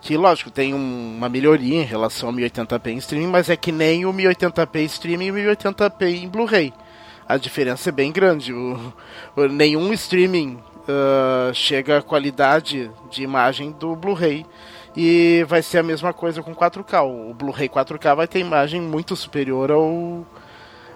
[0.02, 3.72] que, lógico, tem um, uma melhoria em relação ao 1080p em streaming, mas é que
[3.72, 6.74] nem o 1080p streaming e o 1080p em Blu-ray.
[7.28, 8.54] A diferença é bem grande.
[8.54, 8.94] O,
[9.36, 14.46] o nenhum streaming uh, chega à qualidade de imagem do Blu-ray
[14.96, 17.04] e vai ser a mesma coisa com 4K.
[17.04, 20.26] O Blu-ray 4K vai ter imagem muito superior ao,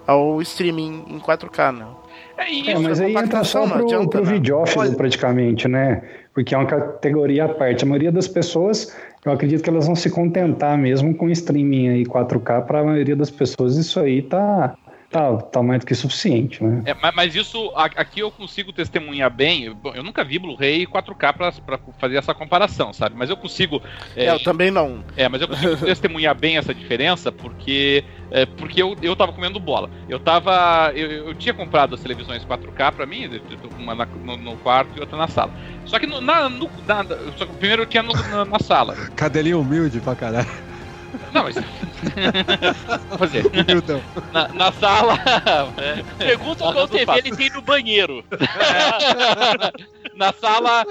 [0.06, 1.86] ao streaming em 4K, né?
[2.36, 4.32] É, isso, é mas aí entra só pro, adianta, pro né?
[4.32, 6.02] videófilo praticamente, né?
[6.34, 7.84] Porque é uma categoria à parte.
[7.84, 12.04] A maioria das pessoas, eu acredito que elas vão se contentar mesmo com streaming aí
[12.04, 12.66] 4K.
[12.66, 14.74] Para a maioria das pessoas, isso aí tá
[15.12, 16.82] tá, tá mais do que suficiente, né?
[16.86, 19.64] É, mas, mas, isso, aqui eu consigo testemunhar bem.
[19.64, 23.14] Eu, eu nunca vi Blu-ray 4K pra, pra, fazer essa comparação, sabe?
[23.16, 23.82] Mas eu consigo.
[24.16, 25.04] É, é, eu também não.
[25.14, 28.04] É, mas eu consigo testemunhar bem essa diferença porque.
[28.30, 29.90] É, porque eu, eu tava comendo bola.
[30.08, 30.90] Eu tava.
[30.94, 33.28] Eu, eu tinha comprado as televisões 4K pra mim,
[33.78, 35.52] uma na, no, no, quarto e outra na sala.
[35.84, 37.04] Só que no, na, no, na,
[37.36, 38.96] só que primeiro eu tinha no, na, na sala.
[39.14, 40.71] Cadelinha humilde pra caralho.
[41.32, 41.54] Não, mas.
[43.08, 43.44] Vou fazer.
[44.32, 45.18] Na, na sala.
[45.78, 46.02] É.
[46.18, 48.24] Pergunta qual TV ele tem no banheiro.
[50.14, 50.86] na sala.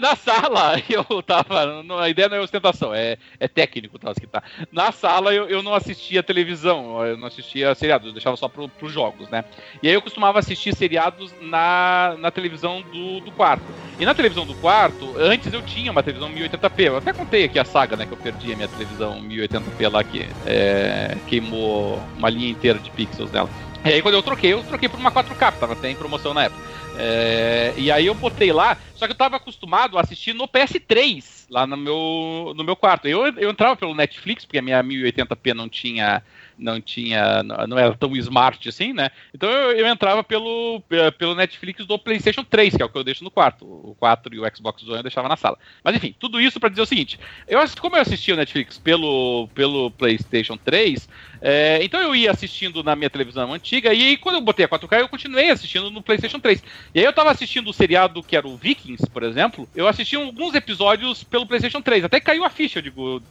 [0.00, 1.82] Na sala, eu tava.
[2.00, 4.42] A ideia não é ostentação, é, é técnico tá, que tá.
[4.72, 8.68] Na sala eu, eu não assistia televisão, eu não assistia seriados, eu deixava só pro,
[8.68, 9.44] pros jogos, né?
[9.82, 13.64] E aí eu costumava assistir seriados na, na televisão do, do quarto.
[13.98, 16.80] E na televisão do quarto, antes eu tinha uma televisão 1080p.
[16.86, 18.06] Eu até contei aqui a saga, né?
[18.06, 22.90] Que eu perdi a minha televisão 1080p lá que é, queimou uma linha inteira de
[22.90, 23.48] pixels dela.
[23.84, 26.44] E aí quando eu troquei, eu troquei por uma 4K, tava até em promoção na
[26.44, 26.62] época.
[26.92, 31.46] É, e aí eu botei lá, só que eu tava acostumado a assistir no PS3,
[31.48, 33.06] lá no meu, no meu quarto.
[33.06, 36.22] Eu, eu entrava pelo Netflix, porque a minha 1080p não tinha
[36.60, 39.10] não tinha, não era tão smart assim, né?
[39.34, 40.82] Então eu, eu, entrava pelo,
[41.18, 43.64] pelo Netflix do PlayStation 3, que é o que eu deixo no quarto.
[43.64, 45.58] O 4 e o Xbox One eu deixava na sala.
[45.82, 47.18] Mas enfim, tudo isso para dizer o seguinte:
[47.48, 51.08] eu como eu assistia o Netflix pelo, pelo PlayStation 3,
[51.40, 54.68] é, então eu ia assistindo na minha televisão antiga, e aí quando eu botei a
[54.68, 56.62] 4K, eu continuei assistindo no PlayStation 3.
[56.94, 60.16] E aí eu tava assistindo o seriado que era o Vikings, por exemplo, eu assisti
[60.16, 62.04] alguns episódios pelo PlayStation 3.
[62.04, 63.22] Até caiu a ficha, eu digo,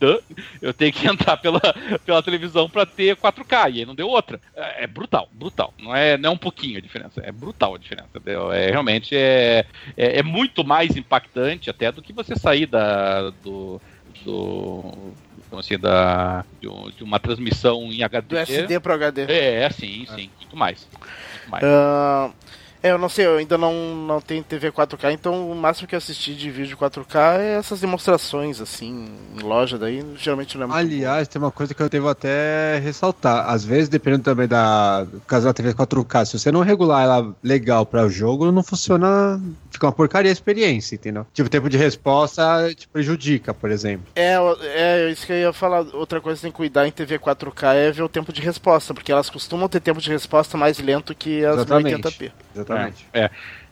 [0.62, 1.62] eu tenho que entrar pela,
[2.06, 4.40] pela televisão para ter 4K, e aí não deu outra.
[4.56, 5.74] É, é, brutal, brutal.
[5.80, 8.10] Não é, não é um pouquinho a diferença, é brutal a diferença.
[8.16, 8.52] Entendeu?
[8.52, 9.66] É, realmente é,
[9.98, 13.82] é, é, muito mais impactante até do que você sair da, do,
[14.24, 15.14] do
[15.48, 18.28] então, assim, da, de, de, uma transmissão em HD.
[18.28, 19.22] Do SD para HD.
[19.24, 20.88] É, é, sim, sim, muito mais.
[20.92, 21.64] Muito mais.
[21.64, 22.34] Uh,
[22.82, 25.96] é, eu não sei, eu ainda não, não tenho TV 4K, então o máximo que
[25.96, 30.68] eu assisti de vídeo 4K é essas demonstrações, assim, em loja, daí geralmente não é
[30.68, 31.32] muito Aliás, bom.
[31.34, 33.50] tem uma coisa que eu devo até ressaltar.
[33.50, 37.86] Às vezes, dependendo também da caso da TV 4K, se você não regular ela legal
[37.86, 41.28] para o jogo, não funciona, fica uma porcaria a experiência, entendeu?
[41.34, 44.08] Tipo, tempo de resposta te prejudica, por exemplo.
[44.16, 45.86] É, é isso que eu ia falar.
[45.94, 48.94] Outra coisa que tem que cuidar em TV 4K é ver o tempo de resposta,
[48.94, 52.02] porque elas costumam ter tempo de resposta mais lento que as Exatamente.
[52.02, 52.32] 1080p.
[52.56, 52.69] Exatamente.
[52.70, 53.06] Exatamente.
[53.14, 53.22] É.
[53.22, 53.32] é.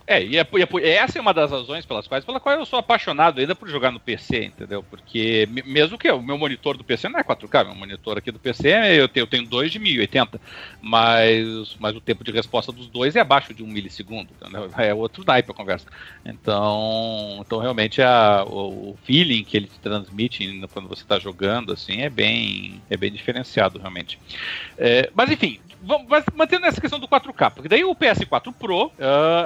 [0.09, 0.47] É, e, é,
[0.83, 3.67] é, essa é uma das razões pelas quais, pela qual eu sou apaixonado ainda por
[3.67, 4.81] jogar no PC, entendeu?
[4.81, 8.39] Porque mesmo que o meu monitor do PC não é 4K, meu monitor aqui do
[8.39, 10.39] PC eu tenho, eu tenho dois de 1080,
[10.81, 14.71] mas, mas o tempo de resposta dos dois é abaixo de um milissegundo, entendeu?
[14.77, 15.87] é outro naipe a conversa.
[16.25, 21.73] Então, então realmente a, o, o feeling que ele te transmite quando você está jogando
[21.73, 24.17] assim é bem, é bem diferenciado realmente.
[24.77, 25.59] É, mas enfim,
[26.07, 28.91] mas mantendo essa questão do 4K, porque daí o PS4 Pro, uh,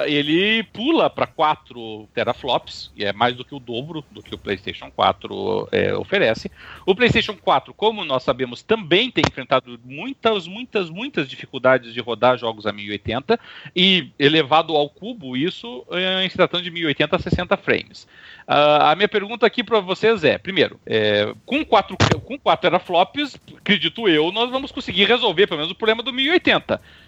[0.06, 4.38] ele pula para 4 teraflops, e é mais do que o dobro do que o
[4.38, 6.52] PlayStation 4 é, oferece.
[6.86, 12.38] O PlayStation 4, como nós sabemos, também tem enfrentado muitas, muitas, muitas dificuldades de rodar
[12.38, 13.40] jogos a 1080
[13.76, 15.86] e elevado ao cubo isso
[16.22, 18.08] em se tratando de 1080 a 60 frames.
[18.48, 23.40] Uh, a minha pergunta aqui para vocês é: primeiro, é, com 4 com 4 teraflops,
[23.58, 26.31] acredito eu, nós vamos conseguir resolver pelo menos o problema do 1080.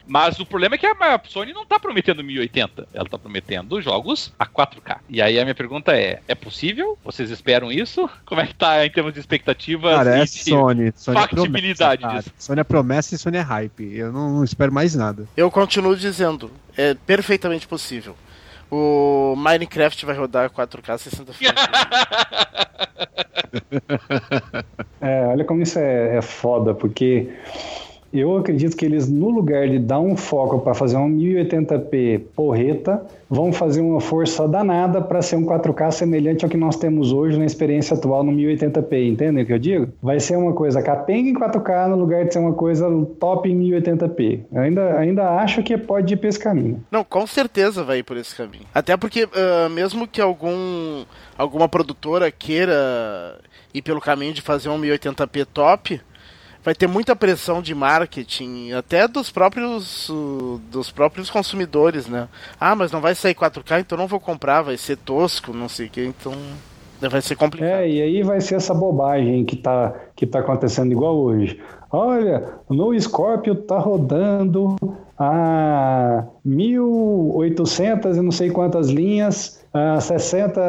[0.06, 4.34] Mas o problema é que a Sony não está prometendo 1080, ela está prometendo jogos
[4.38, 4.98] a 4K.
[5.10, 6.98] E aí a minha pergunta é: é possível?
[7.04, 8.10] Vocês esperam isso?
[8.26, 10.92] Como é que tá em termos de expectativas Cara, é Sony.
[10.96, 12.36] Sony é factibilidade promessa, disso?
[12.38, 13.96] Sony é promessa e Sony é hype.
[13.96, 15.26] Eu não, não espero mais nada.
[15.38, 18.16] Eu continuo dizendo, é perfeitamente possível.
[18.70, 21.62] O Minecraft vai rodar 4K 60 frames.
[25.00, 27.32] é, olha como isso é, é foda, porque
[28.14, 33.04] eu acredito que eles, no lugar de dar um foco para fazer um 1080p porreta,
[33.28, 37.40] vão fazer uma força danada para ser um 4K semelhante ao que nós temos hoje
[37.40, 39.10] na experiência atual no 1080p.
[39.10, 39.88] Entendem o que eu digo?
[40.02, 42.88] Vai ser uma coisa capenga em 4K no lugar de ser uma coisa
[43.20, 44.42] top em 1080p.
[44.52, 46.84] Eu ainda, ainda acho que pode ir por esse caminho.
[46.92, 48.66] Não, com certeza vai ir por esse caminho.
[48.74, 51.04] Até porque, uh, mesmo que algum,
[51.36, 53.40] alguma produtora queira
[53.74, 56.00] ir pelo caminho de fazer um 1080p top
[56.64, 60.10] vai ter muita pressão de marketing, até dos próprios
[60.72, 62.28] dos próprios consumidores, né?
[62.60, 65.88] Ah, mas não vai sair 4K, então não vou comprar, vai ser tosco, não sei
[65.88, 66.34] o que, então
[67.10, 67.70] vai ser complicado.
[67.70, 71.60] É, e aí vai ser essa bobagem que tá, que tá acontecendo igual hoje.
[71.92, 74.76] Olha, no Scorpio tá rodando
[75.18, 80.62] a 1800 e não sei quantas linhas a 60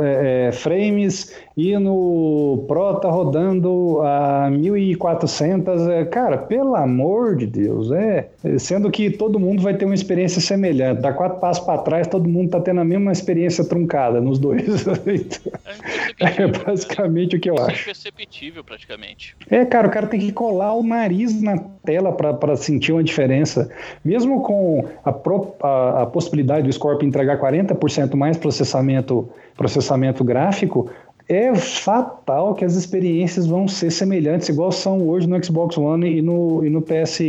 [0.00, 5.86] é, é, frames e no Pro tá rodando a 1400.
[5.88, 8.30] É, cara, pelo amor de Deus, é.
[8.58, 11.02] Sendo que todo mundo vai ter uma experiência semelhante.
[11.02, 14.86] Dá quatro passos para trás, todo mundo tá tendo a mesma experiência truncada nos dois.
[16.18, 17.78] é, é basicamente o que eu Isso acho.
[17.78, 19.36] É imperceptível, praticamente.
[19.48, 23.70] É, cara, o cara tem que colar o nariz na tela para sentir uma diferença.
[24.04, 30.90] Mesmo com a, pro, a, a possibilidade do Scorpio entregar 40% mais processamento, processamento gráfico,
[31.28, 36.20] é fatal que as experiências vão ser semelhantes, igual são hoje no Xbox One e
[36.20, 37.20] no, e no PS,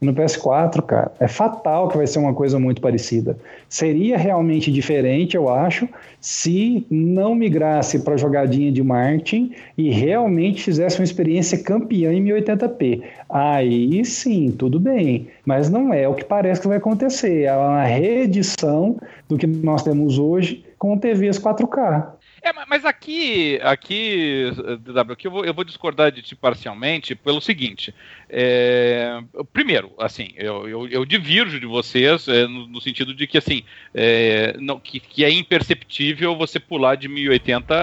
[0.00, 1.12] no PS4, cara.
[1.18, 3.36] É fatal que vai ser uma coisa muito parecida.
[3.68, 5.88] Seria realmente diferente, eu acho,
[6.20, 13.02] se não migrasse para jogadinha de marketing e realmente fizesse uma experiência campeã em 1080p.
[13.28, 15.28] Aí sim, tudo bem.
[15.44, 17.42] Mas não é o que parece que vai acontecer.
[17.42, 18.96] É uma reedição
[19.28, 22.15] do que nós temos hoje com TVs 4K.
[22.46, 27.40] É, mas aqui, aqui, DW, aqui eu vou, eu vou discordar de ti parcialmente pelo
[27.40, 27.92] seguinte.
[28.30, 29.20] É,
[29.52, 33.64] primeiro, assim, eu, eu, eu, divirjo de vocês é, no, no, sentido de que, assim,
[33.92, 37.74] é, não, que, que, é imperceptível você pular de 1080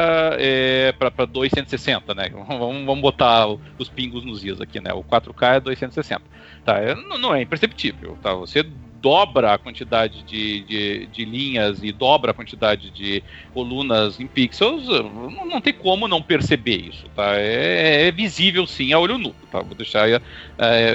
[0.98, 2.30] para 260, né?
[2.48, 4.94] Vamos, vamos botar os pingos nos is aqui, né?
[4.94, 6.22] O 4K é 260.
[6.64, 6.80] Tá?
[6.80, 8.34] É, não, não é imperceptível, tá?
[8.34, 8.66] Você
[9.04, 13.22] dobra a quantidade de, de, de, linhas e dobra a quantidade de
[13.54, 17.36] colunas em pixels, não, não tem como não perceber isso, tá?
[17.36, 19.60] É, é, visível sim a olho nu, tá?
[19.60, 20.22] Vou deixar, é,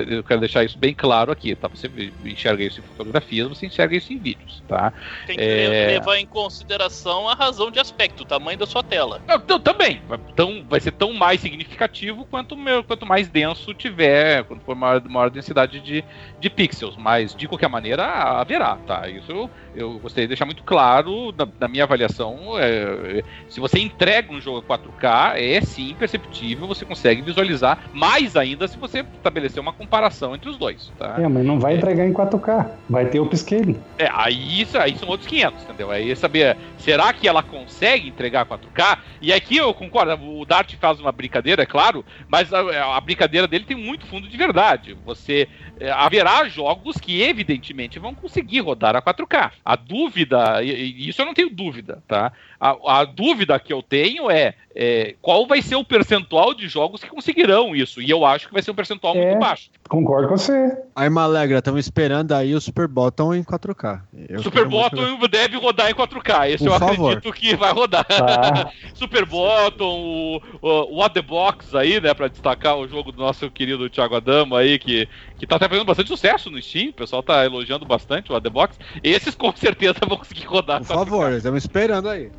[0.09, 1.69] eu quero deixar isso bem claro aqui, tá?
[1.69, 1.91] Você
[2.25, 4.91] enxerga isso em fotografias, você enxerga isso em vídeos, tá?
[5.27, 5.99] Tem que é...
[5.99, 9.21] levar em consideração a razão de aspecto, o tamanho da sua tela.
[9.29, 10.01] Não, não, também,
[10.35, 12.57] tão, vai ser tão mais significativo quanto,
[12.87, 16.03] quanto mais denso tiver, quanto for maior, maior densidade de,
[16.41, 19.09] de pixels, mas de qualquer maneira maneira haverá, tá?
[19.09, 22.59] Isso eu, gostaria de deixar muito claro na, na minha avaliação.
[22.59, 28.67] É, se você entrega um jogo 4K, é sim perceptível, você consegue visualizar mais ainda
[28.67, 31.17] se você estabelecer uma comparação entre os dois, tá?
[31.19, 31.77] É, mas não vai é.
[31.77, 33.79] entregar em 4K, vai ter upscaling.
[33.99, 35.91] É, aí, isso, aí são outros 500, entendeu?
[35.91, 38.99] Aí saber, será que ela consegue entregar 4K?
[39.21, 43.47] E aqui eu concordo, o Dart faz uma brincadeira, é claro, mas a, a brincadeira
[43.47, 44.97] dele tem muito fundo de verdade.
[45.05, 45.49] Você
[45.81, 49.53] é, haverá jogos que evidentemente vão conseguir rodar a 4K.
[49.69, 52.33] A dúvida, e, isso eu não tenho dúvida, tá?
[52.59, 57.03] A, a dúvida que eu tenho é, é, qual vai ser o percentual de jogos
[57.03, 58.01] que conseguirão isso.
[58.01, 59.71] E eu acho que vai ser um percentual é, muito baixo.
[59.89, 60.79] Concordo com você.
[60.95, 64.03] Arma Alegra, estamos esperando aí o Super Bottom em 4K.
[64.29, 66.51] Eu Super Bottom deve rodar em 4K.
[66.51, 67.17] Esse Por eu favor.
[67.17, 68.07] acredito que vai rodar.
[68.09, 68.71] Ah.
[68.95, 73.51] Super Bottom, o, o What the Box aí, né, para destacar o jogo do nosso
[73.51, 76.91] querido Thiago Adamo aí, que, que tá até fazendo bastante sucesso no Steam.
[76.91, 78.79] O pessoal tá elogiando bastante o What the Box.
[79.03, 80.79] Esses com certeza vão conseguir rodar.
[80.79, 82.31] Por favor, estamos esperando aí.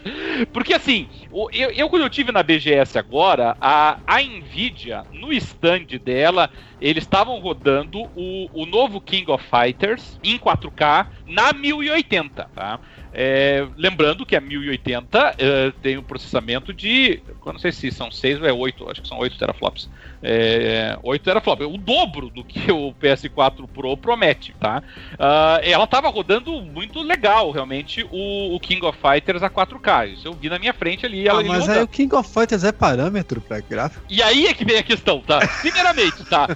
[0.54, 1.06] Porque assim,
[1.52, 6.50] eu, eu quando eu tive na BGS agora, a, a Nvidia, no stand dela,
[6.80, 12.80] eles estavam rodando o, o novo King of Fighters em 4K na 1080, tá?
[13.12, 17.22] É, lembrando que a 1080 é, tem um processamento de.
[17.26, 19.88] Eu não sei se são 6 ou é 8, acho que são 8 teraflops.
[20.22, 24.82] É, 8 teraflops, o dobro do que o PS4 Pro promete, tá?
[25.14, 30.12] Uh, ela estava rodando muito legal, realmente, o, o, King of Fighters a 4K.
[30.12, 31.28] Isso eu vi na minha frente ali.
[31.28, 34.04] Ah, mas aí o King of Fighters é parâmetro para gráfico?
[34.08, 35.40] E aí é que vem a questão, tá?
[35.60, 36.48] Primeiramente, tá?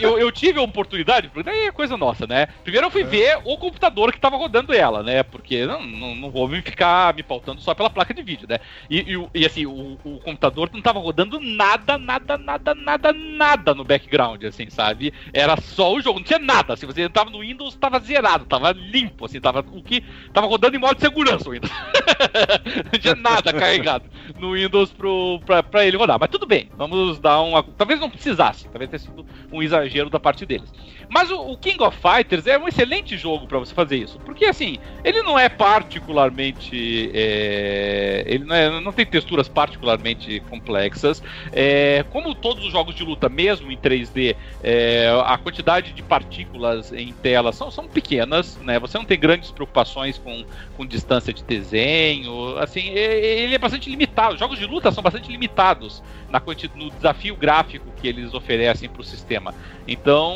[0.00, 2.48] Eu, eu tive a oportunidade, porque daí é coisa nossa, né?
[2.62, 3.06] Primeiro eu fui é.
[3.06, 5.22] ver o computador que estava rodando ela, né?
[5.22, 8.58] Porque não, não, não vou me ficar me pautando só pela placa de vídeo, né?
[8.88, 13.74] E, e, e assim, o, o, computador não tava rodando nada, nada, nada, nada, nada
[13.74, 15.12] no background, assim, sabe?
[15.32, 16.74] Era só o jogo, não tinha nada.
[16.74, 20.02] Assim, você entrava no Windows, tava zerado, tava limpo, assim, tava o que
[20.32, 21.72] tava rodando em modo de segurança o Windows.
[22.92, 24.04] não tinha nada carregado
[24.38, 26.18] no Windows pro, pra, pra ele rodar.
[26.18, 27.62] Mas tudo bem, vamos dar uma.
[27.62, 30.72] Talvez não precisasse, talvez tenha sido um exagero da parte deles.
[31.08, 34.44] Mas o, o King of Fighters é um excelente jogo para você fazer isso, porque
[34.44, 37.10] assim, ele não é particularmente.
[37.14, 41.22] É, ele não, é, não, tem texturas particularmente complexas.
[41.52, 46.92] É, como todos os jogos de luta, mesmo em 3D, é, a quantidade de partículas
[46.92, 48.78] em tela são, são pequenas, né?
[48.78, 50.44] Você não tem grandes preocupações com,
[50.76, 52.58] com distância de desenho.
[52.58, 54.34] Assim, ele é bastante limitado.
[54.34, 56.42] Os jogos de luta são bastante limitados na,
[56.74, 59.54] no desafio gráfico que eles oferecem para o sistema.
[59.86, 60.34] Então,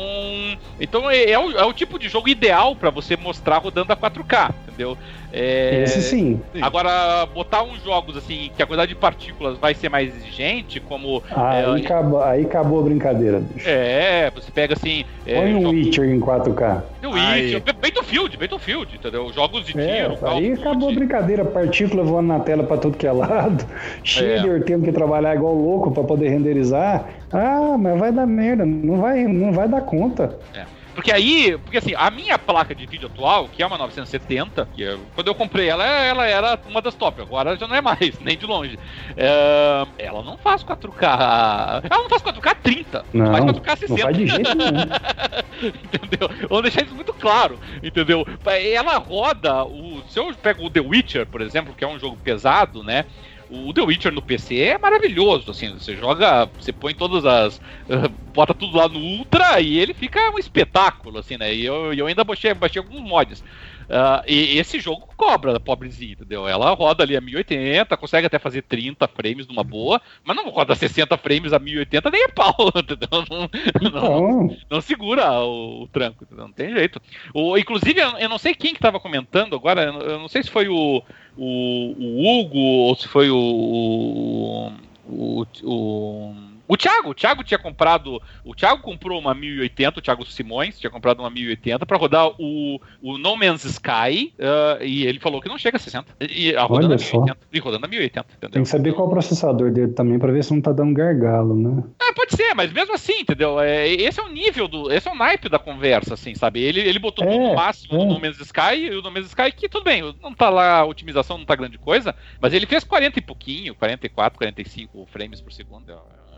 [0.79, 3.97] então é, é, o, é o tipo de jogo ideal para você mostrar rodando a
[3.97, 4.97] 4K, entendeu?
[5.35, 6.39] É, Esse sim.
[6.61, 11.23] Agora, botar uns jogos assim que a quantidade de partículas vai ser mais exigente, como.
[11.35, 13.67] Aí, é, acabou, aí acabou a brincadeira, bicho.
[13.67, 15.03] É, você pega assim.
[15.25, 16.83] É, Põe um Witcher em 4K.
[17.03, 19.33] O Witcher, Battlefield, Battlefield, entendeu?
[19.33, 20.19] Jogos de é, tiro.
[20.21, 23.65] Aí acabou a brincadeira, partícula voando na tela pra tudo que é lado,
[24.03, 24.59] shader é.
[24.59, 27.09] tendo que trabalhar igual louco pra poder renderizar.
[27.31, 30.37] Ah, mas vai dar merda, não vai, não vai dar conta.
[30.53, 30.82] É.
[30.93, 34.81] Porque aí, porque assim, a minha placa de vídeo atual, que é uma 970, que
[34.81, 38.19] eu, quando eu comprei ela, ela era uma das top, agora já não é mais,
[38.21, 38.77] nem de longe.
[39.15, 41.83] É, ela não faz 4K.
[41.89, 43.89] Ela não faz 4K 30, não, faz 4K 60.
[43.89, 45.43] Não faz de jeito nenhum.
[45.83, 46.29] entendeu?
[46.49, 48.25] Vamos deixar isso muito claro, entendeu?
[48.45, 52.17] Ela roda, o, se eu pego o The Witcher, por exemplo, que é um jogo
[52.17, 53.05] pesado, né?
[53.53, 57.57] O The Witcher no PC é maravilhoso, assim, você joga, você põe todas as.
[57.57, 61.53] Uh, bota tudo lá no Ultra e ele fica um espetáculo, assim, né?
[61.53, 63.43] E eu, eu ainda baixei, baixei alguns mods.
[63.83, 66.47] Uh, e esse jogo cobra, pobrezinho, entendeu?
[66.47, 70.73] Ela roda ali a 1080, consegue até fazer 30 frames numa boa, mas não roda
[70.73, 73.07] 60 frames a 1080 nem é pau, entendeu?
[73.11, 76.45] Não, não, não segura o, o, tranco, entendeu?
[76.45, 76.99] não tem jeito.
[77.33, 80.67] O, inclusive, eu não sei quem que tava comentando agora, eu não sei se foi
[80.67, 81.03] o,
[81.37, 84.71] o, o Hugo ou se foi o,
[85.07, 86.35] o, o
[86.73, 88.19] o Thiago, o Thiago tinha comprado.
[88.43, 92.81] O Thiago comprou uma 1080, o Thiago Simões tinha comprado uma 1080 para rodar o,
[92.99, 96.15] o No Man's Sky uh, e ele falou que não chega a 60.
[96.19, 98.49] E, a rodando a 1080, e rodando a 1080, entendeu?
[98.49, 100.95] Tem que saber qual é o processador dele também para ver se não tá dando
[100.95, 101.83] gargalo, né?
[102.01, 103.59] É, pode ser, mas mesmo assim, entendeu?
[103.59, 104.91] É, esse é o nível do.
[104.91, 106.59] Esse é o naipe da conversa, assim, sabe?
[106.59, 108.05] Ele, ele botou é, tudo no máximo é.
[108.05, 110.79] no No Man's Sky e o No Man's Sky, que tudo bem, não tá lá,
[110.79, 115.39] a otimização não tá grande coisa, mas ele fez 40 e pouquinho, 44, 45 frames
[115.39, 115.93] por segundo.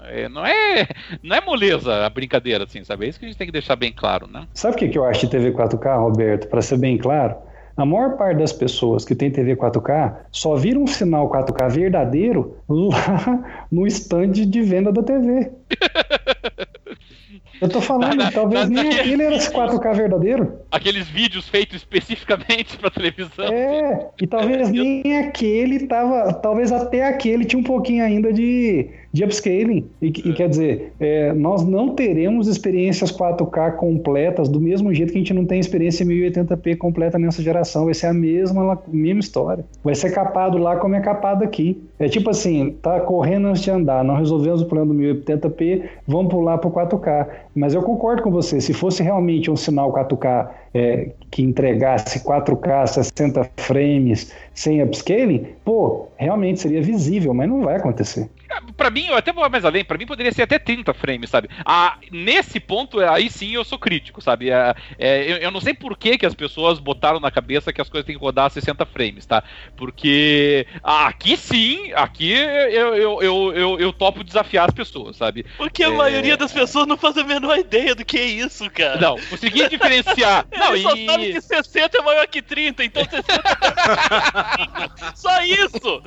[0.09, 0.87] É, não é
[1.21, 3.05] não é moleza a brincadeira, assim, sabe?
[3.05, 4.47] É isso que a gente tem que deixar bem claro, né?
[4.53, 6.47] Sabe o que, que eu acho de TV 4K, Roberto?
[6.47, 7.35] Para ser bem claro,
[7.77, 12.57] a maior parte das pessoas que tem TV 4K só viram um sinal 4K verdadeiro
[12.69, 15.51] lá no stand de venda da TV.
[17.61, 20.59] Eu tô falando, na, talvez na, nem naquele, aquele era esse 4K verdadeiro.
[20.69, 23.45] Aqueles vídeos feitos especificamente pra televisão.
[23.45, 26.33] É, e talvez nem aquele tava.
[26.33, 29.85] Talvez até aquele tinha um pouquinho ainda de de upscaling.
[30.01, 35.17] E, e quer dizer, é, nós não teremos experiências 4K completas do mesmo jeito que
[35.17, 37.85] a gente não tem experiência 1080p completa nessa geração.
[37.85, 39.63] Vai ser a mesma, mesma história.
[39.81, 41.81] Vai ser capado lá como é capado aqui.
[41.97, 46.29] É tipo assim, tá correndo antes de andar, não resolvemos o plano do 1080p, vamos
[46.29, 47.27] pular para o 4K.
[47.55, 52.87] Mas eu concordo com você, se fosse realmente um sinal 4K é, que entregasse 4K,
[52.87, 58.29] 60 frames, sem upscaling, pô, realmente seria visível, mas não vai acontecer.
[58.75, 61.49] Pra mim, eu até vou mais além, pra mim poderia ser até 30 frames, sabe?
[61.65, 64.49] Ah, nesse ponto, aí sim eu sou crítico, sabe?
[64.49, 67.81] É, é, eu, eu, não sei por que, que as pessoas botaram na cabeça que
[67.81, 69.43] as coisas têm que rodar a 60 frames, tá?
[69.75, 75.45] Porque aqui sim, aqui eu, eu, eu, eu, eu topo desafiar as pessoas, sabe?
[75.57, 75.91] Porque a é...
[75.91, 78.99] maioria das pessoas não faz a menor ideia do que é isso, cara.
[78.99, 80.45] Não, consegui diferenciar.
[80.57, 83.55] não, só sabe que 60 é maior que 30, então 60 é
[85.15, 86.03] Só isso!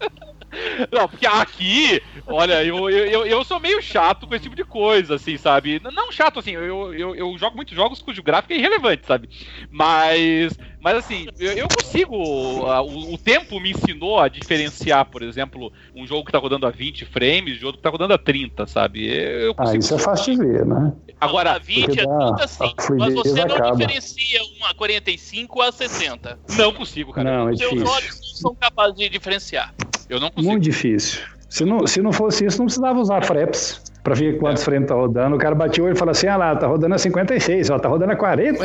[0.90, 5.14] Não, porque aqui, olha, eu, eu, eu sou meio chato com esse tipo de coisa,
[5.14, 5.80] assim, sabe?
[5.82, 9.28] Não chato, assim, eu, eu, eu jogo muitos jogos cujo gráfico é irrelevante, sabe?
[9.70, 12.16] Mas, mas assim, eu, eu consigo.
[12.16, 16.70] O, o, tempo me ensinou a diferenciar, por exemplo, um jogo que tá rodando a
[16.70, 19.06] 20 frames de outro que tá rodando a 30, sabe?
[19.06, 20.92] Eu ah, isso é fácil de ver, né?
[21.20, 23.76] Agora, a 20 a 30 sim, mas você não acaba.
[23.76, 26.38] diferencia uma 45 a 60.
[26.56, 27.30] Não consigo, cara.
[27.30, 27.92] Não, é Seus difícil.
[27.92, 29.74] olhos não são capazes de diferenciar.
[30.08, 30.50] Eu não consigo.
[30.50, 31.20] Muito difícil.
[31.48, 34.64] Se não, se não fosse isso, não precisava usar Fraps para ver quantos é.
[34.64, 35.36] frames tá rodando.
[35.36, 38.12] O cara bateu e falou assim: ah lá, tá rodando a 56, ó, tá rodando
[38.12, 38.64] a 40.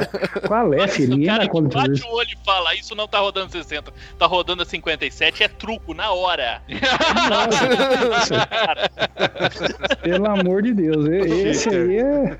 [0.46, 1.16] Qual é, filho?
[1.16, 4.62] Ninguém dá conta bate o olho e fala: isso não tá rodando 60, tá rodando
[4.62, 6.62] a 57, é truco, na hora.
[7.30, 8.48] Nossa,
[10.02, 12.38] Pelo amor de Deus, esse aí é.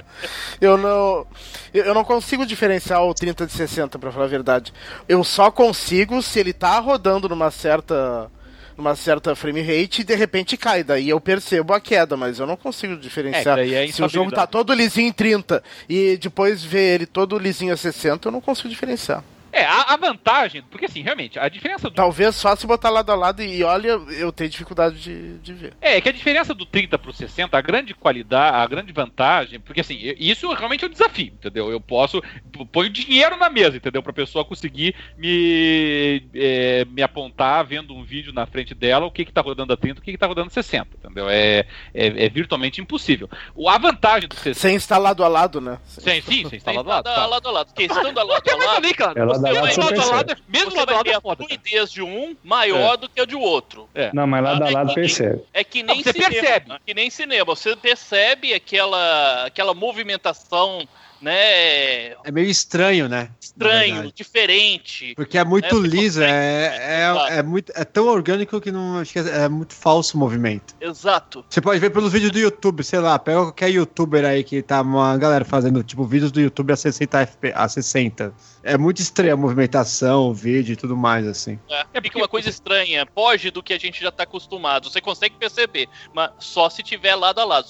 [0.60, 1.26] Eu não.
[1.74, 4.72] Eu não consigo diferenciar o 30 de 60, pra falar a verdade.
[5.08, 8.30] Eu só consigo se ele tá rodando numa certa
[8.76, 10.84] numa certa frame rate e de repente cai.
[10.84, 13.58] Daí eu percebo a queda, mas eu não consigo diferenciar.
[13.58, 17.38] É, é se o jogo tá todo lisinho em 30 e depois ver ele todo
[17.38, 19.22] lisinho a 60, eu não consigo diferenciar.
[19.56, 21.94] É, a, a, vantagem, porque assim, realmente, a diferença do.
[21.94, 23.88] Talvez só se botar lado a lado e olha,
[24.18, 25.72] eu tenho dificuldade de, de ver.
[25.80, 29.80] É, que a diferença do 30 pro 60, a grande qualidade, a grande vantagem, porque
[29.80, 31.70] assim, isso realmente é um desafio, entendeu?
[31.70, 32.22] Eu posso.
[32.70, 34.02] Ponho dinheiro na mesa, entendeu?
[34.02, 39.24] Pra pessoa conseguir me, é, me apontar vendo um vídeo na frente dela o que,
[39.24, 41.30] que tá rodando a 30 o que, que tá rodando a 60, entendeu?
[41.30, 41.60] É,
[41.94, 43.26] é, é virtualmente impossível.
[43.54, 44.54] O, a vantagem do 60.
[44.54, 45.78] Sem estar lado a lado, né?
[45.86, 47.04] Sim, sim, sem estar lado a lado.
[47.04, 47.24] Tá.
[47.24, 47.72] lado a lado.
[47.72, 48.94] Questão da lado a lado.
[48.94, 49.45] Cara.
[49.52, 51.44] Lado a lado, é, mesmo lado a lado é foda.
[51.44, 52.96] A fluidez de um maior é.
[52.96, 53.88] do que a de outro.
[53.94, 54.10] É.
[54.12, 55.42] Não, mas lado a lado percebe.
[55.52, 56.30] É que nem não, você cinema.
[56.30, 56.72] percebe.
[56.84, 57.44] Que nem cinema.
[57.44, 60.86] Você percebe aquela, aquela movimentação
[61.20, 62.10] né?
[62.12, 63.30] É meio estranho, né?
[63.40, 65.14] Estranho, diferente.
[65.14, 65.88] Porque é muito né?
[65.88, 69.74] liso, é, é, é, muito, é tão orgânico que não acho que é, é, muito
[69.74, 70.74] falso o movimento.
[70.80, 71.44] Exato.
[71.48, 74.82] Você pode ver pelos vídeos do YouTube, sei lá, pega qualquer youtuber aí que tá
[74.82, 78.34] uma galera fazendo, tipo, vídeos do YouTube a 60 FP, a 60.
[78.62, 81.58] É muito estranha a movimentação, o vídeo e tudo mais, assim.
[81.70, 84.90] É, é porque uma coisa estranha, foge do que a gente já tá acostumado.
[84.90, 87.66] Você consegue perceber, mas só se tiver lado a lado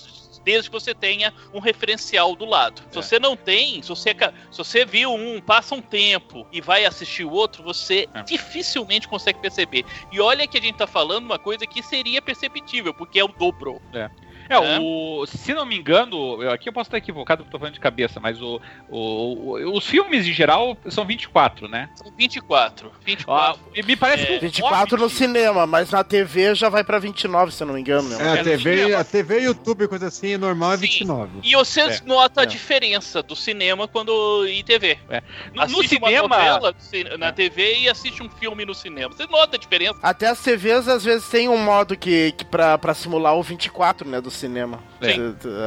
[0.47, 2.81] desde que você tenha um referencial do lado.
[2.93, 3.02] Se é.
[3.02, 4.14] você não tem, se você,
[4.51, 8.23] se você viu um, passa um tempo e vai assistir o outro, você é.
[8.23, 9.85] dificilmente consegue perceber.
[10.12, 13.28] E olha que a gente tá falando uma coisa que seria perceptível, porque é o
[13.28, 13.82] dobro.
[13.93, 14.09] É.
[14.48, 17.59] É, é, o, se não me engano, eu, aqui eu posso estar equivocado porque tô
[17.59, 21.89] falando de cabeça, mas o, o, os filmes em geral são 24, né?
[21.94, 22.93] São 24.
[23.05, 23.60] 24.
[23.66, 27.52] Ah, me parece é, que 24 no cinema, mas na TV já vai pra 29,
[27.52, 28.09] se eu não me engano.
[28.09, 28.16] Né?
[28.20, 31.31] É, a TV, a TV YouTube, coisa assim, normal é 29.
[31.32, 31.40] Sim.
[31.43, 32.47] E você é, nota a é.
[32.47, 34.98] diferença do cinema quando e TV.
[35.09, 35.23] É.
[35.55, 36.74] No, no cinema, novela,
[37.18, 39.14] na TV e assiste um filme no cinema.
[39.14, 39.98] Você nota a diferença.
[40.02, 44.09] Até as TVs às vezes tem um modo que, que pra, pra simular o 24,
[44.09, 44.79] né, do cinema.
[45.01, 45.15] É.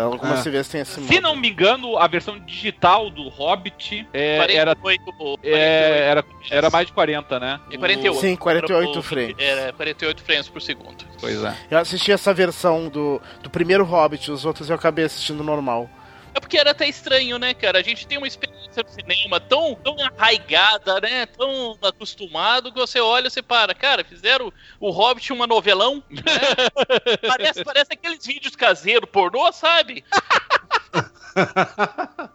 [0.02, 0.44] Algumas ah.
[0.44, 4.76] TVs têm esse Se não me engano, a versão digital do Hobbit é, 48, era,
[4.76, 7.60] 48, é, era, era mais de 40, né?
[7.72, 8.20] E 48.
[8.20, 9.36] Sim, 48 frames.
[9.38, 11.06] Era 48 frames por segundo.
[11.20, 11.56] Pois é.
[11.70, 15.90] Eu assisti essa versão do, do primeiro Hobbit, os outros eu acabei assistindo normal.
[16.34, 17.80] É porque era até estranho, né, cara?
[17.80, 21.26] A gente tem uma experiência no cinema tão, tão arraigada, né?
[21.26, 23.74] Tão acostumado que você olha e você para.
[23.74, 26.22] Cara, fizeram o Hobbit uma novelão, né?
[27.28, 30.04] parece, parece aqueles vídeos caseiros pornô, sabe?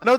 [0.05, 0.17] Não,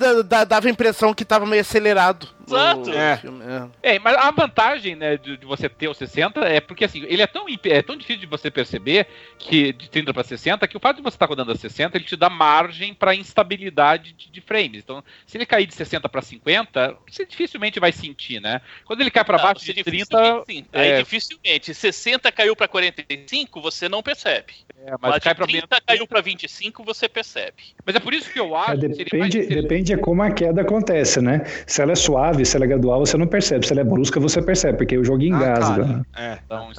[0.47, 2.27] dava a impressão que tava meio acelerado.
[2.47, 2.91] Exato.
[2.91, 3.95] É.
[3.95, 3.99] é.
[3.99, 7.27] mas a vantagem, né, de, de, você ter o 60 é porque, assim, ele é
[7.27, 9.07] tão, é tão difícil de você perceber
[9.39, 11.97] que de 30 para 60 que o fato de você estar tá rodando a 60
[11.97, 14.83] ele te dá margem para instabilidade de, de, frames.
[14.83, 18.61] Então, se ele cair de 60 para 50, você dificilmente vai sentir, né?
[18.85, 20.43] Quando ele cai para baixo de 30.
[20.47, 20.65] Sim.
[20.71, 20.81] É...
[20.81, 21.73] Aí dificilmente.
[21.73, 24.53] 60 caiu para 45, você não percebe.
[24.85, 27.63] É, mas mas cai para 30 caiu para 25, você percebe.
[27.85, 28.74] Mas é por isso que eu acho.
[28.75, 29.61] É, depende, vai...
[29.61, 31.41] depende de como a queda acontece, né?
[31.65, 33.65] Se ela é suave, se ela é gradual, você não percebe.
[33.65, 36.05] Se ela é brusca, você percebe, porque o jogo ah, engasga.
[36.13, 36.69] Ah, é, então,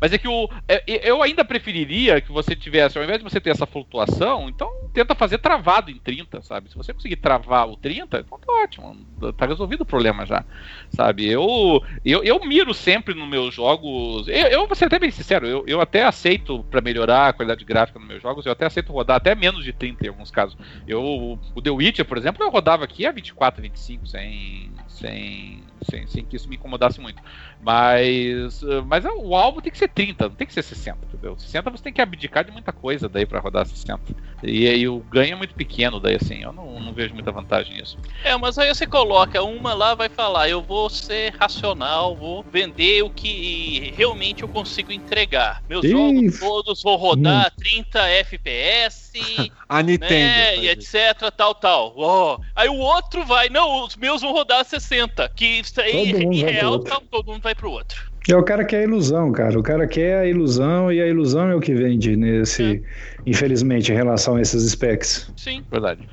[0.00, 3.40] Mas é que o, é, eu ainda preferiria que você tivesse, ao invés de você
[3.40, 6.70] ter essa flutuação, então tenta fazer travado em 30, sabe?
[6.70, 8.96] Se você conseguir travar o 30, então tá ótimo,
[9.36, 10.44] tá resolvido o problema já,
[10.90, 11.28] sabe?
[11.28, 15.46] Eu, eu, eu miro sempre nos meus jogos, eu, eu vou ser até bem sincero,
[15.46, 18.92] eu, eu até aceito para melhorar a qualidade gráfica nos meus jogos, eu até aceito
[18.92, 20.56] rodar até menos de 30 em alguns casos.
[20.86, 26.06] Eu, o The Witcher, por exemplo, eu rodava aqui a 24, 25 sem, sem sem,
[26.06, 27.22] sem que isso me incomodasse muito.
[27.60, 31.38] Mas, eh, mas o alvo tem que ser 30, não tem que ser 60, entendeu?
[31.38, 34.00] 60 você tem que abdicar de muita coisa daí para rodar 60.
[34.42, 37.76] E aí o ganho é muito pequeno daí, assim, eu não, não vejo muita vantagem
[37.76, 37.98] nisso.
[38.22, 43.02] É, mas aí você coloca uma lá, vai falar, eu vou ser racional, vou vender
[43.02, 45.62] o que realmente eu consigo entregar.
[45.68, 47.62] Meus Ih, jogos todos vão rodar hum.
[47.62, 49.12] 30 FPS,
[49.68, 51.94] a Nintendo, né, e etc, tal, tal.
[51.96, 52.40] Oh.
[52.54, 57.26] Aí o outro vai, não, os meus vão rodar 60, que em, real tá, todo
[57.26, 57.96] mundo vai pro outro.
[58.28, 59.58] É o cara quer a ilusão, cara.
[59.58, 62.80] O cara quer a ilusão e a ilusão é o que vende nesse, é.
[63.26, 65.30] infelizmente, em relação a esses specs.
[65.36, 66.08] Sim, verdade.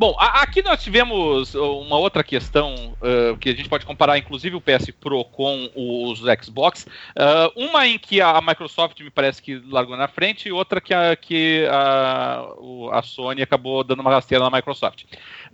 [0.00, 4.56] Bom, a, aqui nós tivemos uma outra questão uh, que a gente pode comparar, inclusive,
[4.56, 6.86] o PS Pro com os Xbox.
[7.10, 10.94] Uh, uma em que a Microsoft me parece que largou na frente e outra que
[10.94, 12.46] a, que a,
[12.92, 15.04] a Sony acabou dando uma rasteira na Microsoft.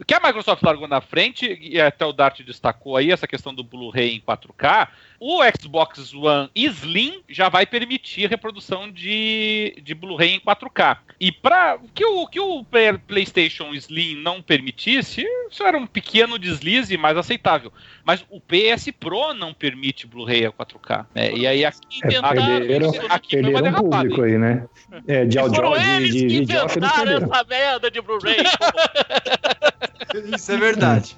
[0.07, 3.65] Que a Microsoft largou na frente, e até o Dart destacou aí, essa questão do
[3.65, 4.87] Blu-ray em 4K,
[5.19, 10.99] o Xbox One Slim já vai permitir reprodução de, de Blu-ray em 4K.
[11.19, 12.65] E para que o que o
[13.07, 17.73] PlayStation Slim não permitisse, isso era um pequeno deslize mais aceitável.
[18.05, 21.07] Mas o PS Pro não permite Blu-ray a 4K.
[21.15, 21.33] Né?
[21.33, 24.67] E aí aqui é, perderam, aqui perderam um público aí, né?
[25.07, 28.37] É, de audio, de, de, de, de inventaram essa merda de Blu-ray.
[30.35, 31.17] Isso é verdade.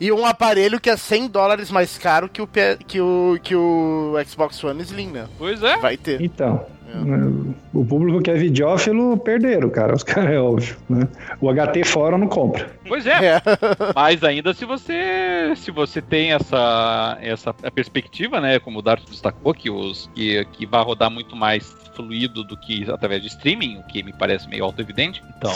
[0.00, 2.48] E um aparelho que é 100 dólares mais caro que o,
[2.86, 5.26] que o, que o Xbox One Slim, né?
[5.38, 5.76] Pois é.
[5.78, 6.20] Vai ter.
[6.20, 6.64] Então.
[6.88, 7.76] É.
[7.76, 9.94] O público que é videófilo perderam, cara.
[9.94, 11.06] Os caras é óbvio, né?
[11.40, 12.70] O HT fora não compra.
[12.86, 13.36] Pois é.
[13.36, 13.42] é.
[13.94, 19.52] Mas ainda se você se você tem essa essa perspectiva, né, como o Darth destacou
[19.52, 23.82] que os que, que vai rodar muito mais fluido do que através de streaming, o
[23.84, 25.22] que me parece meio auto-evidente.
[25.36, 25.52] Então,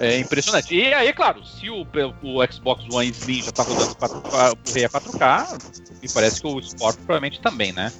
[0.00, 0.74] é impressionante.
[0.74, 1.86] E aí, claro, se o,
[2.22, 7.38] o Xbox One Slim já tá rodando 4K, 4K, me parece que o Sport provavelmente
[7.40, 7.92] também, né?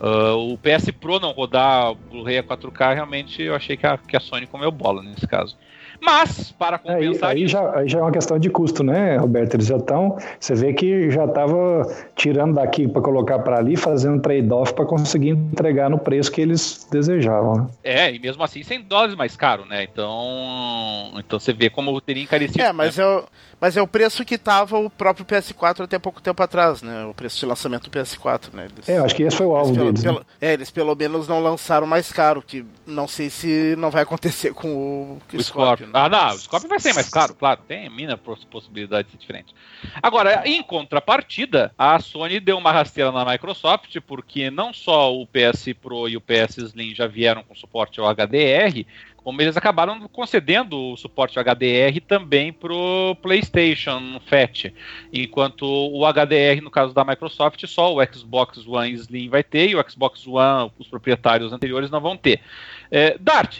[0.00, 4.16] Uh, o PS Pro não rodar Blu-ray a 4K, realmente eu achei que a, que
[4.16, 5.56] a Sony comeu bola nesse caso.
[6.00, 7.30] Mas, para compensar.
[7.30, 9.54] Aí, aí, já, aí já é uma questão de custo, né, Roberto?
[9.54, 10.16] Eles já estão.
[10.38, 11.82] Você vê que já estava
[12.14, 16.86] tirando daqui para colocar para ali, fazendo trade-off para conseguir entregar no preço que eles
[16.90, 17.54] desejavam.
[17.54, 17.66] Né?
[17.84, 19.84] É, e mesmo assim 100 dólares mais caro, né?
[19.84, 22.62] Então, então você vê como teria encarecido.
[22.62, 23.04] É, mas, né?
[23.04, 23.24] é, o,
[23.60, 27.04] mas é o preço que estava o próprio PS4 até pouco tempo atrás, né?
[27.06, 28.68] O preço de lançamento do PS4, né?
[28.70, 30.02] Eles, é, eu acho que esse foi o alvo deles.
[30.02, 30.26] Pelo, né?
[30.40, 34.52] É, eles pelo menos não lançaram mais caro, que não sei se não vai acontecer
[34.52, 35.42] com o, o Scorpion.
[35.42, 35.88] Scorpion.
[35.94, 39.18] Ah, não, o Scorpion vai ser mais caro, claro, tem a mina possibilidade de ser
[39.18, 39.54] diferente.
[40.02, 45.72] Agora, em contrapartida, a Sony deu uma rasteira na Microsoft, porque não só o PS
[45.80, 48.84] Pro e o PS Slim já vieram com suporte ao HDR,
[49.26, 54.72] como eles acabaram concedendo o suporte HDR também para o PlayStation Fat,
[55.12, 59.74] enquanto o HDR, no caso da Microsoft, só o Xbox One Slim vai ter e
[59.74, 62.40] o Xbox One, os proprietários anteriores, não vão ter.
[62.88, 63.58] É, Dart,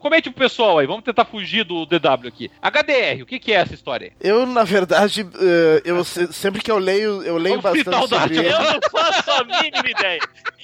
[0.00, 2.50] comente pro pessoal aí, vamos tentar fugir do DW aqui.
[2.60, 4.12] HDR, o que, que é essa história?
[4.20, 8.38] Eu, na verdade, uh, eu sempre que eu leio, eu leio vamos bastante sobre...
[8.38, 10.20] Eu não faço a mínima ideia.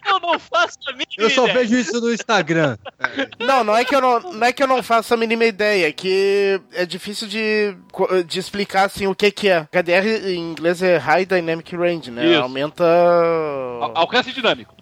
[0.07, 2.77] Eu não faço a mínima Eu só vejo isso no Instagram.
[3.39, 5.89] Não, não é que eu não, não é que eu não faço a mínima ideia,
[5.89, 7.77] é que é difícil de,
[8.27, 9.67] de explicar assim o que que é.
[9.71, 12.27] HDR em inglês é High Dynamic Range, né?
[12.27, 12.43] Isso.
[12.43, 12.85] Aumenta
[13.95, 14.75] alcance dinâmico.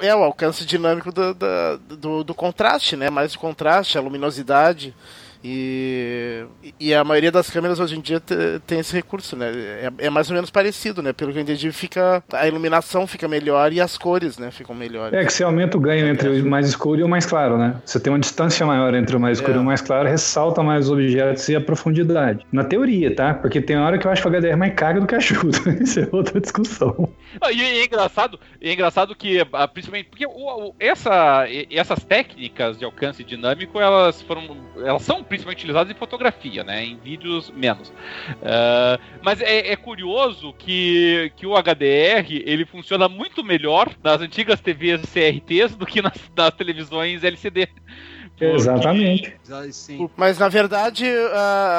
[0.00, 3.10] É, é o alcance dinâmico do, do, do, do contraste, né?
[3.10, 4.94] Mais o contraste, a luminosidade.
[5.42, 6.44] E,
[6.78, 8.20] e a maioria das câmeras hoje em dia
[8.66, 9.50] tem esse recurso, né?
[9.50, 11.12] É, é, mais ou menos parecido, né?
[11.12, 14.50] Pelo que eu entendi, fica, a iluminação fica melhor e as cores, né?
[14.50, 15.18] Ficam melhores.
[15.18, 17.80] É que você aumenta o ganho entre o mais escuro e o mais claro, né?
[17.84, 19.56] Você tem uma distância maior entre o mais escuro é.
[19.56, 22.46] e o mais claro, ressalta mais os objetos e a profundidade.
[22.52, 23.32] Na teoria, tá?
[23.32, 25.58] Porque tem hora que eu acho que o HDR é mais caro do que ajuda.
[25.80, 27.08] Isso é outra discussão.
[27.50, 32.84] E é engraçado, é engraçado que, ah, principalmente, porque o, o, essa, essas técnicas de
[32.84, 34.56] alcance dinâmico, elas foram.
[34.76, 36.84] Elas são principalmente utilizados em fotografia, né?
[36.84, 37.88] Em vídeos menos.
[37.88, 44.60] Uh, mas é, é, curioso que, que o HDR ele funciona muito melhor nas antigas
[44.60, 47.68] TVs CRTs do que nas, nas televisões LCD.
[48.30, 48.44] Porque...
[48.44, 49.36] Exatamente.
[50.16, 51.06] Mas na verdade,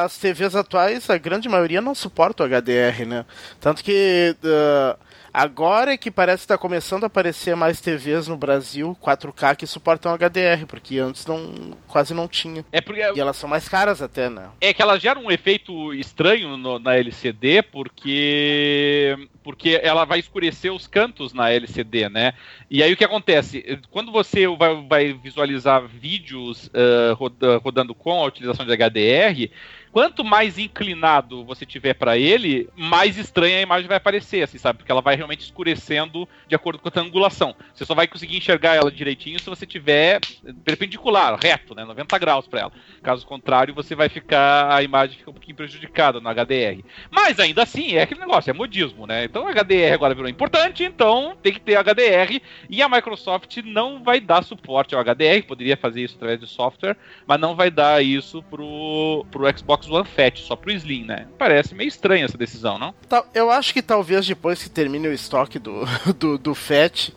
[0.03, 3.25] as TVs atuais, a grande maioria não suporta o HDR, né?
[3.59, 4.35] Tanto que.
[4.43, 9.55] Uh Agora é que parece que tá começando a aparecer mais TVs no Brasil 4K
[9.55, 12.65] que suportam HDR, porque antes não quase não tinha.
[12.71, 14.49] É porque E elas são mais caras até, né?
[14.59, 20.71] é que ela gera um efeito estranho no- na LCD porque porque ela vai escurecer
[20.71, 22.33] os cantos na LCD, né?
[22.69, 23.79] E aí o que acontece?
[23.89, 26.69] Quando você vai, vai visualizar vídeos
[27.17, 29.49] roda- rodando com a utilização de HDR,
[29.91, 34.77] quanto mais inclinado você tiver para ele, mais estranha a imagem vai aparecer, assim, sabe?
[34.77, 37.55] Porque ela vai realmente escurecendo de acordo com a angulação.
[37.73, 40.19] Você só vai conseguir enxergar ela direitinho se você tiver
[40.63, 41.83] perpendicular, reto, né?
[41.83, 42.71] 90 graus para ela.
[43.03, 46.83] Caso contrário, você vai ficar a imagem fica um pouquinho prejudicada no HDR.
[47.09, 49.25] Mas ainda assim, é aquele negócio, é modismo, né?
[49.25, 54.19] Então HDR agora virou importante, então tem que ter HDR e a Microsoft não vai
[54.19, 58.41] dar suporte ao HDR, poderia fazer isso através de software, mas não vai dar isso
[58.43, 61.27] pro, pro Xbox One Fat, só pro Slim, né?
[61.37, 62.93] Parece meio estranha essa decisão, não?
[63.33, 65.85] Eu acho que talvez depois que termine o estoque do,
[66.17, 67.09] do, do FAT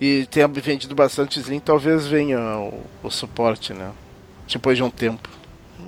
[0.00, 3.90] e tenha vendido bastante Slim, talvez venha o, o suporte, né?
[4.46, 5.28] Depois de um tempo.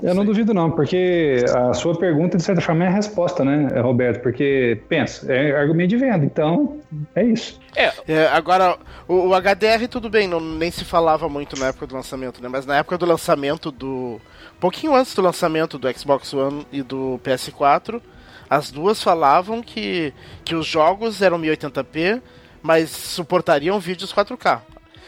[0.03, 3.81] Eu não duvido não, porque a sua pergunta, de certa forma, é a resposta, né,
[3.81, 4.23] Roberto?
[4.23, 6.79] Porque, pensa, é argumento de venda, então
[7.15, 7.59] é isso.
[7.75, 8.77] É, agora,
[9.09, 12.49] o, o HDR tudo bem, não, nem se falava muito na época do lançamento, né?
[12.49, 14.21] Mas na época do lançamento do.
[14.61, 18.01] Pouquinho antes do lançamento do Xbox One e do PS4,
[18.49, 20.13] as duas falavam que,
[20.45, 22.23] que os jogos eram 1080p,
[22.63, 24.61] mas suportariam vídeos 4K.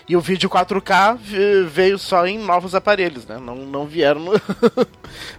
[0.08, 3.38] E o vídeo 4K ve- veio só em novos aparelhos, né?
[3.38, 4.32] Não, não vieram no-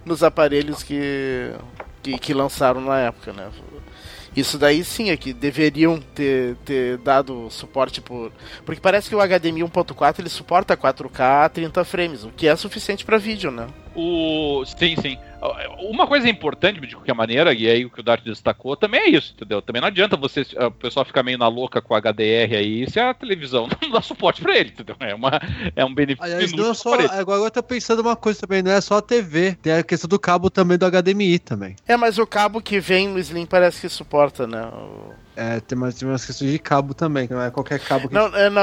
[0.04, 1.52] nos aparelhos que,
[2.02, 3.48] que, que lançaram na época, né?
[4.36, 8.30] Isso daí sim é que deveriam ter, ter dado suporte por.
[8.64, 12.54] Porque parece que o HDMI 1.4 ele suporta 4K a 30 frames, o que é
[12.54, 13.66] suficiente para vídeo, né?
[14.02, 14.64] O.
[14.64, 15.18] Sim, sim.
[15.80, 19.08] Uma coisa importante, de qualquer maneira, e aí o que o Dart destacou, também é
[19.08, 19.62] isso, entendeu?
[19.62, 23.14] Também não adianta você, o pessoal ficar meio na louca com HDR aí se a
[23.14, 24.96] televisão não dá suporte pra ele, entendeu?
[25.00, 25.40] É, uma,
[25.74, 28.70] é um benefício Aliás, não é só, agora eu tô pensando uma coisa também, não
[28.70, 31.76] é só a TV, tem a questão do cabo também do HDMI também.
[31.88, 34.62] É, mas o cabo que vem no Slim parece que suporta, né?
[34.66, 38.08] O- É, tem mais tem umas questões de cabo também, que não é qualquer cabo
[38.08, 38.62] que Não, é, não,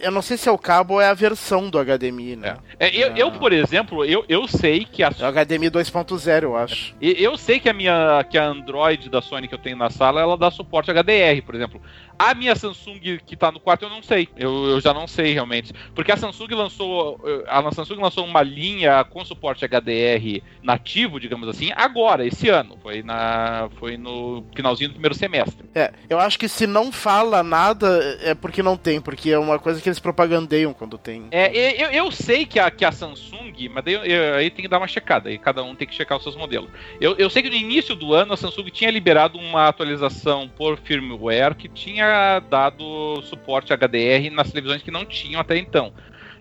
[0.00, 2.56] eu não sei se é o cabo ou é a versão do HDMI, né?
[2.80, 6.56] É, eu, eu, por exemplo, eu, eu sei que a É o HDMI 2.0, eu
[6.56, 6.94] acho.
[7.00, 9.90] E Eu sei que a minha que a Android da Sony que eu tenho na
[9.90, 11.80] sala, ela dá suporte HDR, por exemplo.
[12.18, 14.28] A minha Samsung que tá no quarto eu não sei.
[14.36, 15.72] Eu, eu já não sei realmente.
[15.94, 21.70] Porque a Samsung lançou a Samsung lançou uma linha com suporte HDR nativo, digamos assim,
[21.74, 22.78] agora, esse ano.
[22.82, 25.64] Foi na foi no finalzinho do primeiro semestre.
[25.74, 29.58] É, eu acho que se não fala nada é porque não tem, porque é uma
[29.58, 31.26] coisa que eles propagandeiam quando tem.
[31.30, 34.68] É, eu, eu sei que a, que a Samsung, mas daí, eu- aí tem que
[34.68, 36.70] dar uma checada, aí cada um tem que checar os seus modelos.
[37.00, 40.78] Eu, eu sei que no início do ano a Samsung tinha liberado uma atualização por
[40.78, 42.11] firmware que tinha
[42.48, 45.92] dado suporte HDR nas televisões que não tinham até então.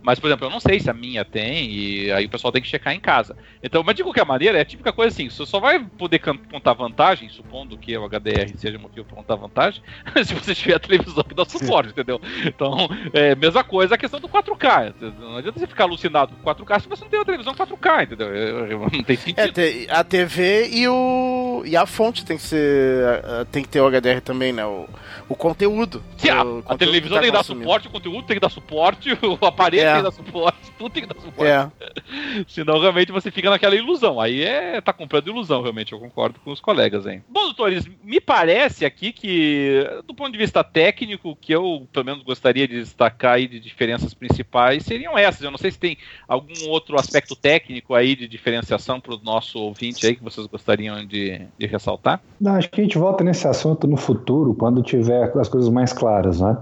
[0.04, 2.62] Mas, por exemplo, eu não sei se a minha tem, e aí o pessoal tem
[2.62, 3.36] que checar em casa.
[3.62, 6.74] Então, mas de qualquer maneira, é a típica coisa assim: você só vai poder contar
[6.74, 9.82] vantagem, supondo que o HDR seja motivo para contar vantagem,
[10.26, 12.20] se você tiver a televisão que dá suporte, entendeu?
[12.46, 14.94] Então, é mesma coisa a questão do 4K.
[15.20, 18.34] Não adianta você ficar alucinado com 4K se você não tem uma televisão 4K, entendeu?
[18.34, 19.60] É, é, Não tem sentido.
[19.60, 21.62] É, a TV e o.
[21.66, 23.06] E a fonte tem que ser.
[23.06, 24.66] a- a- Tem que ter o HDR também, né?
[24.66, 24.88] O,
[25.30, 26.04] o conteúdo.
[26.30, 28.40] A, O a conteúdo televisão que tem que tá dar suporte, o conteúdo tem que
[28.42, 29.91] dar suporte, o aparelho É.
[29.94, 31.52] tem que dar suporte, tudo tem que dar suporte.
[31.52, 32.44] É.
[32.48, 34.20] Senão realmente você fica naquela ilusão.
[34.20, 35.94] Aí é tá comprando ilusão, realmente.
[35.94, 37.24] Eu concordo com os colegas, hein?
[37.30, 42.06] Bom, doutores, me parece aqui que, do ponto de vista técnico, o que eu pelo
[42.06, 45.42] menos gostaria de destacar aí de diferenças principais seriam essas.
[45.42, 45.98] Eu não sei se tem
[46.28, 51.06] algum outro aspecto técnico aí de diferenciação para o nosso ouvinte aí que vocês gostariam
[51.06, 52.22] de, de ressaltar.
[52.40, 55.94] Não, acho que a gente volta nesse assunto no futuro, quando tiver as coisas mais
[55.94, 56.58] claras, né?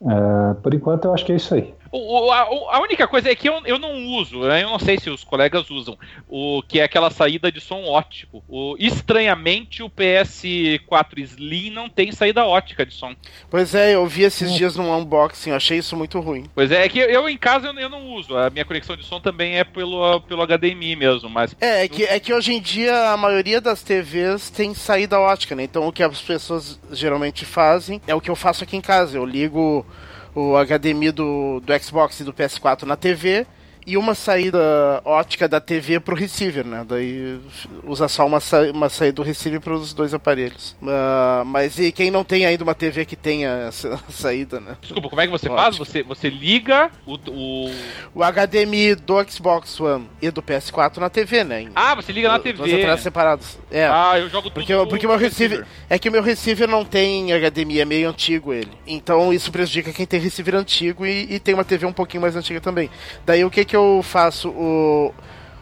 [0.00, 1.74] É, por enquanto, eu acho que é isso aí.
[1.96, 4.62] O- a, única coisa é que eu, eu não uso, né?
[4.62, 5.98] eu não sei se os colegas usam,
[6.28, 8.42] o que é aquela saída de som ótico.
[8.48, 13.14] O, estranhamente, o PS4 Slim não tem saída ótica de som.
[13.50, 16.44] Pois é, eu vi esses dias num unboxing, eu achei isso muito ruim.
[16.54, 19.04] Pois é, é que eu em casa eu, eu não uso, a minha conexão de
[19.04, 22.60] som também é pelo, pelo HDMI mesmo, mas É, é que, é que hoje em
[22.60, 25.64] dia a maioria das TVs tem saída ótica, né?
[25.64, 29.16] Então o que as pessoas geralmente fazem é o que eu faço aqui em casa.
[29.16, 29.84] Eu ligo
[30.36, 33.46] o HDMI do, do Xbox e do PS4 na TV
[33.86, 34.58] e uma saída
[35.04, 36.84] ótica da TV pro receiver, né?
[36.86, 37.38] Daí
[37.84, 40.76] usa só uma, sa uma saída do receiver para os dois aparelhos.
[40.82, 44.76] Uh, mas e quem não tem ainda uma TV que tenha essa saída, né?
[44.80, 45.62] Desculpa, como é que você ótica.
[45.62, 45.78] faz?
[45.78, 47.70] Você, você liga o, o...
[48.14, 51.70] o HDMI do Xbox One e do PS4 na TV, né?
[51.74, 52.58] Ah, você liga na TV.
[52.58, 53.58] Duas entradas separadas.
[53.70, 53.86] É.
[53.86, 55.66] Ah, eu jogo tudo porque, porque meu receiver, receiver.
[55.88, 58.72] É que o meu receiver não tem HDMI, é meio antigo ele.
[58.84, 62.34] Então isso prejudica quem tem receiver antigo e, e tem uma TV um pouquinho mais
[62.34, 62.90] antiga também.
[63.24, 64.50] Daí o que que eu faço?
[64.50, 65.14] O,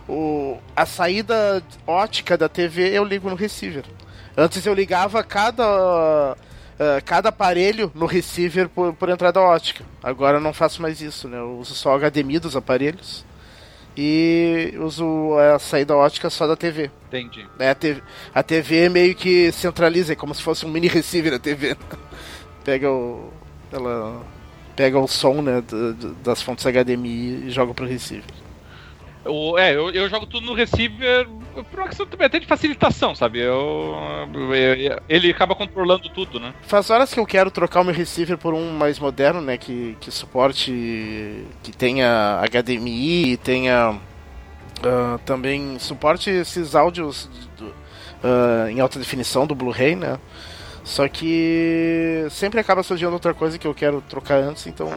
[0.08, 3.84] o, a saída ótica da TV eu ligo no receiver.
[4.36, 6.36] Antes eu ligava cada.
[6.74, 9.84] Uh, cada aparelho no receiver por, por, entrada ótica.
[10.02, 11.38] Agora eu não faço mais isso, né?
[11.38, 13.24] Eu uso só o HDMI dos aparelhos
[13.96, 16.90] e uso a saída ótica só da TV.
[17.06, 17.46] Entendi.
[17.60, 18.02] É, a, TV,
[18.34, 21.76] a TV meio que centraliza, é como se fosse um mini receiver a TV.
[22.64, 23.32] Pega o.
[23.72, 24.20] Ela
[24.76, 25.62] pega o som né,
[26.22, 28.24] das fontes HDMI e joga pro receiver.
[29.24, 31.26] O, é, eu, eu jogo tudo no receiver
[31.70, 33.40] por uma questão também até de facilitação, sabe?
[33.40, 33.94] Eu,
[34.34, 36.52] eu, ele acaba controlando tudo, né?
[36.62, 39.56] Faz horas que eu quero trocar o meu receiver por um mais moderno, né?
[39.56, 48.68] Que, que suporte, que tenha HDMI e tenha uh, também suporte esses áudios do, uh,
[48.68, 50.18] em alta definição do Blu-ray, né?
[50.84, 54.92] Só que sempre acaba surgindo outra coisa que eu quero trocar antes, então.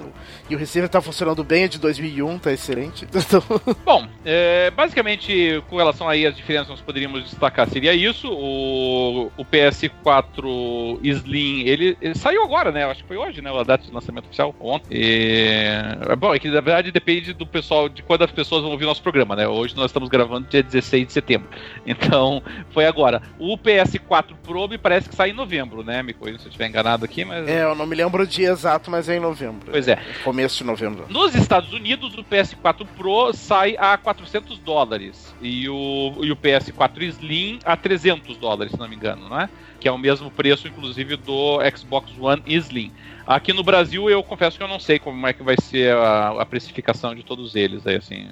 [0.50, 3.08] E o receiver tá funcionando bem, é de 2001, tá excelente.
[3.28, 3.44] Então...
[3.84, 8.30] Bom, é, basicamente, com relação aí às diferenças, nós poderíamos destacar seria isso.
[8.32, 12.86] O, o PS4 Slim, ele, ele, saiu agora, né?
[12.86, 13.52] Acho que foi hoje, né?
[13.52, 14.88] A data de lançamento oficial, ontem.
[14.92, 18.86] E, bom, é que na verdade depende do pessoal, de quando as pessoas vão ouvir
[18.86, 19.48] nosso programa, né?
[19.48, 21.50] Hoje nós estamos gravando dia 16 de setembro.
[21.86, 23.22] Então, foi agora.
[23.40, 26.02] O PS4 Pro me parece que sai em novembro novembro, né?
[26.04, 27.48] Me corrija se eu estiver enganado aqui, mas.
[27.48, 29.70] É, eu não me lembro o dia exato, mas é em novembro.
[29.72, 30.00] Pois é.
[30.24, 31.06] Começo de novembro.
[31.10, 37.02] Nos Estados Unidos, o PS4 Pro sai a 400 dólares e o, e o PS4
[37.04, 39.50] Slim a 300 dólares, se não me engano, né?
[39.80, 42.92] Que é o mesmo preço, inclusive, do Xbox One Slim.
[43.26, 46.42] Aqui no Brasil, eu confesso que eu não sei como é que vai ser a,
[46.42, 47.86] a precificação de todos eles.
[47.86, 48.28] Aí, assim,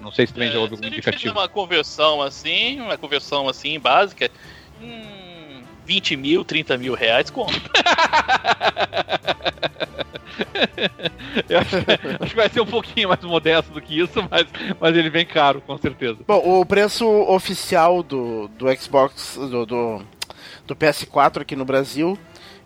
[0.00, 1.34] não sei se também é, já houve algum indicativo.
[1.34, 4.30] uma conversão assim, uma conversão assim básica.
[4.80, 5.15] Hum
[5.86, 7.60] 20 mil, 30 mil reais, compra.
[11.48, 14.46] Eu acho, acho, que vai ser um pouquinho mais modesto do que isso, mas,
[14.80, 16.18] mas ele vem caro, com certeza.
[16.26, 20.02] Bom, o preço oficial do, do Xbox, do, do,
[20.66, 22.18] do PS4 aqui no Brasil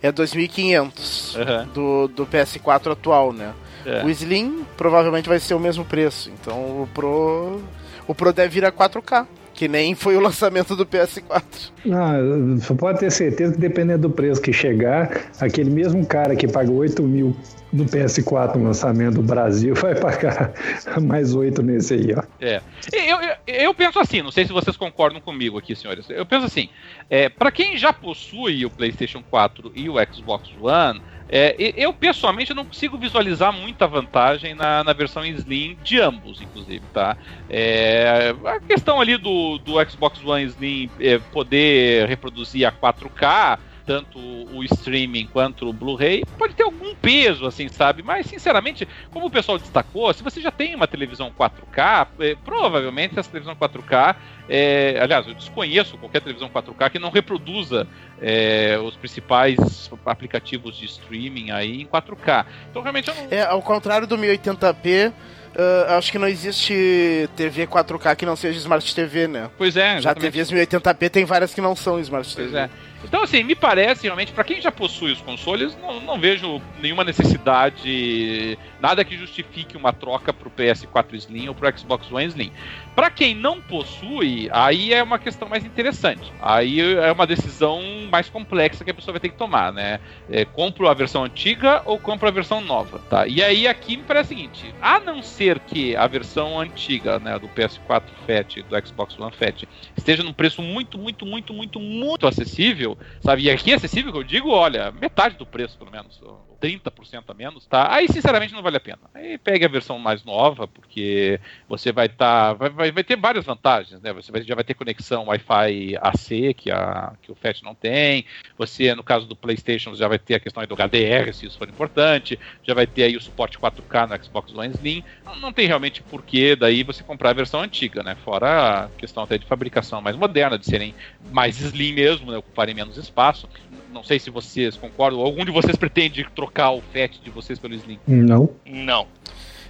[0.03, 1.67] é 2.500 uhum.
[1.73, 3.53] do, do PS4 atual, né?
[3.85, 4.05] É.
[4.05, 7.63] O Slim provavelmente vai ser o mesmo preço, então o Pro
[8.07, 9.27] o Pro deve vir a 4K.
[9.61, 11.43] Que nem foi o lançamento do PS4.
[11.85, 16.49] Não, você pode ter certeza que dependendo do preço que chegar, aquele mesmo cara que
[16.49, 17.37] pagou 8 mil
[17.73, 20.53] no PS4 no lançamento do Brasil vai pagar
[21.01, 22.23] mais 8 nesse aí, ó.
[22.41, 22.61] É.
[22.93, 26.09] Eu, eu, eu, penso assim, não sei se vocês concordam comigo aqui, senhores.
[26.11, 26.69] Eu penso assim,
[27.09, 31.01] é, para quem já possui o PlayStation 4 e o Xbox One,
[31.33, 36.83] é, eu pessoalmente não consigo visualizar muita vantagem na, na versão Slim de ambos, inclusive,
[36.93, 37.17] tá?
[37.49, 44.19] É, a questão ali do, do Xbox One Slim é, poder reproduzir a 4K tanto
[44.19, 48.03] o streaming quanto o Blu-ray, pode ter algum peso, assim, sabe?
[48.03, 53.19] Mas, sinceramente, como o pessoal destacou, se você já tem uma televisão 4K, é, provavelmente
[53.19, 54.17] essa televisão 4K,
[54.49, 57.87] é, aliás, eu desconheço qualquer televisão 4K que não reproduza
[58.21, 62.47] é, os principais aplicativos de streaming aí em 4K.
[62.71, 63.29] Então, realmente, eu não...
[63.31, 65.13] É, ao contrário do 1080p,
[65.51, 69.51] Uh, acho que não existe TV 4K que não seja Smart TV, né?
[69.59, 70.01] Pois é.
[70.01, 72.51] Já TVs 1080p tem várias que não são Smart TV.
[72.51, 72.71] Pois é.
[73.03, 77.03] Então, assim, me parece realmente, para quem já possui os consoles, não, não, vejo nenhuma
[77.03, 82.53] necessidade, nada que justifique uma troca pro PS4 Slim ou pro Xbox One Slim.
[82.95, 86.31] Para quem não possui, aí é uma questão mais interessante.
[86.41, 90.01] Aí é uma decisão mais complexa que a pessoa vai ter que tomar, né?
[90.31, 93.27] É, compro a versão antiga ou compro a versão nova, tá?
[93.27, 97.39] E aí aqui me parece o seguinte: a não ser que a versão antiga, né,
[97.39, 99.65] do PS4 Fat, do Xbox One Fat,
[99.97, 102.90] esteja num preço muito, muito, muito, muito, muito acessível,
[103.21, 103.43] sabe?
[103.43, 106.21] E aqui é acessível que eu digo, olha, metade do preço, pelo menos.
[106.61, 107.93] 30% a menos, tá?
[107.93, 108.99] Aí, sinceramente, não vale a pena.
[109.15, 112.55] Aí pegue a versão mais nova, porque você vai estar.
[112.57, 114.13] Tá, vai, vai, ter várias vantagens, né?
[114.13, 118.25] Você vai, já vai ter conexão Wi-Fi AC, que, a, que o FAT não tem.
[118.59, 121.69] Você, no caso do PlayStation, já vai ter a questão do HDR, se isso for
[121.69, 122.39] importante.
[122.63, 125.03] Já vai ter aí o suporte 4K no Xbox One Slim.
[125.25, 128.15] Não, não tem realmente porquê daí você comprar a versão antiga, né?
[128.25, 130.95] Fora a questão até de fabricação mais moderna, de serem
[131.33, 132.39] mais slim mesmo, né?
[132.39, 133.49] ocuparem menos espaço.
[133.93, 137.75] Não sei se vocês concordam, algum de vocês pretende trocar o FAT de vocês pelo
[137.75, 137.99] Slim?
[138.07, 138.51] Não.
[138.65, 139.07] Não.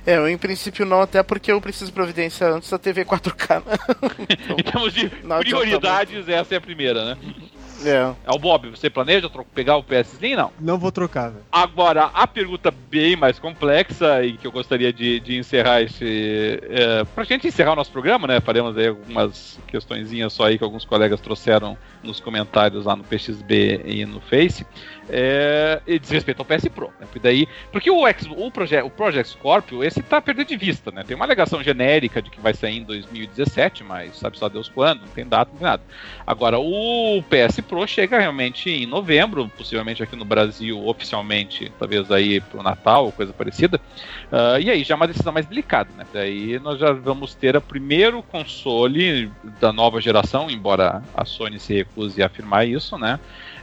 [0.06, 3.62] É, eu em princípio não, até porque eu preciso providência antes da TV 4K.
[3.64, 3.78] Né?
[4.30, 5.08] então, em termos de
[5.40, 7.18] prioridades, essa é a primeira, né?
[7.84, 8.14] É.
[8.26, 10.36] é o Bob, você planeja pegar o PS Slim?
[10.36, 10.52] Não.
[10.60, 11.44] Não vou trocar, velho.
[11.50, 16.60] Agora, a pergunta bem mais complexa e que eu gostaria de, de encerrar esse.
[16.62, 18.40] É, pra gente encerrar o nosso programa, né?
[18.40, 23.82] Faremos aí algumas questõezinhas só aí que alguns colegas trouxeram nos comentários lá no PXB
[23.84, 24.66] e no Face
[25.12, 26.86] é, e diz respeito ao PS Pro.
[26.98, 27.06] Né?
[27.06, 30.90] Porque, daí, porque o, X, o, Proje o Project Scorpio, esse tá perdendo de vista,
[30.90, 31.02] né?
[31.04, 35.02] Tem uma alegação genérica de que vai sair em 2017, mas sabe só Deus quando,
[35.02, 35.82] não tem data, não tem nada.
[36.26, 42.40] Agora, o PS Pro chega realmente em novembro, possivelmente aqui no Brasil, oficialmente, talvez aí
[42.40, 43.80] pro Natal ou coisa parecida.
[44.30, 46.06] Uh, e aí já é uma decisão mais delicada, né?
[46.12, 49.30] Daí nós já vamos ter o primeiro console
[49.60, 53.18] da nova geração, embora a Sony se recuse a afirmar isso, né?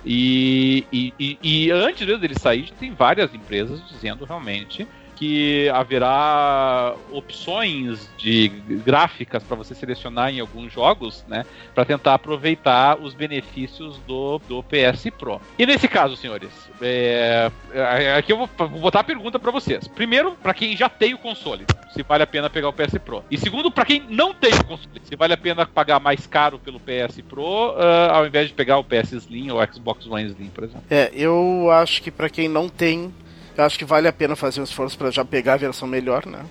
[0.05, 4.87] E, e, e, antes mesmo dele sair, tem várias empresas dizendo realmente
[5.17, 8.49] que haverá opções de
[8.85, 14.63] gráficas para você selecionar em alguns jogos, né, para tentar aproveitar os benefícios do, do
[14.63, 15.41] PS Pro.
[15.57, 16.49] E nesse caso, senhores,
[16.81, 19.87] é, é aqui eu vou, botar a pergunta para vocês.
[19.87, 23.23] Primeiro, para quem já tem o console, se vale a pena pegar o PS Pro.
[23.31, 26.59] E segundo, para quem não tem o console, se vale a pena pagar mais caro
[26.59, 30.49] pelo PS Pro uh, ao invés de pegar o PS Slim ou Xbox One Slim,
[30.49, 30.83] por exemplo.
[30.91, 33.11] É, eu acho que para quem não tem
[33.57, 36.27] eu acho que vale a pena fazer um esforço para já pegar a versão melhor,
[36.27, 36.45] né?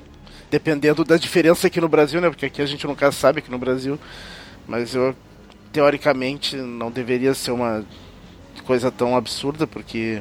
[0.50, 2.28] Dependendo da diferença aqui no Brasil, né?
[2.28, 3.96] Porque aqui a gente nunca sabe aqui no Brasil.
[4.66, 5.14] Mas eu,
[5.72, 7.84] teoricamente, não deveria ser uma
[8.64, 10.20] coisa tão absurda, porque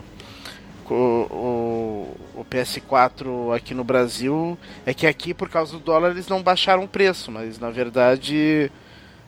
[0.88, 4.56] o, o, o, PS4 aqui no Brasil
[4.86, 8.72] é que aqui, por causa do dólar, eles não baixaram o preço, mas na verdade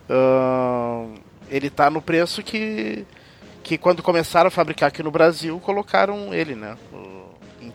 [0.08, 1.12] uh,
[1.50, 3.04] ele está no preço que,
[3.64, 6.78] que quando começaram a fabricar aqui no Brasil, colocaram ele, né?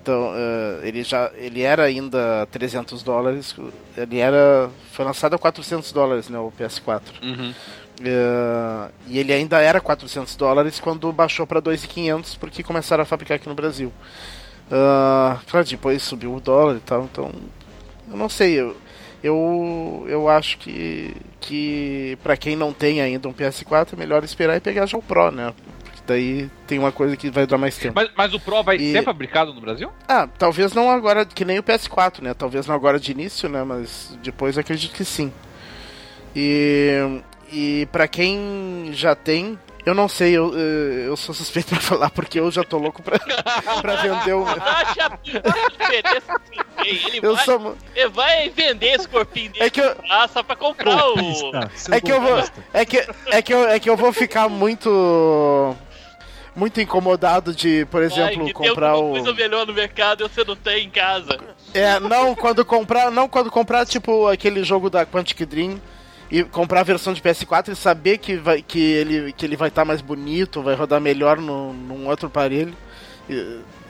[0.03, 3.55] Então, uh, ele já ele era ainda 300 dólares,
[3.97, 7.03] ele era foi lançado a 400 dólares, né, o PS4.
[7.23, 7.55] Uhum.
[8.01, 13.37] Uh, e ele ainda era 400 dólares quando baixou para 2.500 porque começaram a fabricar
[13.37, 13.93] aqui no Brasil.
[14.67, 17.31] Uh, claro, depois subiu o dólar e tal, então
[18.11, 18.77] eu não sei, eu
[19.23, 24.57] eu, eu acho que que para quem não tem ainda um PS4 é melhor esperar
[24.57, 25.55] e pegar já o Pro, né?
[26.07, 27.95] Daí tem uma coisa que vai durar mais tempo.
[27.95, 28.93] Mas, mas o Pro vai e...
[28.93, 29.91] ser fabricado no Brasil?
[30.09, 32.35] Ah, talvez não agora, que nem o PS4, né?
[32.35, 33.63] Talvez não agora de início, né?
[33.65, 35.33] Mas depois acredito que sim.
[36.35, 37.21] E,
[37.53, 42.39] e para quem já tem, eu não sei, eu, eu sou suspeito pra falar porque
[42.39, 43.19] eu já tô louco pra,
[43.81, 44.45] pra vender o.
[46.85, 47.77] Ele eu vai, sou...
[47.95, 49.95] ele vai vender esse corpinho dele é que eu...
[49.95, 51.53] praça pra comprar o.
[51.93, 52.45] É que eu vou.
[52.73, 55.77] É que, é, que eu, é que eu vou ficar muito
[56.55, 59.11] muito incomodado de, por exemplo, Ai, comprar o.
[59.11, 61.39] coisa melhor no mercado e você não tem em casa.
[61.73, 65.81] É, não quando comprar, não quando comprar tipo aquele jogo da Quantic Dream
[66.31, 69.69] e comprar a versão de PS4 e saber que vai que ele que ele vai
[69.69, 72.75] estar tá mais bonito, vai rodar melhor no, num outro aparelho.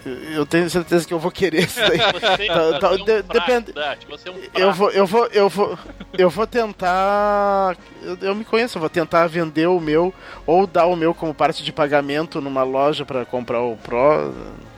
[0.05, 1.99] Eu tenho certeza que eu vou querer isso daí.
[2.13, 3.73] Você, tá, tá, de, depende.
[4.09, 5.79] Você é um eu vou, eu vou, eu vou,
[6.19, 7.77] eu vou tentar.
[8.03, 10.13] Eu, eu, me conheço, eu vou tentar vender o meu
[10.45, 14.35] ou dar o meu como parte de pagamento numa loja para comprar o Pro.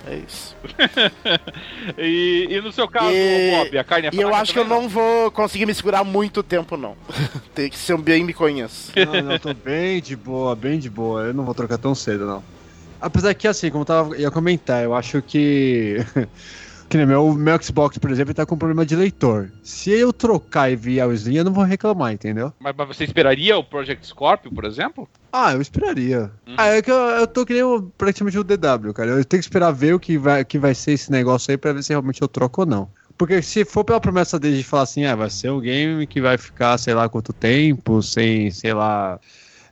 [0.06, 0.54] É isso.
[1.96, 4.64] e, e, no seu caso, e, Bob, a carne é E eu acho que eu
[4.64, 6.94] não vou conseguir me segurar muito tempo, não.
[7.54, 8.92] Tem que ser um bem me conheço.
[8.94, 11.22] Não, não, tô bem de boa, bem de boa.
[11.22, 12.44] Eu não vou trocar tão cedo, não.
[13.04, 15.98] Apesar que, assim, como eu tava, ia comentar, eu acho que.
[16.88, 19.52] que nem meu, meu Xbox, por exemplo, tá com problema de leitor.
[19.62, 22.50] Se eu trocar e vier o Slim, eu não vou reclamar, entendeu?
[22.58, 25.06] Mas, mas você esperaria o Project Scorpio, por exemplo?
[25.30, 26.30] Ah, eu esperaria.
[26.46, 26.54] Uhum.
[26.56, 29.10] Ah, é que eu, eu tô que nem o, praticamente o DW, cara.
[29.10, 31.74] Eu tenho que esperar ver o que vai, que vai ser esse negócio aí pra
[31.74, 32.88] ver se realmente eu troco ou não.
[33.18, 36.22] Porque se for pela promessa dele de falar assim, ah, vai ser um game que
[36.22, 39.20] vai ficar sei lá quanto tempo, sem, sei lá,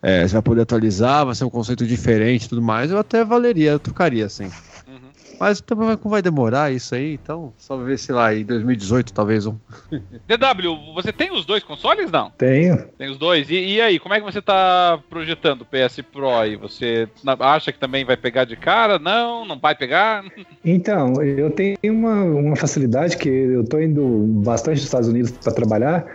[0.02, 3.24] é, você vai poder atualizar, vai ser um conceito diferente e tudo mais, eu até
[3.24, 4.46] valeria, eu trocaria, assim.
[4.88, 5.12] Uhum.
[5.38, 9.56] Mas também vai demorar isso aí, então só ver, sei lá, em 2018 talvez um.
[10.26, 12.30] DW, você tem os dois consoles, não?
[12.30, 12.84] Tenho.
[12.98, 13.48] Tem os dois.
[13.48, 16.56] E, e aí, como é que você está projetando o PS Pro aí?
[16.56, 17.08] Você
[17.40, 18.98] acha que também vai pegar de cara?
[18.98, 19.44] Não?
[19.44, 20.24] Não vai pegar?
[20.64, 24.06] Então, eu tenho uma, uma facilidade que eu estou indo
[24.44, 26.06] bastante nos Estados Unidos para trabalhar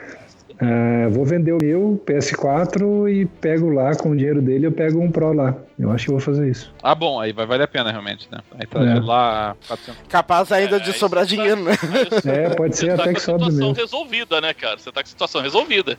[0.59, 4.99] Uh, vou vender o meu PS4 e pego lá com o dinheiro dele, eu pego
[4.99, 5.55] um Pro lá.
[5.77, 6.73] Eu acho que vou fazer isso.
[6.81, 8.39] Ah, bom, aí vai valer a pena realmente, né?
[8.57, 8.99] Aí tá é.
[8.99, 10.01] lá 400.
[10.09, 11.73] Capaz ainda é, de sobrar tá, dinheiro, né?
[12.25, 13.51] É, pode ser até tá que sobe mesmo.
[13.51, 14.79] situação resolvida, né, cara?
[14.79, 15.95] Você tá com a situação resolvida.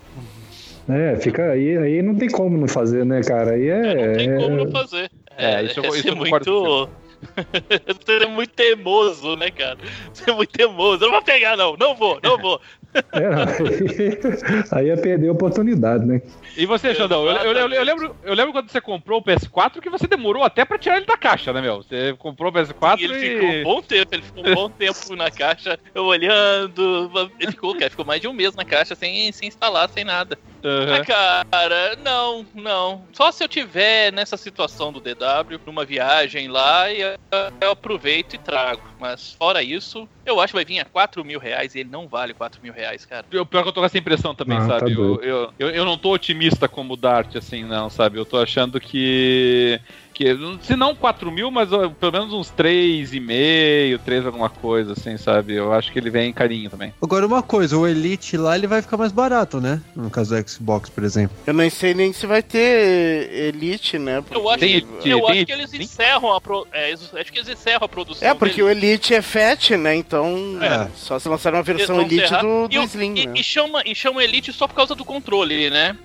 [0.89, 3.52] É, fica aí, aí não tem como não fazer, né, cara?
[3.52, 3.93] Aí é.
[3.93, 5.09] é não tem como não fazer.
[5.36, 6.90] É, isso, é, isso eu muito
[7.86, 9.78] Você é muito teimoso, né, cara?
[10.12, 11.05] Você é muito teimoso.
[11.05, 11.76] Eu não vou pegar, não.
[11.76, 12.60] Não vou, não vou.
[12.94, 13.27] É,
[14.73, 16.23] aí, aí ia perder a oportunidade, né?
[16.56, 17.27] E você, Xandão?
[17.27, 20.43] Eu, eu, eu, eu, lembro, eu lembro quando você comprou o PS4 que você demorou
[20.43, 21.82] até pra tirar ele da caixa, né, meu?
[21.82, 23.05] Você comprou o PS4 e...
[23.05, 23.35] Ele e...
[23.35, 27.31] ficou um bom tempo, ele ficou um bom tempo na caixa, eu olhando.
[27.39, 30.39] Ele ficou, cara, ficou mais de um mês na caixa sem, sem instalar, sem nada.
[30.64, 30.94] Uhum.
[30.94, 33.09] Ah, cara, não, não.
[33.12, 37.16] Só se eu tiver nessa situação do DW, numa viagem lá, eu,
[37.62, 38.82] eu aproveito e trago.
[38.98, 42.09] Mas fora isso, eu acho que vai vir a 4 mil reais e ele não
[42.09, 43.24] vale 4 mil reais, cara.
[43.30, 44.94] Eu, pior que eu tô com essa impressão também, ah, sabe?
[44.94, 48.18] Tá eu, eu, eu, eu, não tô otimista como o Dart, assim, não, sabe?
[48.18, 49.80] Eu tô achando que
[50.18, 51.68] que se não 4 mil, mas
[52.00, 55.54] pelo menos uns 3,5, 3 alguma coisa, assim, sabe?
[55.54, 56.92] Eu acho que ele vem em carinho também.
[57.00, 59.80] Agora, uma coisa, o Elite lá ele vai ficar mais barato, né?
[59.94, 61.36] No caso do Xbox, por exemplo.
[61.46, 64.20] Eu nem sei nem se vai ter Elite, né?
[64.20, 64.36] Porque...
[64.36, 66.66] Eu acho, tem, que, eu acho que eles encerram a pro...
[66.72, 68.28] é, acho que eles encerram a produção.
[68.28, 69.94] É, porque o Elite é FAT, né?
[69.94, 70.88] Então, é.
[70.96, 73.34] só se lançar uma versão Elite do, do e, Slim, e, né?
[73.36, 75.96] E chama, e chama Elite só por causa do controle, né?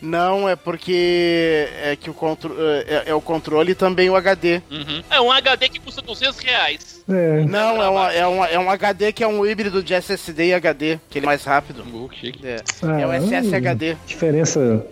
[0.00, 2.54] Não, é porque é que o contro...
[2.86, 4.62] é, é o controle e também o HD HD.
[4.70, 5.02] Uhum.
[5.10, 7.04] É um HD que custa 200 reais.
[7.08, 7.44] É.
[7.44, 10.54] Não, é, uma, é, uma, é um HD que é um híbrido de SSD e
[10.54, 11.82] HD, que ele é mais rápido.
[11.82, 12.10] Uh,
[12.44, 12.56] é.
[12.82, 13.96] Ah, é o SSHD.
[14.06, 14.86] Diferença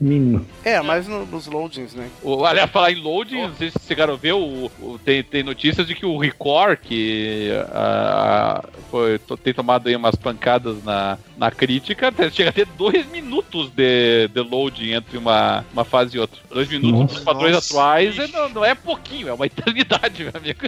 [0.00, 0.44] mínima.
[0.64, 2.08] É, mas no, nos loadings, né?
[2.22, 3.48] O, aliás, falar em loading, oh.
[3.48, 6.78] não sei se chegaram a ver, o, o, tem, tem notícias de que o Record,
[6.78, 13.06] que uh, foi, tem tomado aí umas pancadas na, na crítica, chega a ter dois
[13.10, 16.40] minutos de, de loading entre uma, uma fase e outra.
[16.48, 17.72] Dois minutos nos padrões Nossa.
[17.72, 20.60] atuais não, não, é pouquinho, é uma eternidade, meu amigo.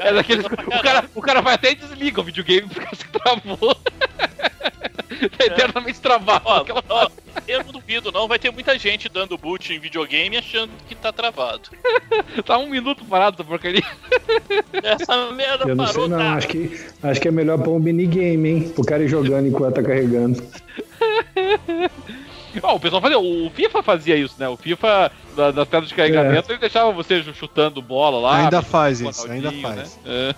[0.00, 3.74] É daqueles, o, cara, o cara vai até e desliga o videogame porque se travou.
[5.38, 6.44] tá eternamente travado.
[6.44, 7.08] Ó, ó,
[7.46, 8.26] eu não duvido, não.
[8.26, 11.70] Vai ter muita gente dando boot em videogame achando que tá travado.
[12.44, 13.82] tá um minuto parado essa porcaria.
[14.82, 16.18] Essa merda eu não parou, sei, não.
[16.18, 16.34] Tá?
[16.34, 18.68] Acho, que, acho que é melhor pôr um minigame, hein?
[18.70, 20.42] Pro cara ir jogando enquanto tá carregando.
[22.62, 23.18] Oh, o pessoal fazia.
[23.18, 24.48] O FIFA fazia isso, né?
[24.48, 26.52] O FIFA, na, nas pedras de carregamento, é.
[26.52, 28.44] ele deixava você chutando bola lá.
[28.44, 29.60] Ainda faz isso, ainda né?
[29.60, 29.98] faz.
[30.04, 30.34] Né?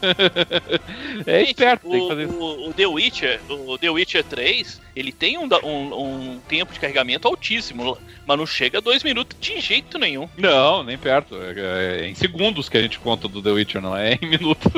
[1.27, 2.35] é esperto, tem que fazer isso.
[2.35, 6.81] O, o, The Witcher, o The Witcher 3, ele tem um, um, um, tempo de
[6.81, 10.29] carregamento altíssimo, mas não chega a dois minutos de jeito nenhum.
[10.37, 11.37] Não, nem perto.
[11.37, 14.71] É, é em segundos que a gente conta do The Witcher, não é em minutos.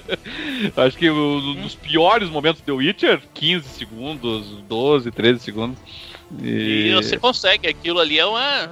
[0.76, 5.78] Acho que um dos piores momentos do The Witcher, 15 segundos, 12, 13 segundos.
[6.38, 6.88] E...
[6.88, 8.70] e você consegue, aquilo ali é uma.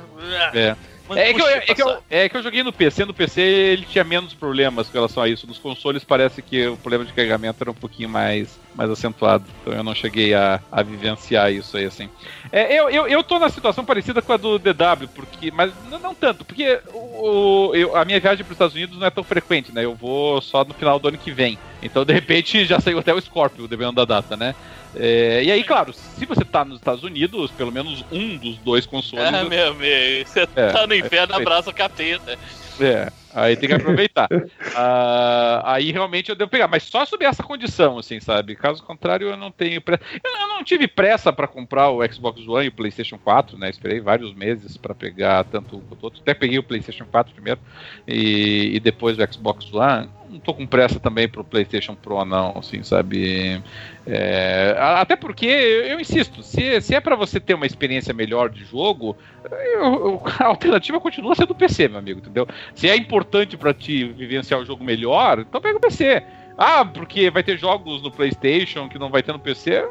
[0.55, 0.77] É.
[1.17, 3.87] É que, eu, é, que eu, é que eu joguei no PC, no PC ele
[3.87, 5.47] tinha menos problemas com relação a isso.
[5.47, 9.45] Nos consoles parece que o problema de carregamento era um pouquinho mais, mais acentuado.
[9.61, 12.09] Então eu não cheguei a, a vivenciar isso aí, assim.
[12.53, 15.51] É, eu, eu, eu tô na situação parecida com a do DW, porque.
[15.51, 19.07] Mas não, não tanto, porque o, eu, a minha viagem para os Estados Unidos não
[19.09, 19.85] é tão frequente, né?
[19.85, 21.59] Eu vou só no final do ano que vem.
[21.83, 24.55] Então, de repente, já saiu até o Scorpio, dependendo da data, né?
[24.95, 28.87] É, e aí, claro, se você tá nos Estados Unidos, pelo menos um dos dois
[28.87, 29.27] consoles.
[29.27, 32.39] Ah, meu amigo, você é, tá no inferno, é abraça o capeta.
[32.81, 34.29] É, aí tem que aproveitar.
[34.31, 38.55] uh, aí realmente eu devo pegar, mas só sob essa condição, assim, sabe?
[38.55, 40.03] Caso contrário, eu não tenho pressa.
[40.23, 43.71] Eu não tive pressa para comprar o Xbox One e o PlayStation 4, né?
[43.71, 46.21] Esperei vários meses para pegar tanto o outro.
[46.21, 47.61] Até peguei o PlayStation 4 primeiro
[48.07, 52.57] e, e depois o Xbox One não tô com pressa também pro PlayStation Pro, não,
[52.59, 53.63] assim, sabe?
[54.07, 58.65] É, até porque, eu, insisto, se, se é para você ter uma experiência melhor de
[58.65, 59.17] jogo,
[59.51, 62.47] eu, a alternativa continua sendo o PC, meu amigo, entendeu?
[62.75, 66.23] Se é importante para ti vivenciar o jogo melhor, então pega o PC.
[66.57, 69.85] Ah, porque vai ter jogos no PlayStation que não vai ter no PC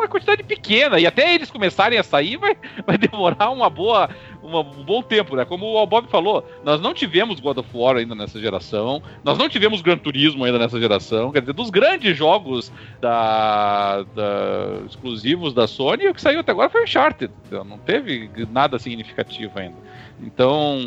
[0.00, 2.56] uma quantidade pequena, e até eles começarem a sair vai,
[2.86, 4.08] vai demorar uma boa,
[4.42, 5.44] uma, um bom tempo, né?
[5.44, 9.48] Como o Bob falou, nós não tivemos God of War ainda nessa geração, nós não
[9.48, 15.66] tivemos Gran Turismo ainda nessa geração, quer dizer, dos grandes jogos da, da exclusivos da
[15.66, 19.76] Sony, o que saiu até agora foi Uncharted, então não teve nada significativo ainda.
[20.22, 20.78] Então,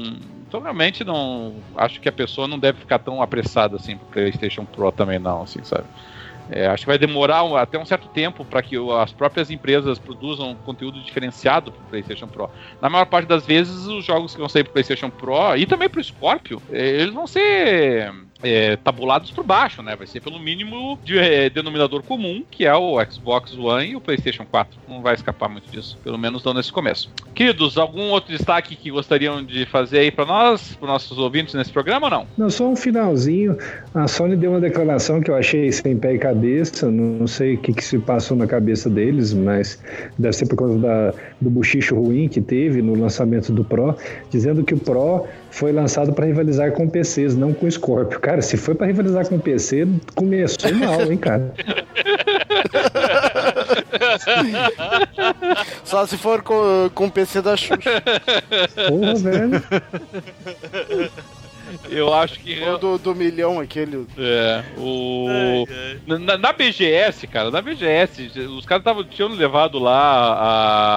[0.48, 4.66] então realmente não acho que a pessoa não deve ficar tão apressada assim pro PlayStation
[4.66, 5.86] Pro também não, assim, sabe?
[6.49, 10.56] É, acho que vai demorar até um certo tempo para que as próprias empresas produzam
[10.56, 12.49] conteúdo diferenciado para o PlayStation Pro.
[12.82, 15.65] Na maior parte das vezes, os jogos que vão sair para o PlayStation Pro e
[15.65, 18.14] também para o Scorpio, é, eles vão ser
[18.44, 19.95] é, tabulados por baixo, né?
[19.95, 24.02] Vai ser pelo mínimo de é, denominador comum, que é o Xbox One e o
[24.02, 24.78] PlayStation 4.
[24.88, 27.10] Não vai escapar muito disso, pelo menos não nesse começo.
[27.34, 31.72] Queridos, algum outro destaque que gostariam de fazer aí para nós, para nossos ouvintes nesse
[31.72, 32.28] programa ou não?
[32.38, 33.57] Não, só um finalzinho.
[33.94, 36.91] A Sony deu uma declaração que eu achei sem pé e cabeça.
[36.91, 39.82] Não sei o que, que se passou na cabeça deles, mas
[40.18, 43.95] deve ser por causa da, do buchicho ruim que teve no lançamento do Pro,
[44.30, 48.20] dizendo que o Pro foi lançado para rivalizar com PCs, não com Scorpio.
[48.20, 51.54] Cara, se foi para rivalizar com PC, começou mal, hein, cara?
[55.86, 58.02] Só se for com, com o PC da Xuxa.
[58.88, 59.64] Porra, velho.
[61.90, 62.60] Eu acho que.
[62.64, 64.08] Ou do, do milhão aquele.
[64.18, 65.66] É, o.
[66.08, 70.34] Na, na, BGS, cara, na BGS, os caras tinham levado lá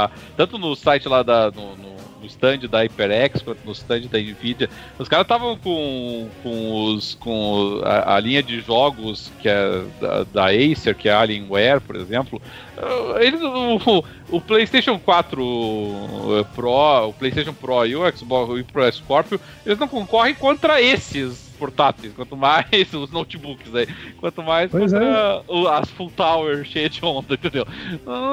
[0.06, 0.10] a.
[0.34, 1.50] Tanto no site lá da.
[1.50, 1.95] No, no,
[2.26, 4.68] no stand da HyperX quanto no stand da Nvidia.
[4.98, 10.24] Os caras estavam com, com, os, com a, a, linha de jogos que é da,
[10.24, 12.42] da, Acer, que é Alienware, por exemplo.
[12.76, 18.60] Uh, eles, o, o, PlayStation 4 uh, Pro, o PlayStation Pro e o Xbox e
[18.60, 23.86] o Pro Scorpio, eles não concorrem contra esses portáteis, quanto mais os notebooks aí,
[24.18, 25.70] quanto mais é.
[25.72, 27.66] as full tower cheias de onda, entendeu?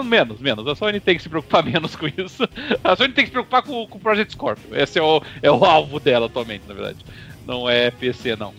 [0.05, 0.67] Menos, menos.
[0.67, 2.47] A Sony tem que se preocupar menos com isso.
[2.83, 4.75] A Sony tem que se preocupar com, com o Project Scorpio.
[4.77, 6.99] Esse é o, é o alvo dela atualmente, na verdade.
[7.45, 8.53] Não é PC, não.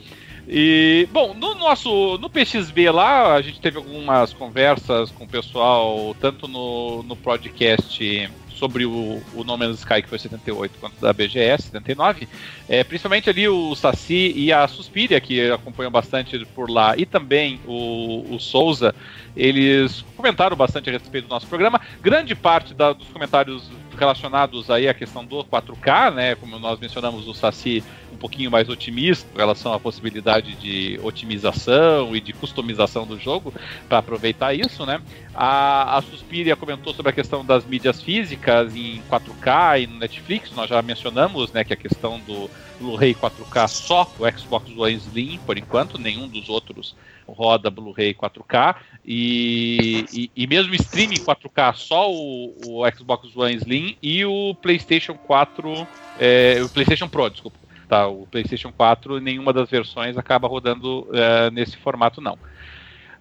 [0.46, 6.14] E, bom, no nosso no PXB lá, a gente teve algumas conversas com o pessoal,
[6.20, 8.30] tanto no, no podcast
[8.64, 12.26] sobre o, o No Man's Sky, que foi 78, quanto da BGS, 79.
[12.66, 17.60] É, principalmente ali o Saci e a Suspiria, que acompanham bastante por lá, e também
[17.66, 18.94] o, o Souza,
[19.36, 21.78] eles comentaram bastante a respeito do nosso programa.
[22.00, 26.34] Grande parte da, dos comentários relacionados aí à questão do 4K, né?
[26.34, 32.14] Como nós mencionamos, o Saci um pouquinho mais otimista em relação à possibilidade de otimização
[32.14, 33.52] e de customização do jogo
[33.88, 35.00] para aproveitar isso, né?
[35.34, 40.52] A, a Suspiria comentou sobre a questão das mídias físicas em 4K e no Netflix,
[40.52, 42.48] nós já mencionamos, né, que a questão do
[42.78, 46.94] Blu-ray 4K só o Xbox One Slim, por enquanto, nenhum dos outros
[47.26, 53.96] roda Blu-ray 4K e, e, e, mesmo streaming 4K só o, o, Xbox One Slim
[54.02, 55.86] e o PlayStation 4,
[56.18, 57.58] é, o PlayStation Pro, desculpa.
[57.86, 62.38] Tá, o PlayStation 4 nenhuma das versões acaba rodando é, nesse formato não.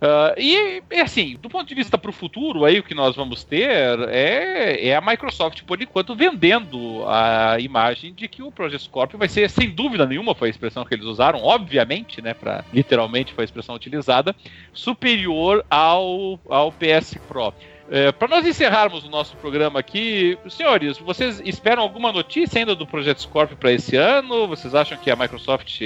[0.04, 3.46] Uh, e, assim, do ponto de vista para o futuro, aí o que nós vamos
[3.46, 3.70] ter
[4.10, 9.30] é, é a Microsoft, por enquanto, vendendo a imagem de que o Project Scorpio vai
[9.30, 13.44] ser, sem dúvida nenhuma, foi a expressão que eles usaram, obviamente, né, para literalmente foi
[13.44, 14.36] a expressão utilizada,
[14.74, 17.54] superior ao, ao PS Pro.
[17.90, 22.88] É, para nós encerrarmos o nosso programa aqui, senhores, vocês esperam alguma notícia ainda do
[22.88, 24.48] Projeto Scorpio para esse ano?
[24.48, 25.82] Vocês acham que a Microsoft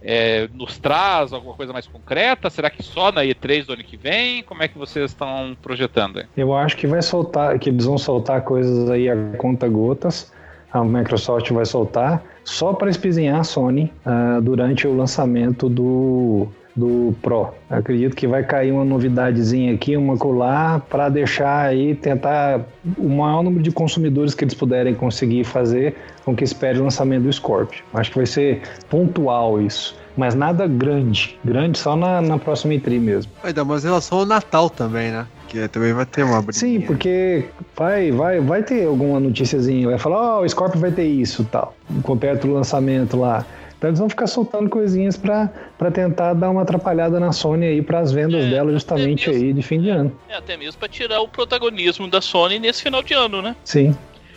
[0.00, 2.48] é, nos traz alguma coisa mais concreta?
[2.50, 4.42] Será que só na E3 do ano que vem?
[4.42, 6.24] Como é que vocês estão projetando?
[6.36, 10.32] Eu acho que vai soltar, que eles vão soltar coisas aí a conta gotas.
[10.72, 17.14] A Microsoft vai soltar só para espizinhar a Sony uh, durante o lançamento do do
[17.20, 17.48] Pro.
[17.68, 22.60] Acredito que vai cair uma novidadezinha aqui, uma colar, para deixar aí, tentar
[22.96, 25.94] o maior número de consumidores que eles puderem conseguir fazer
[26.24, 27.82] com que espere o lançamento do Scorpio.
[27.92, 29.96] Acho que vai ser pontual isso.
[30.16, 31.38] Mas nada grande.
[31.44, 33.32] Grande só na, na próxima E3 mesmo.
[33.42, 35.26] Vai dar mais relação ao Natal também, né?
[35.48, 37.44] Que também vai ter uma Sim, porque
[37.76, 39.88] vai, vai, vai ter alguma noticiazinha.
[39.88, 41.74] Vai falar, ó, oh, o Scorpio vai ter isso tal.
[42.02, 43.44] Com perto do lançamento lá.
[43.82, 45.50] Então eles vão ficar soltando coisinhas para
[45.92, 49.52] tentar dar uma atrapalhada na Sony aí para as vendas é, dela justamente mesmo, aí
[49.52, 50.16] de fim de ano.
[50.28, 53.56] É, até mesmo para tirar o protagonismo da Sony nesse final de ano, né?
[53.64, 53.92] Sim.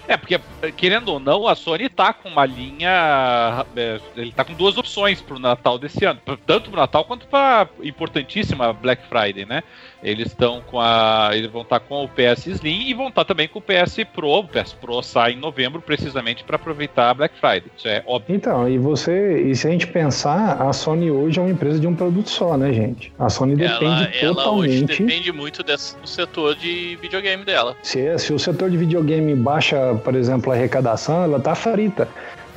[0.07, 0.39] É, porque,
[0.75, 3.65] querendo ou não, a Sony tá com uma linha.
[3.75, 6.19] É, ele tá com duas opções pro Natal desse ano.
[6.45, 9.63] Tanto pro Natal quanto pra importantíssima Black Friday, né?
[10.05, 11.31] Eles estão com a.
[11.33, 13.61] Eles vão estar tá com o PS Slim e vão estar tá também com o
[13.61, 14.29] PS Pro.
[14.29, 17.71] O PS Pro sai em novembro, precisamente para aproveitar a Black Friday.
[17.75, 18.35] Isso é óbvio.
[18.35, 19.41] Então, e você.
[19.41, 22.55] E se a gente pensar, a Sony hoje é uma empresa de um produto só,
[22.55, 23.11] né, gente?
[23.17, 24.23] A Sony depende ela, totalmente.
[24.23, 27.75] Ela hoje depende muito desse, do setor de videogame dela.
[27.81, 32.07] Se, se o setor de videogame baixa, por exemplo, a arrecadação, ela tá frita.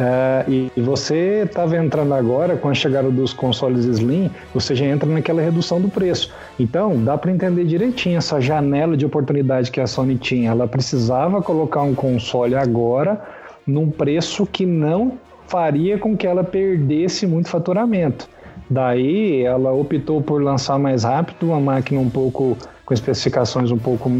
[0.01, 4.87] É, e, e, você estava entrando agora com a chegada dos consoles Slim, você já
[4.87, 6.33] entra naquela redução do preço.
[6.59, 10.51] Então, dá para entender direitinho essa janela de oportunidade que a Sony tinha.
[10.51, 13.21] Ela precisava colocar um console agora
[13.67, 15.19] num preço que não
[15.49, 18.29] faria com que ela perdesse muito faturamento.
[18.71, 22.57] Daí ela optou por lançar mais rápido, uma máquina um pouco
[22.89, 24.11] com especificações um pouco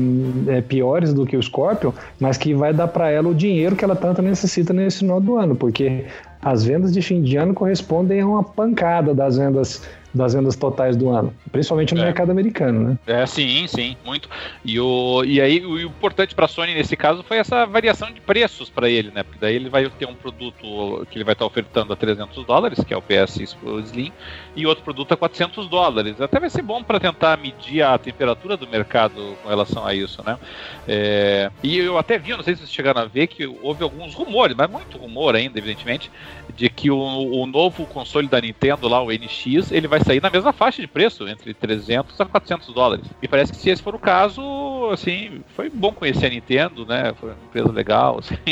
[0.47, 1.91] é, piores do que o Scorpion,
[2.21, 5.39] mas que vai dar para ela o dinheiro que ela tanto necessita nesse final do
[5.39, 6.05] ano, porque
[6.43, 9.83] as vendas de fim de ano correspondem a uma pancada das vendas
[10.13, 12.05] das vendas totais do ano, principalmente no é.
[12.05, 12.99] mercado americano, né?
[13.07, 14.29] É, sim, sim, muito.
[14.65, 18.21] E, o, e aí o importante para a Sony nesse caso foi essa variação de
[18.21, 19.23] preços para ele, né?
[19.23, 22.83] Porque daí ele vai ter um produto que ele vai estar ofertando a 300 dólares,
[22.85, 24.13] que é o PS Slim,
[24.57, 26.21] e outro produto a 400 dólares.
[26.21, 30.23] Até vai ser bom para tentar medir a temperatura do mercado com relação a isso,
[30.25, 30.39] né?
[30.87, 34.15] É, e eu até vi, não sei se vocês chegaram a ver, que houve alguns
[34.15, 36.11] rumores, mas muito rumor ainda, evidentemente,
[36.55, 40.31] de que o, o novo console da Nintendo lá, o NX, ele vai sair na
[40.31, 43.07] mesma faixa de preço, entre 300 a 400 dólares.
[43.23, 47.13] E parece que se esse for o caso, assim, foi bom conhecer a Nintendo, né?
[47.19, 48.37] Foi uma empresa legal, assim.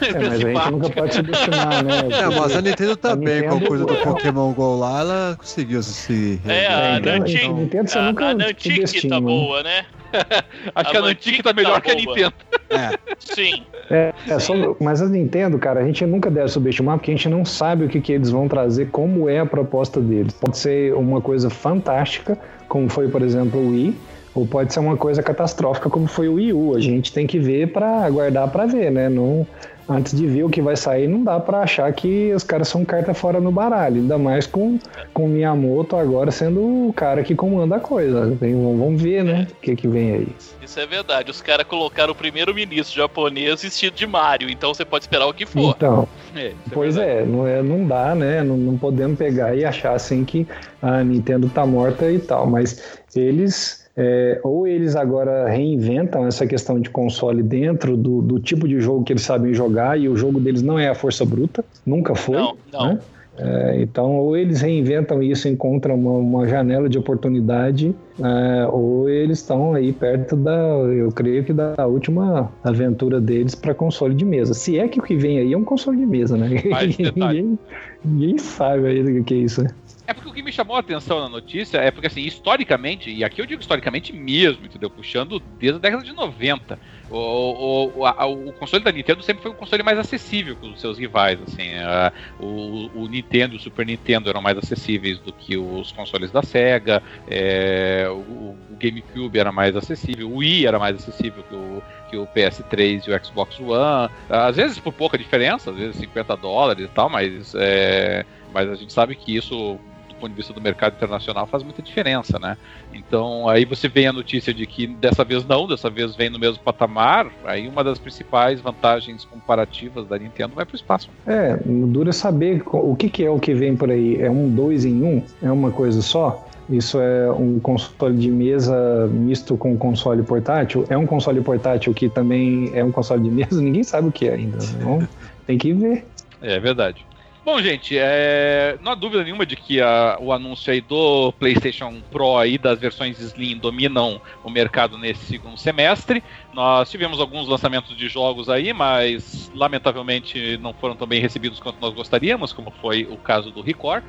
[0.00, 1.98] É, mas a gente nunca pode subestimar, né?
[2.20, 3.58] É, mas a Nintendo tá a bem Nintendo...
[3.58, 6.40] com a coisa do Pokémon GO lá, ela conseguiu se...
[6.46, 9.84] É, a é, Niantic, Nintendo, a, a Niantic tá boa, né?
[10.74, 12.32] Acho a que a Niantic tá melhor tá que a Nintendo.
[12.70, 12.98] É.
[13.18, 13.64] Sim.
[13.90, 17.28] É, é só, mas a Nintendo, cara, a gente nunca deve subestimar porque a gente
[17.28, 20.32] não sabe o que, que eles vão trazer, como é a proposta deles.
[20.34, 22.38] Pode ser uma coisa fantástica,
[22.68, 23.96] como foi, por exemplo, o Wii,
[24.34, 26.76] ou pode ser uma coisa catastrófica, como foi o Wii U.
[26.76, 29.08] A gente tem que ver para aguardar para ver, né?
[29.08, 29.46] Não,
[29.90, 32.84] antes de ver o que vai sair, não dá para achar que os caras são
[32.84, 33.96] carta fora no baralho.
[33.96, 34.78] Ainda mais com,
[35.12, 38.36] com Miyamoto agora sendo o cara que comanda a coisa.
[38.40, 39.48] vamos ver, né?
[39.50, 40.28] O que, que vem aí.
[40.62, 41.30] Isso é verdade.
[41.30, 45.44] Os caras colocaram o primeiro-ministro japonês vestido de Mario, então você pode esperar o que
[45.44, 45.74] for.
[45.76, 48.42] Então, é, é pois é, não, é, não dá, né?
[48.42, 50.46] Não, não podemos pegar e achar assim que
[50.80, 52.46] a Nintendo tá morta e tal.
[52.46, 58.66] Mas eles é, ou eles agora reinventam essa questão de console dentro do, do, tipo
[58.66, 61.62] de jogo que eles sabem jogar e o jogo deles não é a força bruta,
[61.84, 62.36] nunca foi.
[62.36, 62.86] Não, não.
[62.86, 62.98] Né?
[63.36, 69.38] É, então, ou eles reinventam isso, encontram uma, uma janela de oportunidade, é, ou eles
[69.38, 74.54] estão aí perto da, eu creio que da última aventura deles para console de mesa.
[74.54, 76.48] Se é que o que vem aí é um console de mesa, né?
[77.14, 77.58] ninguém,
[78.02, 79.70] ninguém sabe aí o que é isso, né?
[80.10, 83.22] É porque o que me chamou a atenção na notícia é porque, assim, historicamente, e
[83.22, 84.90] aqui eu digo historicamente mesmo, entendeu?
[84.90, 86.76] Puxando desde a década de 90.
[87.08, 90.80] O, o, a, o console da Nintendo sempre foi um console mais acessível que os
[90.80, 91.74] seus rivais, assim.
[91.74, 96.32] A, o, o, Nintendo e o Super Nintendo eram mais acessíveis do que os consoles
[96.32, 97.00] da Sega.
[97.28, 100.28] É, o, o GameCube era mais acessível.
[100.28, 101.80] O Wii era mais acessível que o
[102.10, 104.10] que o PS3 e o Xbox One.
[104.28, 108.74] Às vezes por pouca diferença, às vezes 50 dólares e tal, mas, é, mas a
[108.74, 109.78] gente sabe que isso
[110.20, 112.56] ponto de vista do mercado internacional faz muita diferença, né?
[112.92, 116.38] Então aí você vem a notícia de que dessa vez não, dessa vez vem no
[116.38, 121.08] mesmo patamar, aí uma das principais vantagens comparativas da Nintendo vai para o espaço.
[121.26, 124.20] É, dura saber o que, que é o que vem por aí.
[124.20, 125.22] É um dois em um?
[125.42, 126.46] É uma coisa só?
[126.70, 130.84] Isso é um console de mesa misto com console portátil?
[130.88, 133.58] É um console portátil que também é um console de mesa?
[133.60, 134.58] Ninguém sabe o que é ainda.
[134.78, 135.08] Então,
[135.46, 136.06] tem que ver.
[136.40, 137.04] É verdade.
[137.52, 138.78] Bom, gente, é...
[138.80, 142.78] não há dúvida nenhuma de que a, o anúncio aí do PlayStation Pro e das
[142.78, 146.22] versões Slim dominam o mercado nesse segundo semestre.
[146.52, 151.80] Nós tivemos alguns lançamentos de jogos aí, mas lamentavelmente não foram tão bem recebidos quanto
[151.80, 154.02] nós gostaríamos, como foi o caso do Record.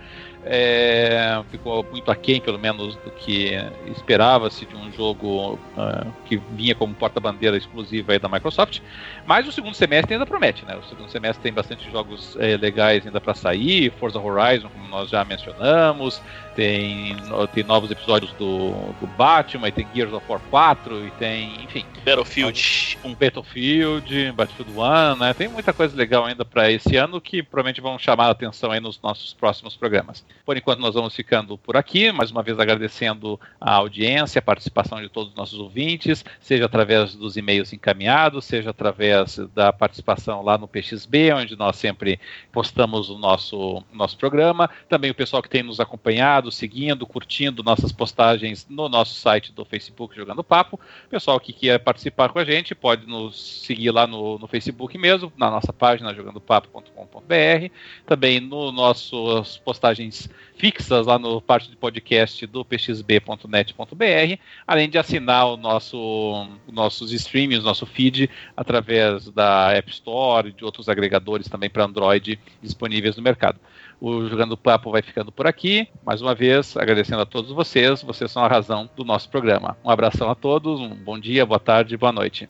[0.44, 3.52] É, ficou muito aquém, pelo menos, do que
[3.96, 8.80] esperava-se de um jogo uh, que vinha como porta-bandeira exclusiva da Microsoft.
[9.26, 10.76] Mas o segundo semestre ainda promete, né?
[10.76, 15.12] O segundo semestre tem bastante jogos é, legais ainda para sair, Forza Horizon, como nós
[15.12, 16.20] já mencionamos,
[16.56, 17.16] tem,
[17.54, 21.86] tem novos episódios do, do Batman, e tem Gears of War 4, e tem, enfim.
[22.04, 22.98] Battlefield.
[23.04, 25.34] Um Battlefield, Battlefield 1, né?
[25.34, 28.80] Tem muita coisa legal ainda para esse ano que provavelmente vão chamar a atenção aí
[28.80, 30.26] nos nossos próximos programas.
[30.46, 35.02] Por enquanto nós vamos ficando por aqui, mais uma vez agradecendo a audiência, a participação
[35.02, 40.58] de todos os nossos ouvintes, seja através dos e-mails encaminhados, seja através da participação lá
[40.58, 42.20] no PXB, onde nós sempre
[42.52, 44.70] postamos o nosso, nosso programa.
[44.90, 49.66] Também o pessoal que tem nos acompanhado, seguindo, curtindo nossas postagens no nosso site do
[49.66, 50.80] Facebook Jogando Papo.
[51.10, 55.34] Pessoal que quer participar com a gente pode nos seguir lá no, no Facebook mesmo,
[55.36, 57.72] na nossa página jogandopapo.com.br,
[58.06, 60.30] também no nossas postagens
[60.62, 67.64] fixas lá no parte de podcast do pxb.net.br, além de assinar o nosso nossos streams,
[67.64, 73.24] nosso feed através da App Store e de outros agregadores também para Android disponíveis no
[73.24, 73.60] mercado.
[74.00, 75.88] O Jogando Papo vai ficando por aqui.
[76.06, 78.04] Mais uma vez, agradecendo a todos vocês.
[78.04, 79.76] Vocês são a razão do nosso programa.
[79.84, 82.48] Um abração a todos, um bom dia, boa tarde, boa noite.